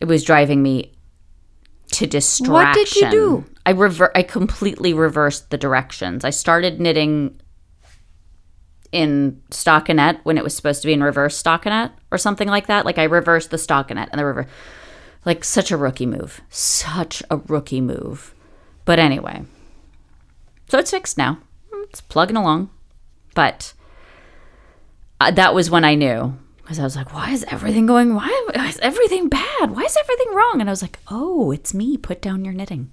it 0.00 0.04
was 0.04 0.22
driving 0.24 0.62
me 0.62 0.92
to 1.92 2.06
distraction. 2.06 2.52
What 2.52 2.74
did 2.74 2.94
you 2.96 3.10
do? 3.10 3.44
I 3.66 3.72
rever- 3.72 4.12
I 4.14 4.22
completely 4.22 4.92
reversed 4.94 5.50
the 5.50 5.58
directions. 5.58 6.24
I 6.24 6.30
started 6.30 6.80
knitting 6.80 7.40
in 8.92 9.40
stockinette 9.50 10.20
when 10.24 10.36
it 10.38 10.44
was 10.44 10.54
supposed 10.54 10.82
to 10.82 10.86
be 10.86 10.92
in 10.92 11.02
reverse 11.02 11.40
stockinette 11.40 11.92
or 12.10 12.18
something 12.18 12.48
like 12.48 12.66
that. 12.66 12.84
Like 12.84 12.98
I 12.98 13.04
reversed 13.04 13.50
the 13.50 13.56
stockinette 13.56 14.08
and 14.10 14.18
the 14.18 14.24
river. 14.24 14.46
Like 15.24 15.44
such 15.44 15.70
a 15.70 15.76
rookie 15.76 16.06
move. 16.06 16.40
Such 16.48 17.22
a 17.30 17.36
rookie 17.36 17.80
move. 17.80 18.34
But 18.84 18.98
anyway. 18.98 19.44
So 20.68 20.78
it's 20.78 20.90
fixed 20.90 21.18
now. 21.18 21.38
It's 21.84 22.00
plugging 22.00 22.36
along. 22.36 22.70
But 23.34 23.74
uh, 25.20 25.30
that 25.32 25.54
was 25.54 25.70
when 25.70 25.84
I 25.84 25.94
knew 25.94 26.36
because 26.62 26.78
I 26.78 26.84
was 26.84 26.96
like, 26.96 27.12
why 27.12 27.30
is 27.30 27.44
everything 27.48 27.86
going? 27.86 28.14
Why 28.14 28.28
is 28.56 28.78
everything 28.78 29.28
bad? 29.28 29.72
Why 29.72 29.82
is 29.82 29.96
everything 29.96 30.34
wrong? 30.34 30.60
And 30.60 30.70
I 30.70 30.72
was 30.72 30.82
like, 30.82 30.98
oh, 31.08 31.50
it's 31.50 31.74
me. 31.74 31.96
Put 31.96 32.22
down 32.22 32.44
your 32.44 32.54
knitting. 32.54 32.92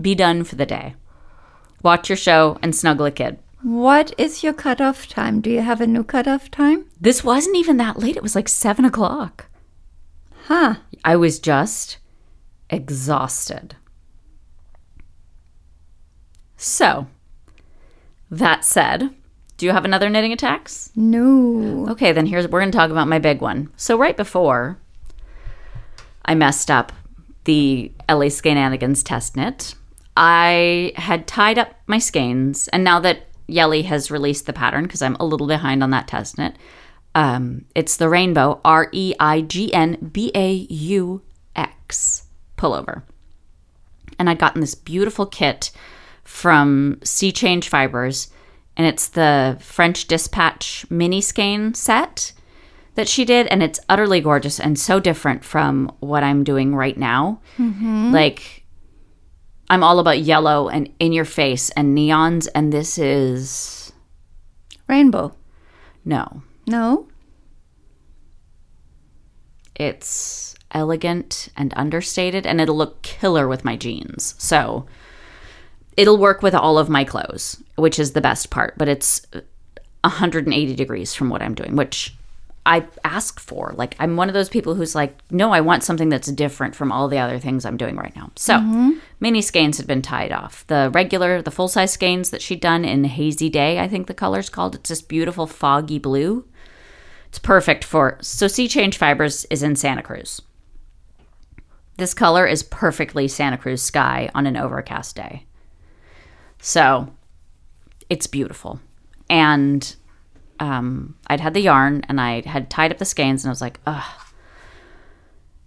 Be 0.00 0.14
done 0.14 0.44
for 0.44 0.54
the 0.54 0.66
day. 0.66 0.94
Watch 1.82 2.08
your 2.08 2.16
show 2.16 2.58
and 2.62 2.74
snuggle 2.74 3.06
a 3.06 3.10
kid. 3.10 3.38
What 3.62 4.14
is 4.16 4.42
your 4.42 4.54
cutoff 4.54 5.06
time? 5.06 5.40
Do 5.40 5.50
you 5.50 5.60
have 5.60 5.80
a 5.80 5.86
new 5.86 6.02
cutoff 6.02 6.50
time? 6.50 6.86
This 7.00 7.22
wasn't 7.22 7.56
even 7.56 7.76
that 7.76 7.98
late. 7.98 8.16
It 8.16 8.22
was 8.22 8.34
like 8.34 8.48
seven 8.48 8.84
o'clock. 8.84 9.46
Huh. 10.44 10.76
I 11.04 11.16
was 11.16 11.38
just 11.38 11.98
exhausted. 12.70 13.76
So, 16.56 17.06
that 18.30 18.64
said, 18.64 19.10
do 19.56 19.66
you 19.66 19.72
have 19.72 19.84
another 19.84 20.08
knitting 20.08 20.32
attacks? 20.32 20.90
No. 20.96 21.86
Okay, 21.90 22.12
then 22.12 22.26
here's 22.26 22.48
we're 22.48 22.60
going 22.60 22.72
to 22.72 22.78
talk 22.78 22.90
about 22.90 23.08
my 23.08 23.18
big 23.18 23.42
one. 23.42 23.70
So 23.76 23.98
right 23.98 24.16
before 24.16 24.78
I 26.24 26.34
messed 26.34 26.70
up 26.70 26.92
the 27.44 27.92
LA 28.08 28.30
Skein 28.30 28.56
Anigans 28.56 29.04
test 29.04 29.36
knit, 29.36 29.74
I 30.16 30.92
had 30.96 31.26
tied 31.26 31.58
up 31.58 31.74
my 31.86 31.98
skeins, 31.98 32.68
and 32.68 32.84
now 32.84 33.00
that 33.00 33.29
Yelly 33.50 33.82
has 33.82 34.10
released 34.10 34.46
the 34.46 34.52
pattern 34.52 34.84
because 34.84 35.02
I'm 35.02 35.16
a 35.20 35.24
little 35.24 35.46
behind 35.46 35.82
on 35.82 35.90
that 35.90 36.08
test 36.08 36.38
knit, 36.38 36.56
um, 37.14 37.64
it's 37.74 37.96
the 37.96 38.08
rainbow 38.08 38.60
R 38.64 38.88
E 38.92 39.14
I 39.18 39.40
G 39.42 39.72
N 39.74 40.10
B 40.12 40.30
A 40.34 40.52
U 40.52 41.22
X 41.56 42.24
pullover, 42.56 43.02
and 44.18 44.30
I'd 44.30 44.38
gotten 44.38 44.60
this 44.60 44.74
beautiful 44.74 45.26
kit 45.26 45.70
from 46.24 47.00
Sea 47.02 47.32
Change 47.32 47.68
Fibers, 47.68 48.28
and 48.76 48.86
it's 48.86 49.08
the 49.08 49.56
French 49.60 50.06
Dispatch 50.06 50.86
mini 50.88 51.20
skein 51.20 51.74
set 51.74 52.32
that 52.94 53.08
she 53.08 53.24
did, 53.24 53.46
and 53.48 53.62
it's 53.62 53.80
utterly 53.88 54.20
gorgeous 54.20 54.60
and 54.60 54.78
so 54.78 55.00
different 55.00 55.44
from 55.44 55.92
what 56.00 56.22
I'm 56.22 56.44
doing 56.44 56.74
right 56.74 56.96
now. 56.96 57.40
Like, 58.12 58.59
I'm 59.70 59.84
all 59.84 60.00
about 60.00 60.18
yellow 60.18 60.68
and 60.68 60.92
in 60.98 61.12
your 61.12 61.24
face 61.24 61.70
and 61.70 61.96
neons, 61.96 62.48
and 62.54 62.72
this 62.72 62.98
is 62.98 63.92
Rainbow. 64.88 65.32
no, 66.04 66.42
No. 66.66 67.06
it's 69.76 70.54
elegant 70.72 71.48
and 71.56 71.72
understated, 71.76 72.46
and 72.46 72.60
it'll 72.60 72.76
look 72.76 73.00
killer 73.02 73.46
with 73.48 73.64
my 73.64 73.76
jeans. 73.76 74.34
So, 74.38 74.86
it'll 75.96 76.18
work 76.18 76.42
with 76.42 76.54
all 76.54 76.76
of 76.76 76.88
my 76.88 77.04
clothes, 77.04 77.62
which 77.76 77.98
is 77.98 78.12
the 78.12 78.20
best 78.20 78.50
part, 78.50 78.76
but 78.76 78.88
it's 78.88 79.24
180 80.02 80.74
degrees 80.74 81.14
from 81.14 81.28
what 81.30 81.42
I'm 81.42 81.54
doing, 81.54 81.76
which 81.76 82.14
I 82.70 82.86
asked 83.04 83.40
for. 83.40 83.74
Like, 83.76 83.96
I'm 83.98 84.16
one 84.16 84.28
of 84.28 84.34
those 84.34 84.48
people 84.48 84.76
who's 84.76 84.94
like, 84.94 85.18
no, 85.30 85.52
I 85.52 85.60
want 85.60 85.82
something 85.82 86.08
that's 86.08 86.30
different 86.30 86.76
from 86.76 86.92
all 86.92 87.08
the 87.08 87.18
other 87.18 87.38
things 87.38 87.64
I'm 87.64 87.76
doing 87.76 87.96
right 87.96 88.14
now. 88.14 88.30
So, 88.36 88.54
mm-hmm. 88.54 88.92
mini 89.18 89.42
skeins 89.42 89.76
had 89.76 89.88
been 89.88 90.02
tied 90.02 90.30
off. 90.30 90.64
The 90.68 90.88
regular, 90.94 91.42
the 91.42 91.50
full 91.50 91.68
size 91.68 91.92
skeins 91.92 92.30
that 92.30 92.40
she'd 92.40 92.60
done 92.60 92.84
in 92.84 93.04
Hazy 93.04 93.50
Day, 93.50 93.80
I 93.80 93.88
think 93.88 94.06
the 94.06 94.14
color's 94.14 94.48
called. 94.48 94.76
It's 94.76 94.88
this 94.88 95.02
beautiful 95.02 95.48
foggy 95.48 95.98
blue. 95.98 96.46
It's 97.26 97.40
perfect 97.40 97.82
for. 97.82 98.16
So, 98.20 98.46
Sea 98.46 98.68
Change 98.68 98.96
Fibers 98.96 99.44
is 99.46 99.62
in 99.64 99.74
Santa 99.74 100.02
Cruz. 100.02 100.40
This 101.96 102.14
color 102.14 102.46
is 102.46 102.62
perfectly 102.62 103.28
Santa 103.28 103.58
Cruz 103.58 103.82
sky 103.82 104.30
on 104.34 104.46
an 104.46 104.56
overcast 104.56 105.16
day. 105.16 105.44
So 106.60 107.08
it's 108.08 108.26
beautiful. 108.26 108.80
And 109.28 109.94
um, 110.60 111.16
I'd 111.26 111.40
had 111.40 111.54
the 111.54 111.60
yarn 111.60 112.02
and 112.08 112.20
I 112.20 112.42
had 112.42 112.70
tied 112.70 112.92
up 112.92 112.98
the 112.98 113.04
skeins 113.04 113.42
and 113.44 113.48
I 113.50 113.52
was 113.52 113.60
like, 113.60 113.80
ugh. 113.86 114.04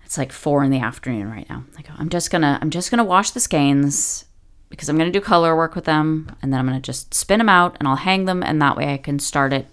It's 0.05 0.17
like 0.17 0.31
four 0.31 0.63
in 0.63 0.69
the 0.71 0.79
afternoon 0.79 1.29
right 1.31 1.49
now. 1.49 1.63
Like 1.75 1.87
I'm 1.97 2.09
just 2.09 2.29
gonna 2.29 2.59
I'm 2.61 2.69
just 2.69 2.91
gonna 2.91 3.03
wash 3.03 3.31
the 3.31 3.39
skeins 3.39 4.25
because 4.69 4.87
I'm 4.87 4.97
gonna 4.97 5.09
do 5.11 5.19
color 5.21 5.55
work 5.55 5.73
with 5.73 5.85
them 5.85 6.35
and 6.41 6.53
then 6.53 6.59
I'm 6.59 6.67
gonna 6.67 6.79
just 6.79 7.13
spin 7.15 7.39
them 7.39 7.49
out 7.49 7.77
and 7.79 7.87
I'll 7.87 7.95
hang 7.95 8.25
them 8.25 8.43
and 8.43 8.61
that 8.61 8.77
way 8.77 8.93
I 8.93 8.97
can 8.97 9.17
start 9.17 9.51
it 9.53 9.65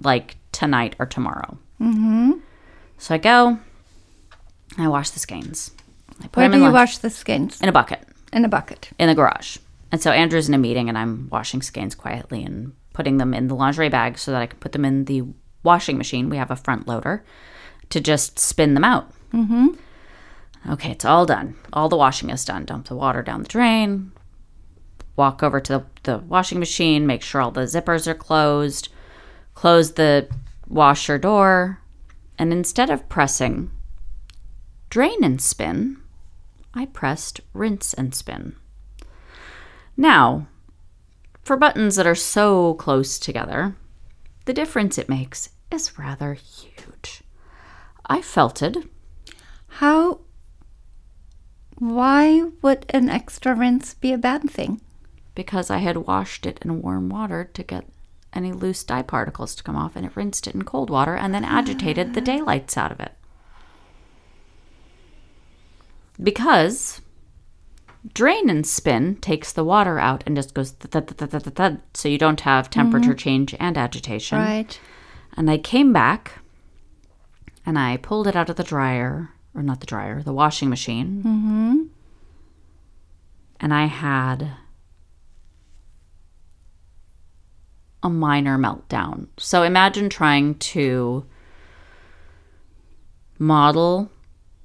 like 0.00 0.36
tonight 0.52 0.94
or 1.00 1.06
tomorrow. 1.06 1.58
Mm-hmm. 1.80 2.32
So 2.98 3.14
I 3.14 3.18
go, 3.18 3.58
I 4.78 4.86
wash 4.86 5.10
the 5.10 5.18
skeins. 5.18 5.72
I 6.20 6.28
put 6.28 6.36
Where 6.36 6.44
them 6.44 6.52
do 6.52 6.56
in, 6.58 6.62
you 6.62 6.70
lunch- 6.70 6.74
wash 6.90 6.98
the 6.98 7.10
skins? 7.10 7.60
in 7.60 7.68
a 7.68 7.72
bucket 7.72 8.06
In 8.32 8.44
a 8.44 8.48
bucket. 8.48 8.90
in 9.00 9.08
the 9.08 9.14
garage. 9.16 9.56
And 9.90 10.00
so 10.00 10.12
Andrew's 10.12 10.46
in 10.48 10.54
a 10.54 10.58
meeting 10.58 10.88
and 10.88 10.96
I'm 10.96 11.28
washing 11.30 11.60
skeins 11.60 11.96
quietly 11.96 12.44
and 12.44 12.72
putting 12.92 13.18
them 13.18 13.34
in 13.34 13.48
the 13.48 13.54
lingerie 13.54 13.88
bag 13.88 14.18
so 14.18 14.30
that 14.30 14.42
I 14.42 14.46
can 14.46 14.58
put 14.58 14.72
them 14.72 14.84
in 14.84 15.04
the 15.04 15.22
washing 15.62 15.98
machine. 15.98 16.28
We 16.28 16.36
have 16.36 16.50
a 16.50 16.56
front 16.56 16.86
loader 16.86 17.24
to 17.90 18.00
just 18.00 18.38
spin 18.38 18.74
them 18.74 18.84
out. 18.84 19.12
Mm-hmm. 19.32 19.68
Okay, 20.70 20.90
it's 20.92 21.04
all 21.04 21.26
done. 21.26 21.56
All 21.72 21.88
the 21.88 21.96
washing 21.96 22.30
is 22.30 22.44
done. 22.44 22.64
Dump 22.64 22.86
the 22.86 22.94
water 22.94 23.22
down 23.22 23.42
the 23.42 23.48
drain. 23.48 24.12
Walk 25.16 25.42
over 25.42 25.60
to 25.60 25.72
the, 25.72 25.86
the 26.04 26.18
washing 26.18 26.58
machine, 26.58 27.06
make 27.06 27.22
sure 27.22 27.40
all 27.40 27.50
the 27.50 27.62
zippers 27.62 28.06
are 28.06 28.14
closed, 28.14 28.88
close 29.54 29.92
the 29.92 30.28
washer 30.66 31.18
door, 31.18 31.80
and 32.38 32.52
instead 32.52 32.88
of 32.88 33.08
pressing 33.08 33.70
drain 34.88 35.22
and 35.22 35.40
spin, 35.40 35.98
I 36.72 36.86
pressed 36.86 37.40
rinse 37.52 37.92
and 37.92 38.14
spin. 38.14 38.56
Now, 39.96 40.46
for 41.42 41.56
buttons 41.56 41.96
that 41.96 42.06
are 42.06 42.14
so 42.14 42.74
close 42.74 43.18
together, 43.18 43.76
the 44.44 44.52
difference 44.52 44.98
it 44.98 45.08
makes 45.08 45.50
is 45.70 45.98
rather 45.98 46.34
huge. 46.34 47.22
I 48.06 48.22
felted. 48.22 48.88
How? 49.68 50.20
Why 51.78 52.42
would 52.62 52.86
an 52.90 53.08
extra 53.08 53.54
rinse 53.54 53.94
be 53.94 54.12
a 54.12 54.18
bad 54.18 54.48
thing? 54.48 54.80
because 55.34 55.70
I 55.70 55.78
had 55.78 55.96
washed 55.98 56.46
it 56.46 56.58
in 56.62 56.82
warm 56.82 57.08
water 57.08 57.48
to 57.54 57.62
get 57.62 57.86
any 58.32 58.52
loose 58.52 58.84
dye 58.84 59.02
particles 59.02 59.54
to 59.54 59.62
come 59.62 59.76
off, 59.76 59.96
and 59.96 60.06
it 60.06 60.16
rinsed 60.16 60.46
it 60.46 60.54
in 60.54 60.62
cold 60.62 60.90
water 60.90 61.14
and 61.14 61.34
then 61.34 61.44
agitated 61.44 62.14
the 62.14 62.20
ah. 62.20 62.24
daylights 62.24 62.76
out 62.76 62.92
of 62.92 63.00
it. 63.00 63.12
Because 66.22 67.00
drain 68.12 68.50
and 68.50 68.66
spin 68.66 69.16
takes 69.16 69.52
the 69.52 69.64
water 69.64 69.98
out 69.98 70.22
and 70.26 70.36
just 70.36 70.54
goes 70.54 70.72
thud, 70.72 70.90
thud, 70.90 71.16
thud, 71.16 71.30
thud, 71.30 71.42
thud, 71.44 71.54
thud, 71.54 71.80
so 71.94 72.08
you 72.08 72.18
don't 72.18 72.40
have 72.40 72.68
temperature 72.70 73.14
change 73.14 73.54
and 73.60 73.78
agitation. 73.78 74.38
Right. 74.38 74.78
And 75.36 75.50
I 75.50 75.58
came 75.58 75.92
back 75.92 76.40
and 77.64 77.78
I 77.78 77.96
pulled 77.96 78.26
it 78.26 78.36
out 78.36 78.50
of 78.50 78.56
the 78.56 78.64
dryer, 78.64 79.30
or 79.54 79.62
not 79.62 79.80
the 79.80 79.86
dryer, 79.86 80.22
the 80.22 80.32
washing 80.32 80.68
machine. 80.68 81.22
Mm-hmm. 81.24 81.82
And 83.60 83.72
I 83.72 83.86
had 83.86 84.50
a 88.02 88.10
minor 88.10 88.58
meltdown. 88.58 89.28
So 89.38 89.62
imagine 89.62 90.08
trying 90.08 90.56
to 90.56 91.24
model 93.38 94.10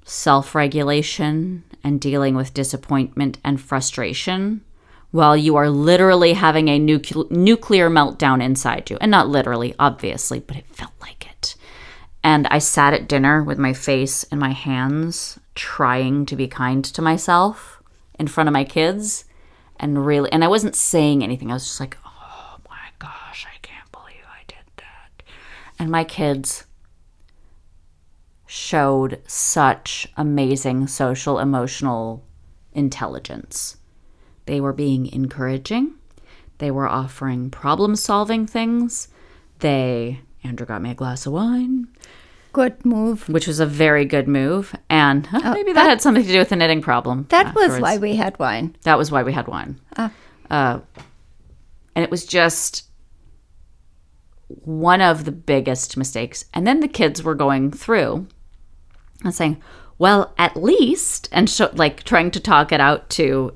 self 0.04 0.54
regulation 0.54 1.62
and 1.84 2.00
dealing 2.00 2.34
with 2.34 2.54
disappointment 2.54 3.38
and 3.44 3.60
frustration 3.60 4.62
while 5.10 5.36
you 5.36 5.56
are 5.56 5.70
literally 5.70 6.34
having 6.34 6.68
a 6.68 6.78
nucle- 6.78 7.30
nuclear 7.30 7.88
meltdown 7.88 8.42
inside 8.42 8.90
you. 8.90 8.98
And 9.00 9.10
not 9.10 9.28
literally, 9.28 9.74
obviously, 9.78 10.40
but 10.40 10.56
it 10.56 10.66
felt 10.66 10.92
like 11.00 11.26
it. 11.26 11.56
And 12.22 12.46
I 12.48 12.58
sat 12.58 12.92
at 12.92 13.08
dinner 13.08 13.42
with 13.42 13.58
my 13.58 13.72
face 13.72 14.24
in 14.24 14.38
my 14.38 14.50
hands, 14.50 15.38
trying 15.54 16.26
to 16.26 16.36
be 16.36 16.46
kind 16.46 16.84
to 16.84 17.02
myself 17.02 17.82
in 18.18 18.26
front 18.26 18.48
of 18.48 18.52
my 18.52 18.64
kids. 18.64 19.24
And 19.80 20.04
really, 20.04 20.30
and 20.32 20.44
I 20.44 20.48
wasn't 20.48 20.74
saying 20.74 21.22
anything. 21.22 21.50
I 21.50 21.54
was 21.54 21.64
just 21.64 21.80
like, 21.80 21.96
oh 22.04 22.58
my 22.68 22.88
gosh, 22.98 23.46
I 23.46 23.56
can't 23.62 23.90
believe 23.92 24.24
I 24.28 24.42
did 24.46 24.58
that. 24.76 25.22
And 25.78 25.90
my 25.90 26.04
kids 26.04 26.64
showed 28.50 29.20
such 29.26 30.08
amazing 30.16 30.86
social 30.86 31.38
emotional 31.38 32.24
intelligence. 32.72 33.76
They 34.46 34.58
were 34.58 34.72
being 34.72 35.06
encouraging. 35.12 35.94
They 36.56 36.70
were 36.70 36.88
offering 36.88 37.50
problem 37.50 37.94
solving 37.94 38.46
things. 38.46 39.08
They 39.58 40.20
Andrew 40.42 40.66
got 40.66 40.80
me 40.80 40.90
a 40.90 40.94
glass 40.94 41.26
of 41.26 41.34
wine, 41.34 41.88
Good 42.52 42.86
move. 42.86 43.28
which 43.28 43.46
was 43.46 43.60
a 43.60 43.66
very 43.66 44.06
good 44.06 44.26
move. 44.26 44.74
And 44.88 45.26
huh, 45.26 45.52
maybe 45.52 45.72
that, 45.74 45.82
that- 45.84 45.90
had 45.90 46.02
something 46.02 46.24
to 46.24 46.32
do 46.32 46.38
with 46.38 46.48
the 46.48 46.56
knitting 46.56 46.80
problem. 46.80 47.26
That 47.28 47.54
was 47.54 47.78
why 47.78 47.98
we 47.98 48.16
had 48.16 48.38
wine. 48.38 48.74
That 48.84 48.96
was 48.96 49.10
why 49.10 49.22
we 49.22 49.32
had 49.32 49.46
wine. 49.46 49.78
Ah. 49.98 50.10
Uh, 50.50 50.80
and 51.94 52.02
it 52.02 52.10
was 52.10 52.24
just 52.24 52.84
one 54.46 55.02
of 55.02 55.26
the 55.26 55.32
biggest 55.32 55.98
mistakes. 55.98 56.46
And 56.54 56.66
then 56.66 56.80
the 56.80 56.88
kids 56.88 57.22
were 57.22 57.34
going 57.34 57.70
through 57.70 58.26
and 59.24 59.34
saying, 59.34 59.60
well, 59.98 60.32
at 60.38 60.56
least, 60.56 61.28
and 61.32 61.50
so, 61.50 61.70
like 61.74 62.04
trying 62.04 62.30
to 62.30 62.40
talk 62.40 62.72
it 62.72 62.80
out 62.80 63.10
to, 63.10 63.52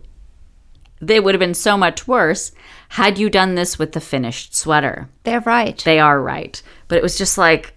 they 1.01 1.21
would 1.21 1.35
have 1.35 1.41
been 1.41 1.55
so 1.55 1.77
much 1.77 2.09
worse 2.09 2.53
had 2.91 3.19
you 3.19 3.31
done 3.31 3.55
this 3.55 3.79
with 3.79 3.93
the 3.93 4.01
finished 4.01 4.55
sweater. 4.55 5.09
They're 5.25 5.41
right. 5.41 5.79
They 5.79 5.99
are 5.99 6.21
right. 6.21 6.61
But 6.89 6.99
it 6.99 7.03
was 7.03 7.17
just 7.17 7.39
like, 7.39 7.75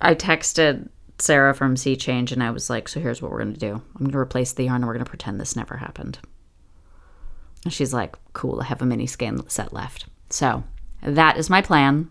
I 0.00 0.14
texted 0.14 0.88
Sarah 1.18 1.54
from 1.54 1.76
Sea 1.76 1.96
Change 1.96 2.32
and 2.32 2.42
I 2.42 2.50
was 2.50 2.68
like, 2.68 2.88
so 2.88 3.00
here's 3.00 3.20
what 3.20 3.30
we're 3.30 3.42
going 3.42 3.54
to 3.54 3.60
do 3.60 3.72
I'm 3.74 4.00
going 4.00 4.12
to 4.12 4.18
replace 4.18 4.52
the 4.52 4.64
yarn 4.64 4.76
and 4.76 4.86
we're 4.86 4.94
going 4.94 5.04
to 5.04 5.10
pretend 5.10 5.40
this 5.40 5.56
never 5.56 5.78
happened. 5.78 6.18
And 7.64 7.72
she's 7.72 7.92
like, 7.92 8.16
cool, 8.32 8.60
I 8.60 8.64
have 8.64 8.82
a 8.82 8.86
mini 8.86 9.06
skein 9.06 9.48
set 9.48 9.72
left. 9.72 10.06
So 10.30 10.62
that 11.02 11.36
is 11.36 11.50
my 11.50 11.62
plan. 11.62 12.10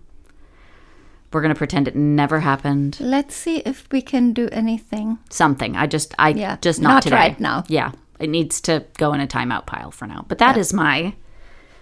We're 1.36 1.42
going 1.42 1.54
to 1.54 1.58
pretend 1.58 1.90
it 1.90 1.98
never 1.98 2.40
happened. 2.40 2.98
Let's 3.02 3.36
see 3.36 3.58
if 3.58 3.92
we 3.92 4.02
can 4.02 4.32
do 4.32 4.48
anything. 4.54 5.20
Something. 5.30 5.76
I 5.76 5.86
just, 5.86 6.16
I 6.18 6.30
Yeah, 6.30 6.56
just 6.62 6.80
not, 6.80 6.90
not 6.90 7.04
today. 7.04 7.16
right 7.18 7.40
now. 7.42 7.66
Yeah. 7.68 7.92
It 8.22 8.30
needs 8.30 8.62
to 8.62 8.86
go 8.98 9.12
in 9.12 9.20
a 9.20 9.28
timeout 9.28 9.66
pile 9.66 9.92
for 9.92 10.08
now. 10.08 10.24
But 10.30 10.38
that 10.38 10.56
is 10.56 10.72
my, 10.72 11.14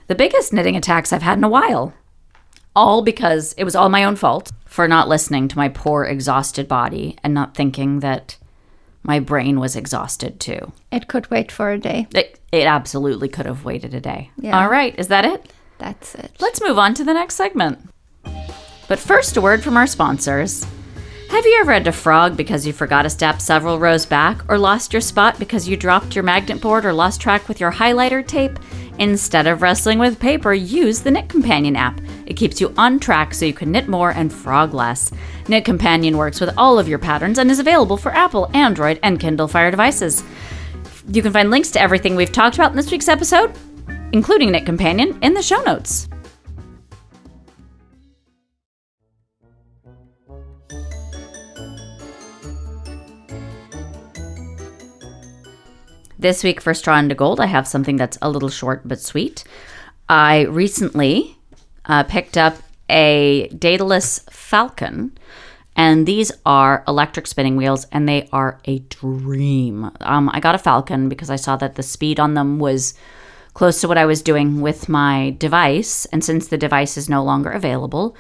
the 0.08 0.16
biggest 0.16 0.54
knitting 0.54 0.76
attacks 0.76 1.14
I've 1.14 1.22
had 1.22 1.38
in 1.38 1.44
a 1.44 1.50
while. 1.50 1.94
All 2.76 3.04
because 3.04 3.54
it 3.54 3.64
was 3.64 3.76
all 3.76 3.90
my 3.90 4.04
own 4.04 4.16
fault 4.16 4.52
for 4.66 4.88
not 4.88 5.08
listening 5.08 5.48
to 5.50 5.56
my 5.56 5.70
poor, 5.70 6.04
exhausted 6.04 6.68
body 6.68 7.16
and 7.24 7.36
not 7.36 7.54
thinking 7.54 8.00
that 8.00 8.38
my 9.04 9.20
brain 9.20 9.60
was 9.60 9.76
exhausted 9.76 10.40
too. 10.40 10.72
It 10.92 11.08
could 11.08 11.30
wait 11.30 11.52
for 11.52 11.70
a 11.70 11.78
day. 11.78 12.08
It, 12.16 12.40
it 12.52 12.66
absolutely 12.66 13.30
could 13.30 13.46
have 13.46 13.66
waited 13.66 13.94
a 13.94 14.02
day. 14.02 14.32
Yeah. 14.36 14.60
All 14.60 14.68
right. 14.72 14.98
Is 14.98 15.10
that 15.10 15.26
it? 15.26 15.54
That's 15.78 16.16
it. 16.16 16.32
Let's 16.40 16.60
move 16.60 16.80
on 16.80 16.96
to 16.96 17.04
the 17.04 17.14
next 17.14 17.36
segment. 17.36 17.88
But 18.88 19.00
first, 19.00 19.38
a 19.38 19.42
word 19.42 19.64
from 19.64 19.78
our 19.78 19.88
sponsors. 19.88 20.66
Have 21.30 21.46
you 21.46 21.58
ever 21.62 21.74
had 21.74 21.86
to 21.86 21.92
frog 21.92 22.38
because 22.38 22.68
you 22.68 22.74
forgot 22.74 23.08
a 23.08 23.10
step 23.10 23.42
several 23.42 23.80
rows 23.80 24.06
back, 24.06 24.42
or 24.50 24.60
lost 24.60 24.94
your 24.94 25.02
spot 25.02 25.40
because 25.40 25.68
you 25.68 25.76
dropped 25.76 26.16
your 26.16 26.24
magnet 26.24 26.62
board 26.62 26.86
or 26.86 26.94
lost 26.94 27.20
track 27.20 27.48
with 27.48 27.60
your 27.60 27.72
highlighter 27.72 28.26
tape? 28.26 28.60
Instead 29.00 29.48
of 29.48 29.64
wrestling 29.64 29.98
with 29.98 30.20
paper, 30.20 30.54
use 30.54 31.00
the 31.02 31.10
Knit 31.10 31.30
Companion 31.30 31.76
app. 31.76 32.00
It 32.28 32.36
keeps 32.36 32.62
you 32.62 32.72
on 32.78 33.00
track 33.00 33.34
so 33.34 33.46
you 33.46 33.54
can 33.54 33.72
knit 33.72 33.88
more 33.88 34.12
and 34.12 34.32
frog 34.32 34.76
less. 34.76 35.12
Knit 35.48 35.66
Companion 35.66 36.18
works 36.18 36.40
with 36.40 36.56
all 36.56 36.78
of 36.78 36.88
your 36.88 37.00
patterns 37.00 37.40
and 37.40 37.50
is 37.50 37.58
available 37.58 37.98
for 37.98 38.14
Apple, 38.14 38.52
Android, 38.54 39.00
and 39.02 39.20
Kindle 39.20 39.48
Fire 39.48 39.72
devices. 39.72 40.24
You 41.08 41.24
can 41.24 41.34
find 41.34 41.50
links 41.50 41.72
to 41.72 41.82
everything 41.82 42.16
we've 42.16 42.32
talked 42.32 42.56
about 42.56 42.70
in 42.70 42.78
this 42.78 42.92
week's 42.92 43.08
episode, 43.08 43.52
including 44.12 44.52
Knit 44.52 44.68
Companion, 44.68 45.18
in 45.24 45.34
the 45.34 45.42
show 45.42 45.64
notes. 45.64 46.08
This 56.24 56.42
week 56.42 56.62
for 56.62 56.74
Straw 56.74 57.00
into 57.00 57.16
Gold, 57.16 57.42
I 57.42 57.48
have 57.48 57.68
something 57.68 57.98
that's 57.98 58.18
a 58.22 58.30
little 58.30 58.48
short 58.48 58.88
but 58.88 59.02
sweet. 59.02 59.44
I 60.08 60.44
recently 60.44 61.38
uh, 61.84 62.04
picked 62.04 62.38
up 62.38 62.56
a 62.90 63.50
Daedalus 63.50 64.20
Falcon, 64.30 65.18
and 65.76 66.08
these 66.08 66.32
are 66.46 66.82
electric 66.88 67.28
spinning 67.28 67.58
wheels, 67.58 67.88
and 67.92 68.08
they 68.08 68.30
are 68.32 68.58
a 68.64 68.80
dream. 68.80 69.92
Um, 70.00 70.30
I 70.32 70.40
got 70.40 70.56
a 70.56 70.60
Falcon 70.60 71.10
because 71.10 71.30
I 71.30 71.36
saw 71.36 71.58
that 71.58 71.76
the 71.76 71.84
speed 71.84 72.22
on 72.22 72.36
them 72.36 72.58
was 72.58 72.94
close 73.54 73.82
to 73.82 73.90
what 73.90 73.98
I 73.98 74.06
was 74.06 74.22
doing 74.22 74.62
with 74.62 74.88
my 74.88 75.36
device, 75.40 76.06
and 76.06 76.24
since 76.24 76.48
the 76.48 76.58
device 76.58 76.96
is 76.96 77.10
no 77.10 77.22
longer 77.22 77.52
available, 77.52 78.16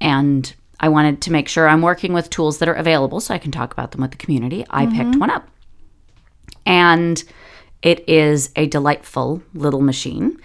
and 0.00 0.54
I 0.78 0.88
wanted 0.88 1.20
to 1.22 1.32
make 1.32 1.48
sure 1.48 1.66
I'm 1.66 1.82
working 1.82 2.12
with 2.12 2.30
tools 2.30 2.58
that 2.58 2.68
are 2.68 2.74
available 2.74 3.18
so 3.18 3.34
I 3.34 3.38
can 3.38 3.50
talk 3.50 3.72
about 3.72 3.90
them 3.90 4.02
with 4.02 4.12
the 4.12 4.18
community, 4.18 4.64
I 4.70 4.86
picked 4.86 5.16
one 5.16 5.30
up 5.30 5.48
and 6.66 7.22
it 7.82 8.08
is 8.08 8.50
a 8.56 8.66
delightful 8.66 9.42
little 9.52 9.82
machine. 9.82 10.40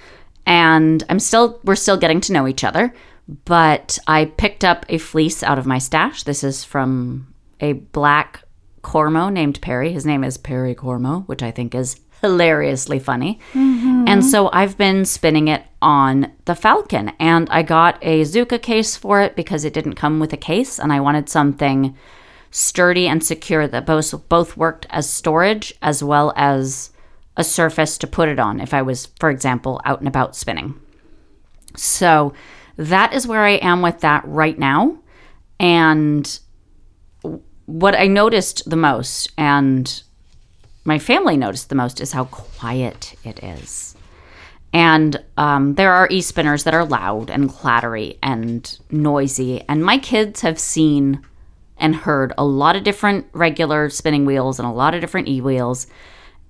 And 0.46 1.04
i'm 1.10 1.20
still 1.20 1.60
we're 1.64 1.76
still 1.76 1.98
getting 1.98 2.22
to 2.22 2.34
know 2.34 2.48
each 2.48 2.64
other 2.64 2.94
but 3.46 4.00
i 4.08 4.26
picked 4.26 4.64
up 4.64 4.86
a 4.90 4.98
fleece 4.98 5.44
out 5.44 5.60
of 5.60 5.66
my 5.66 5.78
stash. 5.78 6.24
This 6.24 6.44
is 6.44 6.64
from 6.64 7.34
a 7.60 7.74
black 7.74 8.44
cormo 8.82 9.32
named 9.32 9.62
perry. 9.62 9.92
His 9.92 10.06
name 10.06 10.24
is 10.24 10.38
perry 10.38 10.76
cormo 10.76 11.28
which 11.28 11.44
i 11.44 11.52
think 11.52 11.76
is 11.76 12.00
hilariously 12.22 13.00
funny. 13.00 13.40
Mm-hmm. 13.54 14.06
And 14.08 14.26
so 14.26 14.50
i've 14.52 14.78
been 14.78 15.06
spinning 15.06 15.48
it 15.48 15.64
on 15.82 16.32
the 16.46 16.56
falcon 16.56 17.10
and 17.20 17.48
i 17.52 17.62
got 17.62 17.98
a 18.02 18.22
Zuca 18.24 18.62
case 18.62 18.98
for 18.98 19.22
it 19.22 19.36
because 19.36 19.64
it 19.64 19.74
didn't 19.74 19.96
come 19.96 20.20
with 20.20 20.34
a 20.34 20.38
case 20.38 20.80
and 20.80 20.92
i 20.92 21.00
wanted 21.00 21.30
something 21.30 21.96
sturdy 22.52 23.08
and 23.08 23.24
secure 23.24 23.68
that 23.68 23.86
both 23.86 24.30
both 24.30 24.58
worked 24.58 24.86
as 24.90 25.10
storage 25.10 25.74
as 25.82 26.04
well 26.04 26.34
as 26.36 26.92
a 27.38 27.44
surface 27.44 27.98
to 27.98 28.08
put 28.08 28.28
it 28.30 28.40
on 28.40 28.60
if 28.60 28.74
I 28.74 28.82
was, 28.82 29.08
for 29.20 29.30
example, 29.30 29.80
out 29.86 30.00
and 30.00 30.08
about 30.08 30.36
spinning. 30.36 30.80
So 31.76 32.34
that 32.76 33.14
is 33.14 33.28
where 33.28 33.46
I 33.46 33.52
am 33.52 33.82
with 33.82 34.02
that 34.02 34.24
right 34.26 34.58
now. 34.58 34.98
And 35.60 36.40
what 37.66 37.96
I 37.96 38.08
noticed 38.08 38.70
the 38.70 38.76
most, 38.76 39.32
and 39.38 40.02
my 40.86 40.98
family 40.98 41.38
noticed 41.38 41.70
the 41.70 41.76
most, 41.76 42.02
is 42.02 42.12
how 42.12 42.26
quiet 42.26 43.16
it 43.24 43.44
is. 43.44 43.96
And 44.74 45.24
um, 45.38 45.76
there 45.76 45.92
are 45.92 46.08
e 46.12 46.22
spinners 46.22 46.64
that 46.64 46.74
are 46.74 46.86
loud 46.86 47.30
and 47.30 47.50
clattery 47.50 48.18
and 48.22 48.78
noisy. 48.92 49.64
And 49.68 49.84
my 49.84 49.98
kids 49.98 50.42
have 50.42 50.60
seen 50.60 51.26
and 51.80 51.96
heard 51.96 52.34
a 52.38 52.46
lot 52.46 52.76
of 52.76 52.84
different 52.84 53.26
regular 53.34 53.90
spinning 53.90 54.26
wheels 54.26 54.60
and 54.60 54.68
a 54.68 54.72
lot 54.72 54.94
of 54.94 55.02
different 55.02 55.28
e 55.28 55.42
wheels 55.42 55.88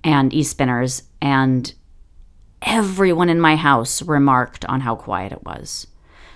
and 0.04 0.32
e 0.34 0.42
spinners. 0.42 1.04
And 1.22 1.72
everyone 2.62 3.28
in 3.28 3.40
my 3.40 3.56
house 3.56 4.02
remarked 4.02 4.64
on 4.66 4.80
how 4.80 4.94
quiet 4.96 5.32
it 5.32 5.44
was. 5.44 5.86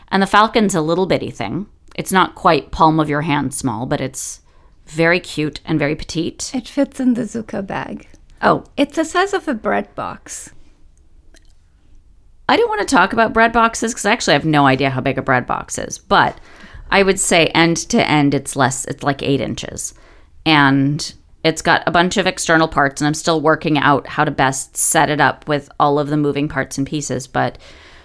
And 0.09 0.23
the 0.23 0.27
Falcon's 0.27 0.75
a 0.75 0.81
little 0.81 1.07
bitty 1.07 1.31
thing. 1.31 1.67
It's 1.95 2.13
not 2.13 2.35
quite 2.35 2.71
palm 2.71 2.99
of 3.01 3.09
your 3.09 3.23
hand 3.23 3.55
small, 3.55 3.87
but 3.87 4.01
it's 4.01 4.41
very 4.87 5.21
cute 5.21 5.61
and 5.65 5.79
very 5.79 5.97
petite. 5.97 6.53
It 6.55 6.69
fits 6.69 7.01
in 7.01 7.15
the 7.15 7.23
Zuca 7.23 7.67
bag. 7.67 8.09
Oh, 8.43 8.65
It's 8.77 8.97
the 8.97 9.05
size 9.05 9.33
of 9.33 9.49
a 9.49 9.55
bread 9.55 9.95
box. 9.95 10.51
I 12.49 12.57
don't 12.57 12.69
want 12.69 12.87
to 12.87 12.95
talk 12.95 13.15
about 13.15 13.33
bread 13.33 13.53
boxes 13.53 13.93
because 13.93 14.05
I 14.05 14.13
actually 14.13 14.35
have 14.35 14.45
no 14.45 14.67
idea 14.67 14.91
how 14.91 15.01
big 15.01 15.17
a 15.17 15.23
bread 15.23 15.47
box 15.47 15.79
is, 15.79 15.97
but 15.97 16.39
I 16.91 17.03
would 17.03 17.19
say 17.19 17.47
end 17.49 17.77
to 17.89 18.09
end, 18.09 18.35
it's 18.35 18.57
less, 18.57 18.85
it's 18.85 19.03
like 19.03 19.23
eight 19.23 19.41
inches. 19.41 19.95
And 20.47 21.15
it's 21.45 21.63
got 21.63 21.83
a 21.87 21.91
bunch 21.91 22.17
of 22.17 22.27
external 22.27 22.69
parts, 22.69 23.01
and 23.01 23.07
I'm 23.07 23.15
still 23.15 23.41
working 23.41 23.79
out 23.79 24.07
how 24.07 24.25
to 24.25 24.31
best 24.31 24.77
set 24.77 25.11
it 25.11 25.21
up 25.21 25.47
with 25.47 25.71
all 25.79 25.99
of 25.99 26.09
the 26.09 26.17
moving 26.17 26.49
parts 26.49 26.79
and 26.79 26.87
pieces. 26.87 27.27
But 27.27 27.59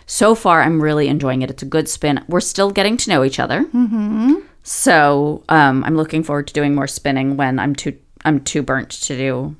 so 0.05 0.36
far, 0.36 0.61
I'm 0.61 0.82
really 0.82 1.07
enjoying 1.07 1.41
it. 1.41 1.49
It's 1.49 1.63
a 1.63 1.67
good 1.67 1.88
spin. 1.88 2.23
We're 2.27 2.41
still 2.41 2.71
getting 2.71 2.97
to 2.97 3.09
know 3.09 3.23
each 3.23 3.39
other. 3.39 3.63
Mm-hmm. 3.63 4.36
So 4.63 5.43
um, 5.49 5.84
I'm 5.84 5.95
looking 5.95 6.23
forward 6.23 6.47
to 6.47 6.53
doing 6.53 6.75
more 6.75 6.88
spinning 6.88 7.38
when 7.38 7.59
I'm 7.59 7.75
too 7.75 7.97
I'm 8.25 8.41
too 8.41 8.61
burnt 8.61 8.89
to 8.89 9.17
do 9.17 9.55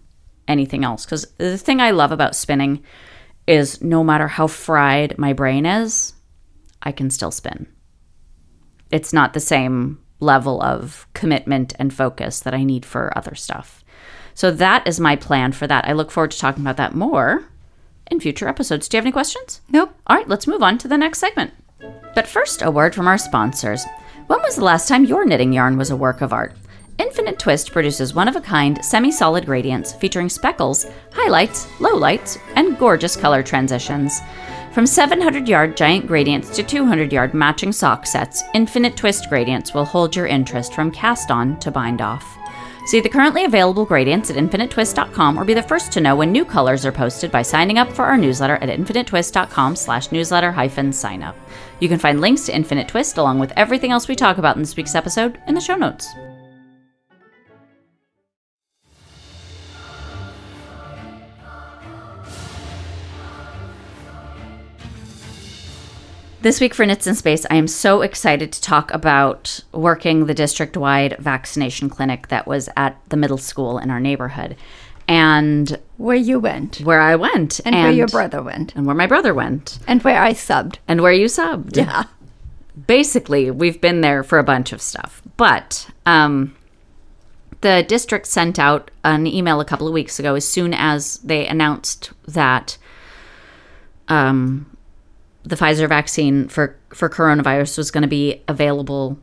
anything 0.48 0.84
else. 0.84 1.06
Because 1.06 1.26
the 1.38 1.58
thing 1.58 1.80
I 1.80 1.92
love 1.92 2.12
about 2.12 2.36
spinning 2.36 2.84
is 3.48 3.82
no 3.82 4.04
matter 4.04 4.28
how 4.28 4.48
fried 4.48 5.18
my 5.18 5.32
brain 5.32 5.66
is, 5.66 6.14
I 6.84 6.92
can 6.92 7.10
still 7.10 7.32
spin. 7.32 7.68
It's 8.92 9.14
not 9.14 9.34
the 9.34 9.40
same 9.40 10.00
level 10.20 10.62
of 10.62 11.08
commitment 11.14 11.74
and 11.80 11.94
focus 11.94 12.40
that 12.42 12.54
I 12.54 12.64
need 12.64 12.86
for 12.86 13.18
other 13.18 13.36
stuff. 13.36 13.84
So 14.34 14.52
that 14.52 14.88
is 14.88 15.00
my 15.00 15.16
plan 15.16 15.52
for 15.52 15.68
that. 15.68 15.88
I 15.88 15.94
look 15.94 16.12
forward 16.12 16.32
to 16.32 16.40
talking 16.40 16.64
about 16.64 16.78
that 16.78 16.96
more 16.96 17.46
in 18.10 18.20
future 18.20 18.48
episodes. 18.48 18.88
Do 18.88 18.96
you 18.96 19.00
have 19.00 19.06
any 19.06 19.12
questions? 19.12 19.62
Nope. 19.70 19.94
All 20.08 20.16
right, 20.16 20.28
let's 20.28 20.48
move 20.48 20.64
on 20.64 20.78
to 20.80 20.88
the 20.88 20.98
next 20.98 21.20
segment. 21.20 21.54
But 22.16 22.28
first, 22.28 22.62
a 22.62 22.72
word 22.72 22.96
from 22.96 23.08
our 23.08 23.18
sponsors. 23.18 23.86
When 24.28 24.42
was 24.42 24.56
the 24.56 24.64
last 24.64 24.88
time 24.88 25.06
your 25.06 25.26
knitting 25.26 25.54
yarn 25.54 25.78
was 25.78 25.90
a 25.90 25.96
work 25.96 26.22
of 26.22 26.34
art? 26.34 26.54
Infinite 26.98 27.40
Twist 27.40 27.72
produces 27.72 28.14
one 28.14 28.28
of 28.28 28.36
a 28.36 28.42
kind 28.42 28.84
semi 28.84 29.10
solid 29.10 29.46
gradients 29.46 29.94
featuring 29.94 30.28
speckles, 30.28 30.86
highlights, 31.14 31.66
lowlights, 31.78 32.38
and 32.56 32.78
gorgeous 32.78 33.16
color 33.16 33.42
transitions. 33.42 34.20
From 34.72 34.86
700 34.86 35.48
yard 35.48 35.76
giant 35.76 36.06
gradients 36.06 36.56
to 36.56 36.64
200 36.64 37.12
yard 37.12 37.34
matching 37.34 37.72
sock 37.72 38.06
sets, 38.06 38.44
Infinite 38.54 38.96
Twist 38.96 39.28
gradients 39.28 39.74
will 39.74 39.86
hold 39.86 40.16
your 40.16 40.28
interest 40.28 40.74
from 40.74 40.92
cast 40.92 41.32
on 41.32 41.60
to 41.60 41.72
bind 41.72 42.02
off. 42.02 42.38
See 42.86 43.02
the 43.02 43.10
currently 43.10 43.46
available 43.46 43.86
gradients 43.86 44.32
at 44.32 44.38
infiniteTwist.com 44.38 45.38
or 45.38 45.46
be 45.46 45.54
the 45.54 45.62
first 45.62 45.92
to 45.92 46.02
know 46.02 46.16
when 46.16 46.32
new 46.32 46.46
colors 46.46 46.86
are 46.86 46.92
posted 46.92 47.32
by 47.32 47.42
signing 47.42 47.78
up 47.78 47.92
for 47.92 48.06
our 48.06 48.18
newsletter 48.18 48.56
at 48.56 48.70
infiniteTwist.com 48.70 49.76
slash 49.76 50.12
newsletter 50.12 50.52
hyphen 50.52 50.92
sign 50.94 51.22
up. 51.22 51.36
You 51.80 51.88
can 51.88 52.00
find 52.00 52.22
links 52.22 52.46
to 52.46 52.56
Infinite 52.56 52.88
Twist 52.88 53.18
along 53.18 53.40
with 53.40 53.54
everything 53.56 53.92
else 53.92 54.08
we 54.08 54.16
talk 54.16 54.38
about 54.38 54.56
in 54.56 54.62
this 54.62 54.76
week's 54.76 54.96
episode 54.96 55.40
in 55.48 55.56
the 55.56 55.62
show 55.62 55.76
notes. 55.76 56.08
This 66.42 66.62
week 66.62 66.74
for 66.74 66.86
Knits 66.86 67.06
in 67.06 67.16
Space, 67.16 67.46
I 67.50 67.56
am 67.56 67.68
so 67.68 68.02
excited 68.02 68.54
to 68.54 68.62
talk 68.62 68.94
about 68.94 69.60
working 69.74 70.26
the 70.26 70.34
district 70.34 70.78
wide 70.78 71.18
vaccination 71.20 71.90
clinic 71.90 72.30
that 72.30 72.48
was 72.48 72.70
at 72.78 72.98
the 73.10 73.18
middle 73.18 73.38
school 73.38 73.78
in 73.78 73.92
our 73.92 74.00
neighborhood 74.00 74.56
and 75.08 75.78
Where 75.98 76.16
you 76.16 76.40
went. 76.40 76.78
where 76.82 77.02
I 77.02 77.16
went 77.18 77.60
And, 77.66 77.76
where 77.76 77.92
your 77.92 78.08
brother 78.08 78.42
went. 78.42 78.74
and 78.76 78.86
where 78.86 78.96
my 78.96 79.06
brother 79.08 79.34
went 79.34 79.80
And 79.86 80.02
where 80.04 80.22
I 80.22 80.32
subbed. 80.32 80.78
and 80.88 81.02
where 81.02 81.12
you 81.12 81.26
subbed. 81.26 81.76
Yeah. 81.76 82.04
Basically, 82.88 83.52
we've 83.52 83.82
been 83.82 84.00
there 84.00 84.24
for 84.24 84.40
a 84.40 84.44
bunch 84.44 84.72
of 84.72 84.82
stuff. 84.82 85.22
But 85.36 85.90
um, 86.06 86.56
the 87.60 87.84
district 87.86 88.28
sent 88.28 88.58
out 88.58 88.92
an 89.04 89.28
email 89.28 89.60
a 89.60 89.66
couple 89.66 89.88
of 89.88 89.94
weeks 89.94 90.20
ago 90.20 90.36
as 90.36 90.48
soon 90.48 90.74
as 90.74 91.18
they 91.18 91.46
announced 91.46 92.12
that 92.28 92.78
um, 94.08 94.78
the 95.50 95.56
Pfizer 95.56 95.90
vaccine 95.90 96.48
for, 96.48 96.78
for 96.90 97.10
coronavirus 97.10 97.78
was 97.78 97.90
going 97.90 98.04
to 98.04 98.08
be 98.08 98.42
available 98.48 99.18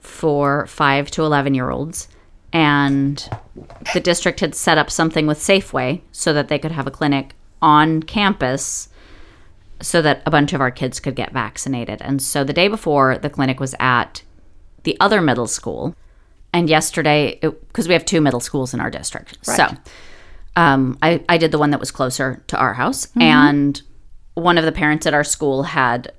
for 0.00 0.66
5 0.66 1.10
to 1.12 1.22
11 1.22 1.54
year 1.54 1.70
olds. 1.70 2.08
And 2.52 3.26
the 3.94 4.00
district 4.00 4.40
had 4.40 4.54
set 4.54 4.76
up 4.76 4.90
something 4.90 5.26
with 5.26 5.38
Safeway 5.38 6.02
so 6.10 6.32
that 6.32 6.48
they 6.48 6.58
could 6.58 6.72
have 6.72 6.86
a 6.86 6.90
clinic 6.90 7.34
on 7.62 8.02
campus 8.02 8.88
so 9.80 10.02
that 10.02 10.22
a 10.26 10.30
bunch 10.30 10.52
of 10.52 10.60
our 10.60 10.70
kids 10.70 11.00
could 11.00 11.14
get 11.14 11.32
vaccinated. 11.32 12.02
And 12.02 12.20
so 12.20 12.44
the 12.44 12.52
day 12.52 12.68
before, 12.68 13.16
the 13.18 13.30
clinic 13.30 13.58
was 13.60 13.74
at 13.80 14.22
the 14.82 14.96
other 15.00 15.20
middle 15.20 15.46
school. 15.46 15.94
And 16.52 16.68
yesterday, 16.68 17.38
because 17.40 17.88
we 17.88 17.94
have 17.94 18.04
two 18.04 18.20
middle 18.20 18.40
schools 18.40 18.74
in 18.74 18.80
our 18.80 18.90
district. 18.90 19.38
So 19.42 19.68
um, 20.56 20.98
I, 21.02 21.24
I 21.28 21.38
did 21.38 21.52
the 21.52 21.58
one 21.58 21.70
that 21.70 21.80
was 21.80 21.90
closer 21.90 22.42
to 22.48 22.58
our 22.58 22.74
house. 22.74 23.08
And 23.18 23.80
one 24.34 24.58
of 24.58 24.64
the 24.64 24.72
parents 24.72 25.06
at 25.06 25.14
our 25.14 25.24
school 25.24 25.64
had 25.64 26.12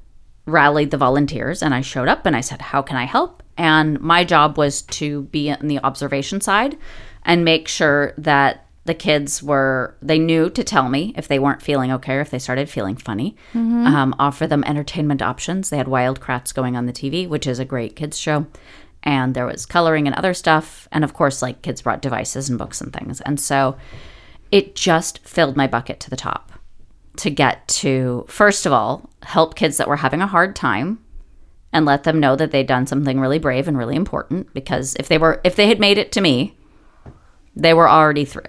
rallied 0.45 0.91
the 0.91 0.97
volunteers. 0.97 1.63
And 1.63 1.73
I 1.73 1.81
showed 1.81 2.07
up 2.07 2.25
and 2.25 2.35
I 2.35 2.41
said, 2.41 2.61
How 2.61 2.81
can 2.81 2.97
I 2.97 3.05
help? 3.05 3.43
And 3.57 3.99
my 4.01 4.23
job 4.23 4.57
was 4.57 4.81
to 4.83 5.23
be 5.23 5.49
in 5.49 5.67
the 5.67 5.79
observation 5.79 6.41
side 6.41 6.77
and 7.23 7.45
make 7.45 7.67
sure 7.67 8.13
that 8.17 8.65
the 8.85 8.93
kids 8.93 9.41
were 9.41 9.95
they 10.01 10.19
knew 10.19 10.49
to 10.49 10.63
tell 10.63 10.89
me 10.89 11.13
if 11.15 11.29
they 11.29 11.39
weren't 11.39 11.61
feeling 11.61 11.91
okay 11.91 12.15
or 12.15 12.21
if 12.21 12.31
they 12.31 12.39
started 12.39 12.69
feeling 12.69 12.97
funny. 12.97 13.35
Um, 13.87 14.15
offer 14.19 14.45
them 14.45 14.63
entertainment 14.65 15.21
options. 15.21 15.69
They 15.69 15.77
had 15.77 15.87
wild 15.87 16.19
kratts 16.19 16.53
going 16.53 16.75
on 16.75 16.85
the 16.85 16.93
tv 16.93 17.27
which 17.27 17.47
is 17.47 17.59
a 17.59 17.65
great 17.65 17.95
kids 17.95 18.17
show. 18.17 18.47
And 19.03 19.35
there 19.35 19.45
was 19.45 19.65
coloring 19.65 20.07
and 20.07 20.15
other 20.15 20.33
stuff. 20.33 20.87
And 20.91 21.03
of 21.03 21.13
course 21.13 21.41
like 21.41 21.61
kids 21.61 21.81
brought 21.81 22.01
devices 22.01 22.49
and 22.49 22.57
books 22.57 22.81
and 22.81 22.91
things. 22.91 23.21
And 23.21 23.39
so 23.39 23.77
it 24.51 24.75
just 24.75 25.19
filled 25.19 25.55
my 25.55 25.67
bucket 25.67 25.99
to 26.01 26.09
the 26.09 26.17
top 26.17 26.52
to 27.17 27.29
get 27.29 27.67
to 27.67 28.25
first 28.27 28.65
of 28.65 28.73
all 28.73 29.09
help 29.23 29.55
kids 29.55 29.77
that 29.77 29.87
were 29.87 29.97
having 29.97 30.21
a 30.21 30.27
hard 30.27 30.55
time 30.55 31.03
and 31.71 31.85
let 31.85 32.03
them 32.03 32.19
know 32.19 32.35
that 32.35 32.51
they'd 32.51 32.67
done 32.67 32.87
something 32.87 33.19
really 33.19 33.39
brave 33.39 33.67
and 33.67 33.77
really 33.77 33.95
important 33.95 34.53
because 34.53 34.95
if 34.99 35.07
they 35.07 35.17
were 35.17 35.39
if 35.43 35.55
they 35.55 35.67
had 35.67 35.79
made 35.79 35.97
it 35.97 36.11
to 36.11 36.21
me 36.21 36.55
they 37.55 37.73
were 37.73 37.89
already 37.89 38.25
through. 38.25 38.43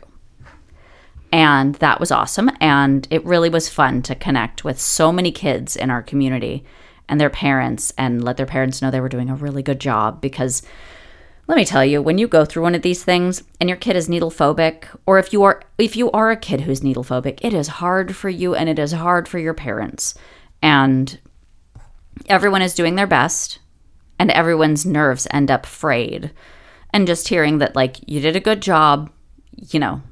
And 1.33 1.75
that 1.77 1.99
was 1.99 2.12
awesome. 2.12 2.51
And 2.61 3.09
it 3.11 3.25
really 3.25 3.49
was 3.49 3.69
fun 3.69 4.03
to 4.03 4.15
connect 4.15 4.65
with 4.65 4.81
so 4.81 5.12
many 5.12 5.33
kids 5.33 5.77
in 5.77 5.91
our 5.91 6.03
community 6.03 6.65
and 7.09 7.21
their 7.21 7.31
parents 7.31 7.93
and 7.99 8.25
let 8.25 8.37
their 8.37 8.47
parents 8.47 8.81
know 8.81 8.91
they 8.91 9.01
were 9.01 9.09
doing 9.09 9.29
a 9.29 9.35
really 9.35 9.62
good 9.62 9.81
job 9.81 10.21
because 10.21 10.62
let 11.47 11.57
me 11.57 11.65
tell 11.65 11.85
you 11.85 12.01
when 12.01 12.19
you 12.19 12.27
go 12.27 12.45
through 12.45 12.63
one 12.63 12.75
of 12.75 12.83
these 12.83 13.05
things 13.05 13.43
and 13.61 13.69
your 13.69 13.77
kid 13.77 13.97
is 13.97 14.09
needle 14.09 14.31
phobic 14.31 14.85
or 15.07 15.19
if 15.19 15.33
you 15.33 15.43
are 15.43 15.63
if 15.79 15.97
you 15.97 16.11
are 16.13 16.31
a 16.31 16.37
kid 16.37 16.63
who's 16.63 16.83
needle 16.83 17.05
phobic 17.05 17.39
it 17.43 17.53
is 17.53 17.69
hard 17.69 18.17
for 18.17 18.29
you 18.29 18.55
and 18.55 18.69
it 18.69 18.79
is 18.79 18.93
hard 18.93 19.29
for 19.29 19.39
your 19.39 19.55
parents. 19.55 20.15
And 20.63 21.19
everyone 22.27 22.63
is 22.63 22.75
doing 22.75 22.95
their 22.95 23.07
best 23.07 23.59
and 24.19 24.31
everyone's 24.31 24.87
nerves 24.87 25.27
end 25.31 25.51
up 25.51 25.67
frayed. 25.67 26.31
And 26.93 27.07
just 27.07 27.29
hearing 27.29 27.59
that 27.59 27.77
like 27.77 27.97
you 28.09 28.21
did 28.21 28.37
a 28.37 28.41
good 28.41 28.63
job 28.63 29.11
you 29.57 29.79
know 29.79 30.03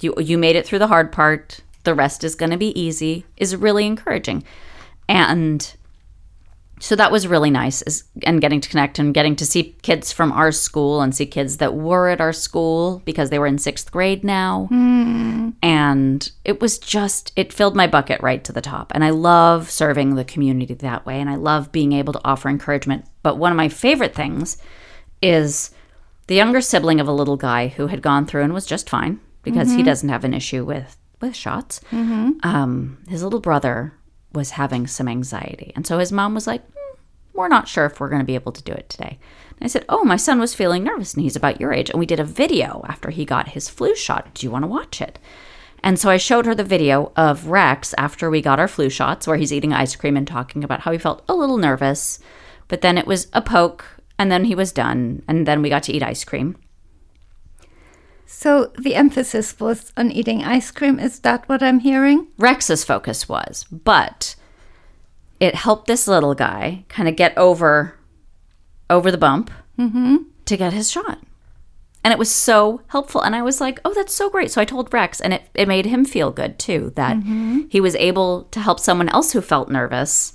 you 0.00 0.14
you 0.18 0.36
made 0.38 0.56
it 0.56 0.66
through 0.66 0.78
the 0.78 0.88
hard 0.88 1.12
part 1.12 1.60
the 1.84 1.94
rest 1.94 2.24
is 2.24 2.34
going 2.34 2.50
to 2.50 2.56
be 2.56 2.78
easy 2.78 3.24
is 3.36 3.56
really 3.56 3.86
encouraging. 3.86 4.42
And 5.08 5.74
so 6.84 6.94
that 6.96 7.10
was 7.10 7.26
really 7.26 7.48
nice 7.48 7.80
is, 7.82 8.04
and 8.24 8.42
getting 8.42 8.60
to 8.60 8.68
connect 8.68 8.98
and 8.98 9.14
getting 9.14 9.34
to 9.36 9.46
see 9.46 9.74
kids 9.80 10.12
from 10.12 10.30
our 10.32 10.52
school 10.52 11.00
and 11.00 11.14
see 11.16 11.24
kids 11.24 11.56
that 11.56 11.74
were 11.74 12.10
at 12.10 12.20
our 12.20 12.32
school 12.34 13.00
because 13.06 13.30
they 13.30 13.38
were 13.38 13.46
in 13.46 13.56
sixth 13.56 13.90
grade 13.90 14.22
now. 14.22 14.68
And 15.62 16.30
it 16.44 16.60
was 16.60 16.78
just 16.78 17.32
it 17.36 17.54
filled 17.54 17.74
my 17.74 17.86
bucket 17.86 18.20
right 18.20 18.44
to 18.44 18.52
the 18.52 18.60
top. 18.60 18.92
And 18.94 19.02
i 19.02 19.08
love 19.08 19.70
serving 19.70 20.14
the 20.14 20.24
community 20.26 20.74
that 20.74 21.06
way 21.06 21.20
and 21.20 21.30
i 21.30 21.36
love 21.36 21.72
being 21.72 21.92
able 21.94 22.12
to 22.12 22.20
offer 22.22 22.50
encouragement. 22.50 23.06
But 23.22 23.38
one 23.38 23.50
of 23.50 23.56
my 23.56 23.70
favorite 23.70 24.14
things 24.14 24.58
is 25.22 25.70
the 26.26 26.34
younger 26.34 26.60
sibling 26.60 27.00
of 27.00 27.08
a 27.08 27.12
little 27.12 27.38
guy 27.38 27.68
who 27.68 27.86
had 27.86 28.02
gone 28.02 28.26
through 28.26 28.42
and 28.42 28.52
was 28.52 28.66
just 28.66 28.90
fine 28.90 29.20
because 29.42 29.70
he 29.72 29.82
doesn't 29.82 30.08
have 30.10 30.24
an 30.24 30.34
issue 30.34 30.64
with 30.66 30.98
with 31.22 31.34
shots. 31.34 31.80
Um, 32.42 32.98
his 33.08 33.22
little 33.22 33.40
brother 33.40 33.94
was 34.34 34.50
having 34.50 34.86
some 34.86 35.08
anxiety. 35.08 35.72
And 35.76 35.86
so 35.86 35.98
his 35.98 36.10
mom 36.12 36.34
was 36.34 36.46
like 36.46 36.62
"Hmm, 36.72 36.73
we're 37.34 37.48
not 37.48 37.68
sure 37.68 37.84
if 37.84 38.00
we're 38.00 38.08
going 38.08 38.22
to 38.22 38.26
be 38.26 38.34
able 38.34 38.52
to 38.52 38.62
do 38.62 38.72
it 38.72 38.88
today 38.88 39.18
and 39.50 39.62
i 39.62 39.66
said 39.66 39.84
oh 39.88 40.04
my 40.04 40.16
son 40.16 40.40
was 40.40 40.54
feeling 40.54 40.84
nervous 40.84 41.14
and 41.14 41.22
he's 41.22 41.36
about 41.36 41.60
your 41.60 41.72
age 41.72 41.90
and 41.90 41.98
we 41.98 42.06
did 42.06 42.20
a 42.20 42.24
video 42.24 42.84
after 42.88 43.10
he 43.10 43.24
got 43.24 43.48
his 43.48 43.68
flu 43.68 43.94
shot 43.94 44.32
do 44.34 44.46
you 44.46 44.50
want 44.50 44.62
to 44.62 44.68
watch 44.68 45.00
it 45.00 45.18
and 45.84 45.98
so 45.98 46.08
I 46.08 46.16
showed 46.16 46.46
her 46.46 46.54
the 46.54 46.64
video 46.64 47.12
of 47.14 47.48
Rex 47.48 47.94
after 47.98 48.30
we 48.30 48.40
got 48.40 48.58
our 48.58 48.66
flu 48.66 48.88
shots, 48.88 49.26
where 49.26 49.36
he's 49.36 49.52
eating 49.52 49.74
ice 49.74 49.94
cream 49.94 50.16
and 50.16 50.26
talking 50.26 50.64
about 50.64 50.80
how 50.80 50.92
he 50.92 50.98
felt 50.98 51.22
a 51.28 51.34
little 51.34 51.58
nervous. 51.58 52.18
But 52.68 52.80
then 52.80 52.96
it 52.96 53.06
was 53.06 53.28
a 53.34 53.42
poke, 53.42 53.84
and 54.18 54.32
then 54.32 54.46
he 54.46 54.54
was 54.54 54.72
done, 54.72 55.22
and 55.28 55.46
then 55.46 55.60
we 55.60 55.68
got 55.68 55.82
to 55.82 55.92
eat 55.92 56.02
ice 56.02 56.24
cream. 56.24 56.56
So 58.24 58.72
the 58.78 58.94
emphasis 58.94 59.60
was 59.60 59.92
on 59.94 60.10
eating 60.10 60.42
ice 60.42 60.70
cream. 60.70 60.98
Is 60.98 61.20
that 61.20 61.46
what 61.50 61.62
I'm 61.62 61.80
hearing? 61.80 62.28
Rex's 62.38 62.82
focus 62.82 63.28
was, 63.28 63.66
but 63.70 64.36
it 65.44 65.54
helped 65.54 65.86
this 65.86 66.08
little 66.08 66.34
guy 66.34 66.84
kind 66.88 67.08
of 67.08 67.16
get 67.16 67.36
over 67.36 67.94
over 68.90 69.10
the 69.10 69.18
bump 69.18 69.50
mm-hmm. 69.78 70.16
to 70.44 70.56
get 70.56 70.72
his 70.72 70.90
shot. 70.90 71.18
And 72.02 72.12
it 72.12 72.18
was 72.18 72.30
so 72.30 72.82
helpful. 72.88 73.22
And 73.22 73.34
I 73.34 73.42
was 73.42 73.62
like, 73.62 73.80
oh, 73.84 73.94
that's 73.94 74.12
so 74.12 74.28
great. 74.28 74.50
So 74.50 74.60
I 74.60 74.66
told 74.66 74.92
Rex, 74.92 75.22
and 75.22 75.32
it, 75.32 75.48
it 75.54 75.66
made 75.66 75.86
him 75.86 76.04
feel 76.04 76.30
good 76.30 76.58
too 76.58 76.92
that 76.96 77.16
mm-hmm. 77.16 77.62
he 77.70 77.80
was 77.80 77.94
able 77.96 78.44
to 78.50 78.60
help 78.60 78.78
someone 78.78 79.08
else 79.08 79.32
who 79.32 79.40
felt 79.40 79.70
nervous 79.70 80.34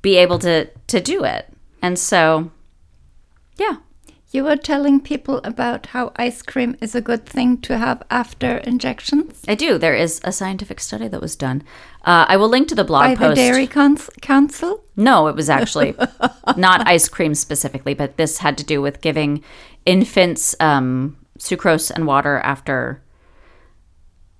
be 0.00 0.16
able 0.16 0.38
to 0.40 0.68
to 0.88 1.00
do 1.00 1.24
it. 1.24 1.52
And 1.80 1.98
so, 1.98 2.50
yeah, 3.56 3.76
You 4.32 4.44
were 4.44 4.56
telling 4.56 5.00
people 5.00 5.42
about 5.44 5.86
how 5.86 6.12
ice 6.16 6.40
cream 6.40 6.74
is 6.80 6.94
a 6.94 7.02
good 7.02 7.26
thing 7.26 7.58
to 7.62 7.76
have 7.76 8.02
after 8.08 8.56
injections 8.58 9.42
I 9.46 9.54
do. 9.54 9.76
There 9.76 9.94
is 9.94 10.22
a 10.24 10.32
scientific 10.32 10.80
study 10.80 11.06
that 11.08 11.20
was 11.20 11.36
done. 11.36 11.62
Uh, 12.02 12.24
I 12.26 12.38
will 12.38 12.48
link 12.48 12.68
to 12.68 12.74
the 12.74 12.82
blog 12.82 13.02
by 13.02 13.14
post. 13.14 13.36
the 13.36 13.42
Dairy 13.42 13.66
Cons- 13.66 14.08
Council. 14.22 14.84
No, 14.96 15.26
it 15.26 15.36
was 15.36 15.50
actually 15.50 15.94
not 16.56 16.88
ice 16.88 17.10
cream 17.10 17.34
specifically, 17.34 17.92
but 17.92 18.16
this 18.16 18.38
had 18.38 18.56
to 18.56 18.64
do 18.64 18.80
with 18.80 19.02
giving 19.02 19.44
infants 19.84 20.56
um, 20.60 21.18
sucrose 21.38 21.90
and 21.90 22.06
water 22.06 22.38
after 22.38 23.02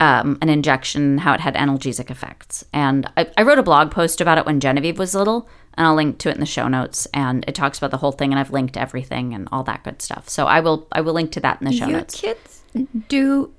um, 0.00 0.38
an 0.40 0.48
injection, 0.48 1.18
how 1.18 1.34
it 1.34 1.40
had 1.40 1.54
analgesic 1.54 2.10
effects. 2.10 2.64
And 2.72 3.10
I, 3.18 3.28
I 3.36 3.42
wrote 3.42 3.58
a 3.58 3.62
blog 3.62 3.90
post 3.90 4.22
about 4.22 4.38
it 4.38 4.46
when 4.46 4.58
Genevieve 4.58 4.98
was 4.98 5.14
little, 5.14 5.48
and 5.74 5.86
I'll 5.86 5.94
link 5.94 6.18
to 6.18 6.28
it 6.28 6.34
in 6.34 6.40
the 6.40 6.46
show 6.46 6.68
notes. 6.68 7.06
And 7.14 7.44
it 7.48 7.54
talks 7.54 7.78
about 7.78 7.90
the 7.90 7.96
whole 7.96 8.12
thing, 8.12 8.32
and 8.32 8.38
I've 8.38 8.50
linked 8.50 8.76
everything 8.76 9.34
and 9.34 9.48
all 9.50 9.62
that 9.64 9.84
good 9.84 10.02
stuff. 10.02 10.28
So 10.28 10.46
I 10.46 10.60
will 10.60 10.86
I 10.92 11.00
will 11.00 11.14
link 11.14 11.32
to 11.32 11.40
that 11.40 11.60
in 11.60 11.66
the 11.66 11.72
show 11.72 11.86
Your 11.86 11.98
notes. 11.98 12.20
kids 12.20 12.62
do 13.08 13.52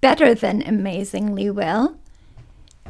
better 0.00 0.34
than 0.34 0.62
amazingly 0.62 1.50
well. 1.50 1.98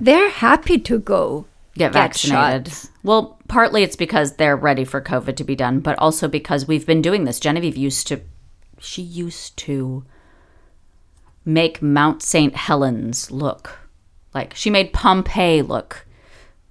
They're 0.01 0.31
happy 0.31 0.79
to 0.81 0.99
go 0.99 1.47
get 1.75 1.93
vaccinated. 1.93 2.69
shots. 2.69 2.91
well, 3.03 3.39
partly 3.49 3.83
it's 3.83 3.97
because 3.97 4.37
they're 4.37 4.57
ready 4.57 4.85
for 4.85 5.01
COVID 5.01 5.37
to 5.37 5.45
be 5.45 5.55
done, 5.55 5.81
but 5.81 5.99
also 5.99 6.29
because 6.29 6.67
we've 6.67 6.87
been 6.87 7.03
doing 7.03 7.25
this. 7.25 7.41
Genevieve 7.41 7.77
used 7.77 8.07
to, 8.09 8.21
she 8.79 9.03
used 9.03 9.57
to 9.59 10.05
make 11.45 11.81
Mount 11.81 12.23
St. 12.23 12.55
Helens 12.55 13.31
look 13.31 13.79
like 14.35 14.55
she 14.55 14.69
made 14.69 14.93
Pompeii 14.93 15.63
look 15.63 16.06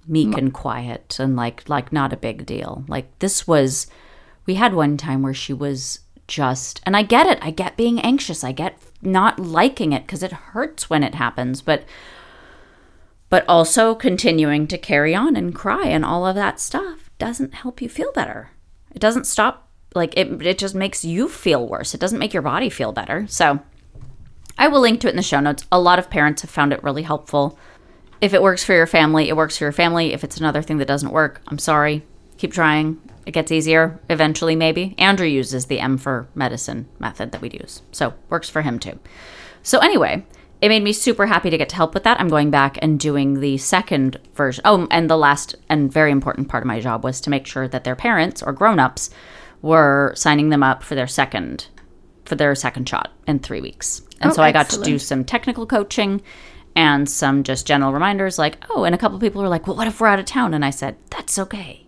meek 0.06 0.36
and 0.36 0.52
quiet 0.52 1.18
and 1.18 1.36
like 1.36 1.68
like 1.68 1.92
not 1.92 2.12
a 2.12 2.16
big 2.16 2.46
deal. 2.46 2.84
Like 2.88 3.18
this 3.18 3.46
was, 3.46 3.86
we 4.46 4.54
had 4.54 4.74
one 4.74 4.96
time 4.96 5.22
where 5.22 5.34
she 5.34 5.52
was 5.52 6.00
just, 6.28 6.80
and 6.84 6.96
I 6.96 7.02
get 7.02 7.26
it. 7.26 7.38
I 7.42 7.50
get 7.50 7.76
being 7.76 8.00
anxious. 8.00 8.42
I 8.42 8.52
get 8.52 8.78
not 9.02 9.38
liking 9.38 9.92
it 9.92 10.06
because 10.06 10.22
it 10.22 10.32
hurts 10.32 10.90
when 10.90 11.02
it 11.02 11.14
happens, 11.14 11.62
but 11.62 11.84
but 13.28 13.44
also 13.48 13.94
continuing 13.94 14.66
to 14.68 14.78
carry 14.78 15.14
on 15.14 15.36
and 15.36 15.54
cry 15.54 15.86
and 15.86 16.04
all 16.04 16.26
of 16.26 16.36
that 16.36 16.60
stuff 16.60 17.10
doesn't 17.18 17.54
help 17.54 17.82
you 17.82 17.88
feel 17.88 18.12
better. 18.12 18.50
It 18.94 19.00
doesn't 19.00 19.26
stop 19.26 19.68
like 19.94 20.16
it 20.16 20.42
it 20.42 20.58
just 20.58 20.74
makes 20.74 21.04
you 21.04 21.28
feel 21.28 21.66
worse. 21.66 21.94
It 21.94 22.00
doesn't 22.00 22.18
make 22.18 22.32
your 22.32 22.42
body 22.42 22.70
feel 22.70 22.92
better. 22.92 23.26
So 23.28 23.60
I 24.58 24.68
will 24.68 24.80
link 24.80 25.00
to 25.00 25.08
it 25.08 25.10
in 25.10 25.16
the 25.16 25.22
show 25.22 25.40
notes. 25.40 25.66
A 25.70 25.80
lot 25.80 25.98
of 25.98 26.10
parents 26.10 26.42
have 26.42 26.50
found 26.50 26.72
it 26.72 26.82
really 26.82 27.02
helpful. 27.02 27.58
If 28.20 28.32
it 28.34 28.42
works 28.42 28.64
for 28.64 28.72
your 28.72 28.86
family, 28.86 29.28
it 29.28 29.36
works 29.36 29.58
for 29.58 29.64
your 29.64 29.72
family. 29.72 30.12
If 30.12 30.24
it's 30.24 30.38
another 30.38 30.62
thing 30.62 30.78
that 30.78 30.88
doesn't 30.88 31.12
work, 31.12 31.42
I'm 31.48 31.58
sorry. 31.58 32.02
Keep 32.38 32.52
trying. 32.52 33.00
It 33.26 33.32
gets 33.32 33.52
easier 33.52 33.98
eventually, 34.08 34.56
maybe. 34.56 34.94
Andrew 34.98 35.26
uses 35.26 35.66
the 35.66 35.80
M 35.80 35.98
for 35.98 36.28
medicine 36.34 36.88
method 36.98 37.32
that 37.32 37.40
we 37.40 37.50
use. 37.50 37.82
So 37.92 38.14
works 38.30 38.48
for 38.48 38.62
him 38.62 38.78
too. 38.78 38.98
So 39.62 39.80
anyway, 39.80 40.24
it 40.60 40.68
made 40.68 40.82
me 40.82 40.92
super 40.92 41.26
happy 41.26 41.50
to 41.50 41.58
get 41.58 41.68
to 41.70 41.76
help 41.76 41.92
with 41.92 42.04
that. 42.04 42.20
I'm 42.20 42.28
going 42.28 42.50
back 42.50 42.78
and 42.80 43.00
doing 43.00 43.40
the 43.40 43.58
second 43.58 44.18
version. 44.34 44.62
Oh, 44.64 44.86
and 44.90 45.10
the 45.10 45.16
last 45.16 45.56
and 45.68 45.92
very 45.92 46.12
important 46.12 46.48
part 46.48 46.62
of 46.62 46.68
my 46.68 46.80
job 46.80 47.04
was 47.04 47.20
to 47.22 47.30
make 47.30 47.46
sure 47.46 47.68
that 47.68 47.84
their 47.84 47.96
parents 47.96 48.42
or 48.42 48.52
grown-ups 48.52 49.10
were 49.60 50.12
signing 50.14 50.50
them 50.50 50.62
up 50.62 50.82
for 50.82 50.94
their 50.94 51.06
second 51.06 51.66
for 52.24 52.34
their 52.34 52.54
second 52.54 52.88
shot 52.88 53.12
in 53.26 53.38
3 53.38 53.60
weeks. 53.60 54.02
And 54.20 54.32
Oh, 54.32 54.34
so 54.34 54.42
I 54.42 54.50
got 54.50 54.68
to 54.70 54.82
do 54.82 54.98
some 54.98 55.24
technical 55.24 55.66
coaching 55.66 56.22
and 56.76 57.10
some 57.10 57.42
just 57.42 57.66
general 57.66 57.92
reminders 57.92 58.38
like, 58.38 58.62
"Oh, 58.70 58.84
and 58.84 58.94
a 58.94 58.98
couple 58.98 59.18
people 59.18 59.42
were 59.42 59.48
like, 59.48 59.66
"Well, 59.66 59.76
what 59.76 59.88
if 59.88 60.00
we're 60.00 60.06
out 60.06 60.20
of 60.20 60.26
town?" 60.26 60.54
And 60.54 60.64
I 60.64 60.70
said, 60.70 60.96
"That's 61.10 61.38
okay. 61.38 61.86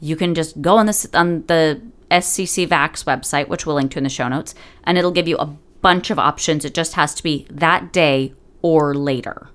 You 0.00 0.16
can 0.16 0.34
just 0.34 0.62
go 0.62 0.78
on 0.78 0.86
this 0.86 1.06
on 1.12 1.44
the 1.46 1.82
SCC 2.10 2.66
Vax 2.66 3.04
website, 3.04 3.48
which 3.48 3.66
we'll 3.66 3.76
link 3.76 3.90
to 3.92 3.98
in 3.98 4.04
the 4.04 4.10
show 4.10 4.28
notes, 4.28 4.54
and 4.84 4.96
it'll 4.96 5.10
give 5.10 5.28
you 5.28 5.36
a 5.36 5.54
bunch 5.80 6.10
of 6.10 6.18
options. 6.18 6.64
It 6.64 6.74
just 6.74 6.94
has 6.94 7.14
to 7.14 7.22
be 7.22 7.46
that 7.50 7.92
day 7.92 8.34
or 8.62 8.94
later. 8.94 9.48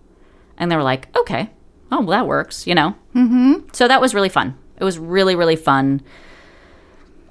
And 0.57 0.71
they 0.71 0.75
were 0.75 0.83
like, 0.83 1.15
okay, 1.15 1.51
oh, 1.91 2.01
well, 2.01 2.17
that 2.17 2.27
works, 2.27 2.65
you 2.65 2.75
know? 2.75 2.95
Mm-hmm. 3.13 3.69
So 3.73 3.87
that 3.87 4.01
was 4.01 4.15
really 4.15 4.29
fun. 4.29 4.57
It 4.79 4.83
was 4.83 4.97
really, 4.97 5.35
really 5.35 5.55
fun. 5.55 6.01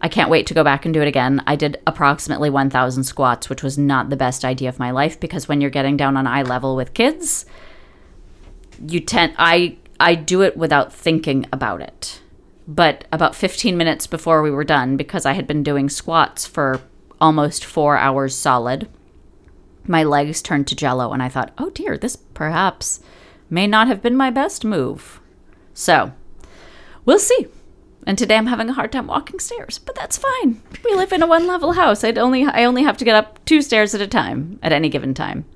I 0.05 0.09
can't 0.09 0.29
wait 0.29 0.47
to 0.49 0.55
go 0.55 0.63
back 0.63 0.85
and 0.85 0.93
do 0.93 1.01
it 1.01 1.09
again. 1.09 1.43
I 1.47 1.57
did 1.57 1.81
approximately 1.87 2.51
1,000 2.51 3.05
squats, 3.05 3.49
which 3.49 3.63
was 3.63 3.79
not 3.79 4.11
the 4.11 4.19
best 4.19 4.45
idea 4.45 4.69
of 4.69 4.79
my 4.79 4.91
life 4.91 5.19
because 5.19 5.49
when 5.49 5.63
you're 5.63 5.71
getting 5.71 5.97
down 5.97 6.19
on 6.19 6.27
eye 6.27 6.43
level 6.43 6.77
with 6.77 6.93
kids, 6.93 7.47
you 8.87 9.01
tend 9.01 9.33
I 9.39 9.79
I 9.99 10.15
do 10.15 10.43
it 10.43 10.59
without 10.59 10.93
thinking 10.93 11.47
about 11.51 11.81
it. 11.81 12.21
But 12.69 13.07
about 13.13 13.35
15 13.35 13.79
minutes 13.79 14.07
before 14.07 14.43
we 14.43 14.51
were 14.51 14.63
done 14.63 14.99
because 14.99 15.25
I 15.25 15.33
had 15.33 15.47
been 15.47 15.63
doing 15.63 15.89
squats 15.89 16.45
for 16.45 16.83
almost 17.19 17.65
4 17.65 17.97
hours 17.97 18.35
solid, 18.35 18.91
my 19.87 20.05
legs 20.05 20.43
turned 20.43 20.67
to 20.67 20.77
jello 20.77 21.15
and 21.15 21.23
I 21.23 21.31
thought, 21.31 21.53
"Oh 21.57 21.71
dear, 21.71 21.97
this 21.97 22.17
perhaps 22.17 23.01
may 23.49 23.67
not 23.67 23.89
have 23.89 24.03
been 24.03 24.19
my 24.19 24.29
best 24.29 24.67
move." 24.67 25.23
So, 25.73 26.13
we'll 27.07 27.19
see. 27.19 27.47
And 28.07 28.19
today 28.19 28.37
I'm 28.37 28.47
having 28.47 28.69
a 28.69 28.75
hard 28.75 28.93
time 28.93 29.07
walking 29.07 29.41
stairs, 29.41 29.79
but 29.79 29.95
that's 29.95 30.19
fine. 30.19 30.61
We 30.85 30.95
live 30.95 31.13
in 31.13 31.23
a 31.23 31.27
one-level 31.27 31.73
house. 31.73 32.05
I'd 32.05 32.19
only 32.19 32.45
I 32.45 32.65
only 32.65 32.83
have 32.83 32.99
to 32.99 33.05
get 33.05 33.17
up 33.17 33.43
two 33.45 33.63
stairs 33.63 33.95
at 33.95 34.01
a 34.01 34.07
time 34.07 34.59
at 34.63 34.73
any 34.73 34.89
given 34.89 35.15
time. 35.15 35.47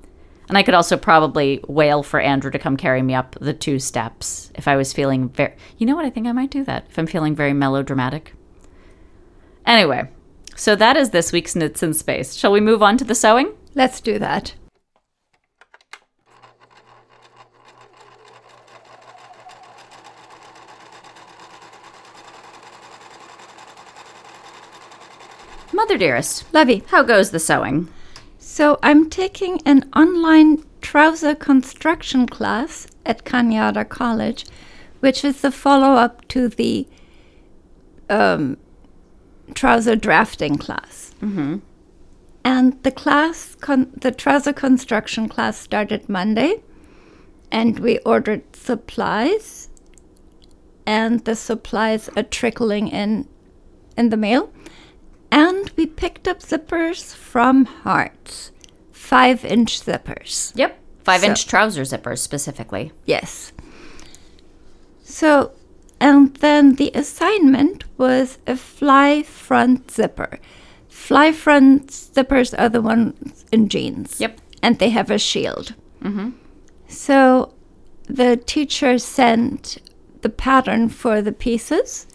And 0.47 0.57
I 0.57 0.63
could 0.63 0.73
also 0.73 0.97
probably 0.97 1.63
wail 1.67 2.01
for 2.01 2.19
Andrew 2.19 2.49
to 2.49 2.57
come 2.57 2.75
carry 2.75 3.03
me 3.03 3.13
up 3.13 3.35
the 3.39 3.53
two 3.53 3.77
steps 3.77 4.51
if 4.55 4.67
I 4.67 4.75
was 4.75 4.93
feeling 4.93 5.29
very. 5.29 5.53
You 5.77 5.85
know 5.85 5.95
what? 5.95 6.05
I 6.05 6.09
think 6.09 6.25
I 6.25 6.31
might 6.31 6.49
do 6.49 6.63
that 6.63 6.87
if 6.89 6.97
I'm 6.97 7.05
feeling 7.05 7.35
very 7.35 7.53
melodramatic. 7.53 8.33
Anyway, 9.65 10.09
so 10.55 10.75
that 10.75 10.97
is 10.97 11.11
this 11.11 11.31
week's 11.31 11.55
Knits 11.55 11.83
in 11.83 11.93
Space. 11.93 12.33
Shall 12.33 12.51
we 12.51 12.61
move 12.61 12.81
on 12.81 12.97
to 12.97 13.05
the 13.05 13.13
sewing? 13.13 13.53
Let's 13.75 14.01
do 14.01 14.17
that. 14.17 14.55
Mother 25.79 25.97
dearest, 25.97 26.43
Lovey. 26.53 26.83
how 26.87 27.03
goes 27.03 27.31
the 27.31 27.39
sewing? 27.39 27.87
So 28.37 28.77
I'm 28.83 29.09
taking 29.09 29.61
an 29.65 29.89
online 29.95 30.65
trouser 30.81 31.33
construction 31.33 32.27
class 32.27 32.85
at 33.05 33.23
Cañada 33.23 33.87
College, 33.87 34.45
which 34.99 35.23
is 35.23 35.39
the 35.39 35.53
follow-up 35.53 36.27
to 36.27 36.49
the 36.49 36.85
um, 38.09 38.57
trouser 39.53 39.95
drafting 39.95 40.57
class. 40.57 41.15
Mm-hmm. 41.21 41.59
And 42.43 42.83
the 42.83 42.91
class, 42.91 43.55
con- 43.55 43.93
the 43.95 44.11
trouser 44.11 44.51
construction 44.51 45.29
class 45.29 45.57
started 45.57 46.09
Monday, 46.09 46.61
and 47.53 47.79
we 47.79 47.99
ordered 47.99 48.43
supplies, 48.53 49.69
and 50.85 51.23
the 51.23 51.37
supplies 51.37 52.09
are 52.17 52.23
trickling 52.23 52.89
in 52.89 53.29
in 53.97 54.09
the 54.09 54.17
mail. 54.17 54.51
And 55.31 55.69
we 55.75 55.85
picked 55.85 56.27
up 56.27 56.39
zippers 56.39 57.13
from 57.13 57.65
Hart's, 57.65 58.51
five 58.91 59.45
inch 59.45 59.81
zippers. 59.81 60.51
Yep, 60.55 60.77
five 61.03 61.21
So- 61.21 61.27
inch 61.27 61.47
trouser 61.47 61.83
zippers 61.83 62.19
specifically. 62.19 62.91
Yes. 63.05 63.51
So, 65.03 65.51
and 65.99 66.35
then 66.37 66.75
the 66.75 66.91
assignment 66.93 67.83
was 67.97 68.37
a 68.47 68.55
fly 68.55 69.23
front 69.23 69.91
zipper. 69.91 70.39
Fly 70.87 71.31
front 71.31 71.87
zippers 71.87 72.53
are 72.57 72.69
the 72.69 72.81
ones 72.81 73.45
in 73.51 73.69
jeans. 73.69 74.19
Yep. 74.19 74.39
And 74.61 74.77
they 74.79 74.89
have 74.89 75.09
a 75.09 75.17
shield. 75.17 75.73
Mm-hmm. 76.03 76.29
So 76.87 77.53
the 78.05 78.37
teacher 78.37 78.97
sent 78.99 79.77
the 80.21 80.29
pattern 80.29 80.89
for 80.89 81.21
the 81.21 81.31
pieces, 81.31 82.05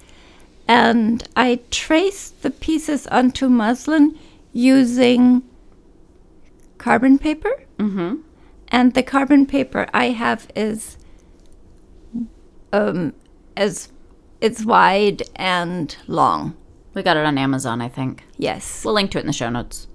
and 0.66 1.26
I 1.36 1.60
traced 1.70 2.42
the 2.42 2.50
pieces 2.50 3.06
onto 3.08 3.48
muslin 3.48 4.18
using 4.52 5.42
carbon 6.78 7.18
paper. 7.18 7.64
Mm-hmm. 7.78 8.16
And 8.68 8.94
the 8.94 9.02
carbon 9.02 9.46
paper 9.46 9.88
I 9.94 10.06
have 10.10 10.48
is 10.56 10.96
um, 12.72 13.12
as 13.56 13.88
it's 14.40 14.64
wide 14.64 15.22
and 15.36 15.96
long. 16.06 16.56
We 16.92 17.02
got 17.02 17.16
it 17.16 17.24
on 17.26 17.38
Amazon, 17.38 17.80
I 17.80 17.88
think. 17.88 18.24
Yes, 18.36 18.84
We'll 18.84 18.94
link 18.94 19.10
to 19.12 19.18
it 19.18 19.22
in 19.22 19.26
the 19.26 19.32
show 19.32 19.50
notes. 19.50 19.88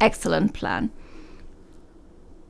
excellent 0.00 0.54
plan. 0.54 0.90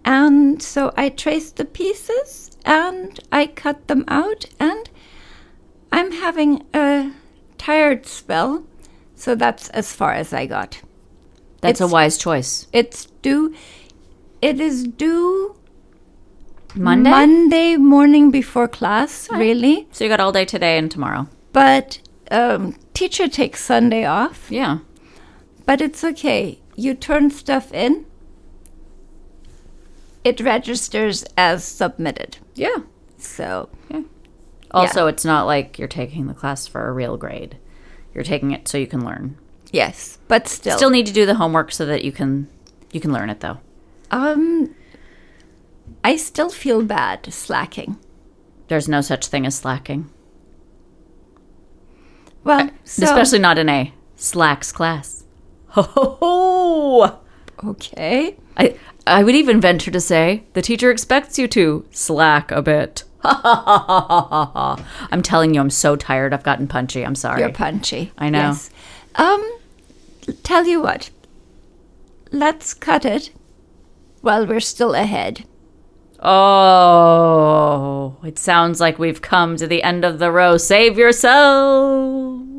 And 0.05 0.63
so 0.63 0.93
I 0.97 1.09
traced 1.09 1.57
the 1.57 1.65
pieces 1.65 2.57
and 2.65 3.19
I 3.33 3.47
cut 3.47 3.89
them 3.89 4.05
out, 4.09 4.45
and 4.59 4.89
I'm 5.93 6.13
having 6.13 6.65
a 6.75 7.13
tired 7.59 8.07
spell, 8.07 8.65
so 9.15 9.35
that's 9.35 9.69
as 9.71 9.93
far 9.93 10.13
as 10.13 10.33
I 10.33 10.47
got. 10.47 10.81
That's 11.61 11.81
a 11.81 11.87
wise 11.87 12.19
choice. 12.19 12.67
It's 12.73 13.07
due. 13.23 13.55
It 14.43 14.61
is 14.61 14.85
due 14.85 15.57
Monday? 16.75 17.11
Monday 17.11 17.77
morning 17.77 18.31
before 18.31 18.69
class, 18.69 19.29
really. 19.31 19.89
So 19.93 20.05
you 20.05 20.11
got 20.11 20.21
all 20.21 20.33
day 20.33 20.45
today 20.45 20.79
and 20.79 20.91
tomorrow. 20.91 21.29
But 21.53 22.01
um, 22.31 22.77
teacher 22.93 23.29
takes 23.29 23.65
Sunday 23.65 24.05
off. 24.05 24.51
Yeah. 24.51 24.79
But 25.65 25.81
it's 25.81 26.05
okay. 26.05 26.61
You 26.77 26.95
turn 26.95 27.31
stuff 27.31 27.73
in. 27.73 28.07
It 30.23 30.41
registers 30.41 31.25
as 31.37 31.65
submitted. 31.65 32.39
Yeah. 32.55 32.77
So 33.17 33.71
Also, 34.81 35.07
it's 35.07 35.25
not 35.25 35.47
like 35.47 35.79
you're 35.79 35.89
taking 35.89 36.27
the 36.27 36.35
class 36.35 36.67
for 36.67 36.89
a 36.89 36.93
real 36.93 37.17
grade. 37.17 37.57
You're 38.15 38.25
taking 38.25 38.51
it 38.53 38.67
so 38.69 38.79
you 38.79 38.87
can 38.87 39.05
learn. 39.05 39.37
yes, 39.73 40.19
but 40.29 40.49
still, 40.49 40.77
Still 40.77 40.91
need 40.91 41.07
to 41.07 41.13
do 41.13 41.27
the 41.27 41.35
homework 41.35 41.73
so 41.73 41.85
that 41.87 42.05
you 42.05 42.13
can 42.13 42.49
you 42.93 43.01
can 43.01 43.13
learn 43.13 43.31
it 43.31 43.41
though. 43.41 43.59
um, 44.11 44.75
I 46.05 46.17
still 46.17 46.51
feel 46.51 46.83
bad 46.83 47.33
slacking. 47.33 47.99
There's 48.69 48.89
no 48.89 49.01
such 49.01 49.27
thing 49.27 49.45
as 49.47 49.55
slacking. 49.57 50.09
Well, 52.45 52.71
so, 52.85 53.05
Especially 53.05 53.39
not 53.41 53.59
in 53.59 53.69
a 53.69 53.93
slacks 54.15 54.71
class. 54.73 55.25
Ho 55.69 55.83
ho 55.83 56.17
ho! 56.21 57.19
okay. 57.71 58.37
I 58.57 58.77
I 59.07 59.23
would 59.25 59.35
even 59.35 59.61
venture 59.61 59.91
to 59.91 60.01
say 60.01 60.45
the 60.55 60.63
teacher 60.63 60.91
expects 60.91 61.39
you 61.39 61.49
to 61.49 61.85
slack 61.91 62.51
a 62.51 62.63
bit. 62.63 63.05
I'm 65.11 65.23
telling 65.23 65.55
you, 65.55 65.61
I'm 65.61 65.71
so 65.71 65.97
tired. 65.97 66.33
I've 66.33 66.43
gotten 66.43 66.69
punchy. 66.69 67.05
I'm 67.05 67.15
sorry. 67.15 67.41
You're 67.41 67.53
punchy. 67.53 68.13
I 68.19 68.31
know. 68.31 68.39
Yes. 68.39 68.71
Um, 69.17 69.59
tell 70.43 70.67
you 70.67 70.81
what. 70.83 71.11
Let's 72.31 72.75
cut 72.75 73.05
it 73.05 73.31
while 74.21 74.47
we're 74.47 74.61
still 74.61 74.95
ahead. 74.95 75.45
Oh, 76.21 78.17
it 78.25 78.39
sounds 78.39 78.81
like 78.81 78.99
we've 78.99 79.21
come 79.23 79.57
to 79.57 79.67
the 79.67 79.83
end 79.83 80.05
of 80.05 80.19
the 80.19 80.33
row. 80.33 80.57
Save 80.57 80.99
yourselves. 80.99 82.56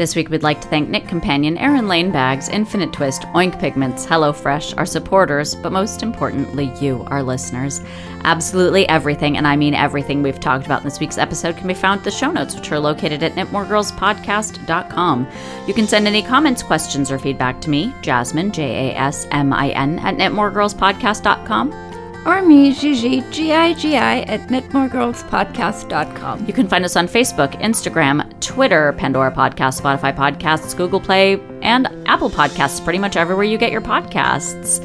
This 0.00 0.16
week, 0.16 0.30
we'd 0.30 0.42
like 0.42 0.62
to 0.62 0.68
thank 0.68 0.88
Knit 0.88 1.06
Companion, 1.06 1.58
Erin 1.58 1.86
Lane 1.86 2.10
Bags, 2.10 2.48
Infinite 2.48 2.90
Twist, 2.90 3.20
Oink 3.34 3.60
Pigments, 3.60 4.06
HelloFresh, 4.06 4.78
our 4.78 4.86
supporters, 4.86 5.54
but 5.54 5.72
most 5.72 6.02
importantly, 6.02 6.72
you, 6.80 7.04
our 7.08 7.22
listeners. 7.22 7.82
Absolutely 8.24 8.88
everything, 8.88 9.36
and 9.36 9.46
I 9.46 9.56
mean 9.56 9.74
everything 9.74 10.22
we've 10.22 10.40
talked 10.40 10.64
about 10.64 10.80
in 10.80 10.84
this 10.86 11.00
week's 11.00 11.18
episode, 11.18 11.58
can 11.58 11.68
be 11.68 11.74
found 11.74 11.98
in 11.98 12.04
the 12.04 12.10
show 12.12 12.30
notes, 12.30 12.54
which 12.54 12.72
are 12.72 12.78
located 12.78 13.22
at 13.22 13.34
knitmoregirlspodcast.com. 13.34 15.28
You 15.66 15.74
can 15.74 15.86
send 15.86 16.06
any 16.06 16.22
comments, 16.22 16.62
questions, 16.62 17.10
or 17.10 17.18
feedback 17.18 17.60
to 17.60 17.68
me, 17.68 17.94
Jasmine, 18.00 18.52
J 18.52 18.92
A 18.92 18.96
S 18.96 19.26
M 19.32 19.52
I 19.52 19.68
N, 19.68 19.98
at 19.98 20.14
knitmoregirlspodcast.com 20.14 21.89
or 22.26 22.42
me, 22.42 22.72
Gigi, 22.72 23.22
G-I-G-I, 23.30 24.20
at 24.20 24.40
knitmoregirlspodcast.com. 24.48 26.46
You 26.46 26.52
can 26.52 26.68
find 26.68 26.84
us 26.84 26.96
on 26.96 27.08
Facebook, 27.08 27.52
Instagram, 27.60 28.40
Twitter, 28.40 28.92
Pandora 28.94 29.32
Podcast, 29.32 29.80
Spotify 29.80 30.14
Podcasts, 30.14 30.76
Google 30.76 31.00
Play, 31.00 31.40
and 31.62 31.88
Apple 32.06 32.30
Podcasts, 32.30 32.82
pretty 32.82 32.98
much 32.98 33.16
everywhere 33.16 33.44
you 33.44 33.58
get 33.58 33.72
your 33.72 33.80
podcasts. 33.80 34.84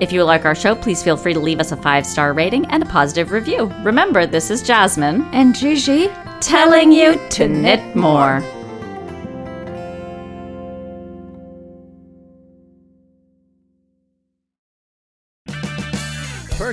If 0.00 0.12
you 0.12 0.24
like 0.24 0.44
our 0.44 0.56
show, 0.56 0.74
please 0.74 1.02
feel 1.02 1.16
free 1.16 1.34
to 1.34 1.40
leave 1.40 1.60
us 1.60 1.70
a 1.70 1.76
five 1.76 2.04
star 2.04 2.32
rating 2.32 2.66
and 2.66 2.82
a 2.82 2.86
positive 2.86 3.30
review. 3.30 3.72
Remember, 3.84 4.26
this 4.26 4.50
is 4.50 4.60
Jasmine 4.62 5.22
and 5.32 5.54
Gigi 5.54 6.08
telling 6.40 6.90
you 6.90 7.20
to 7.30 7.48
knit 7.48 7.94
more. 7.94 8.42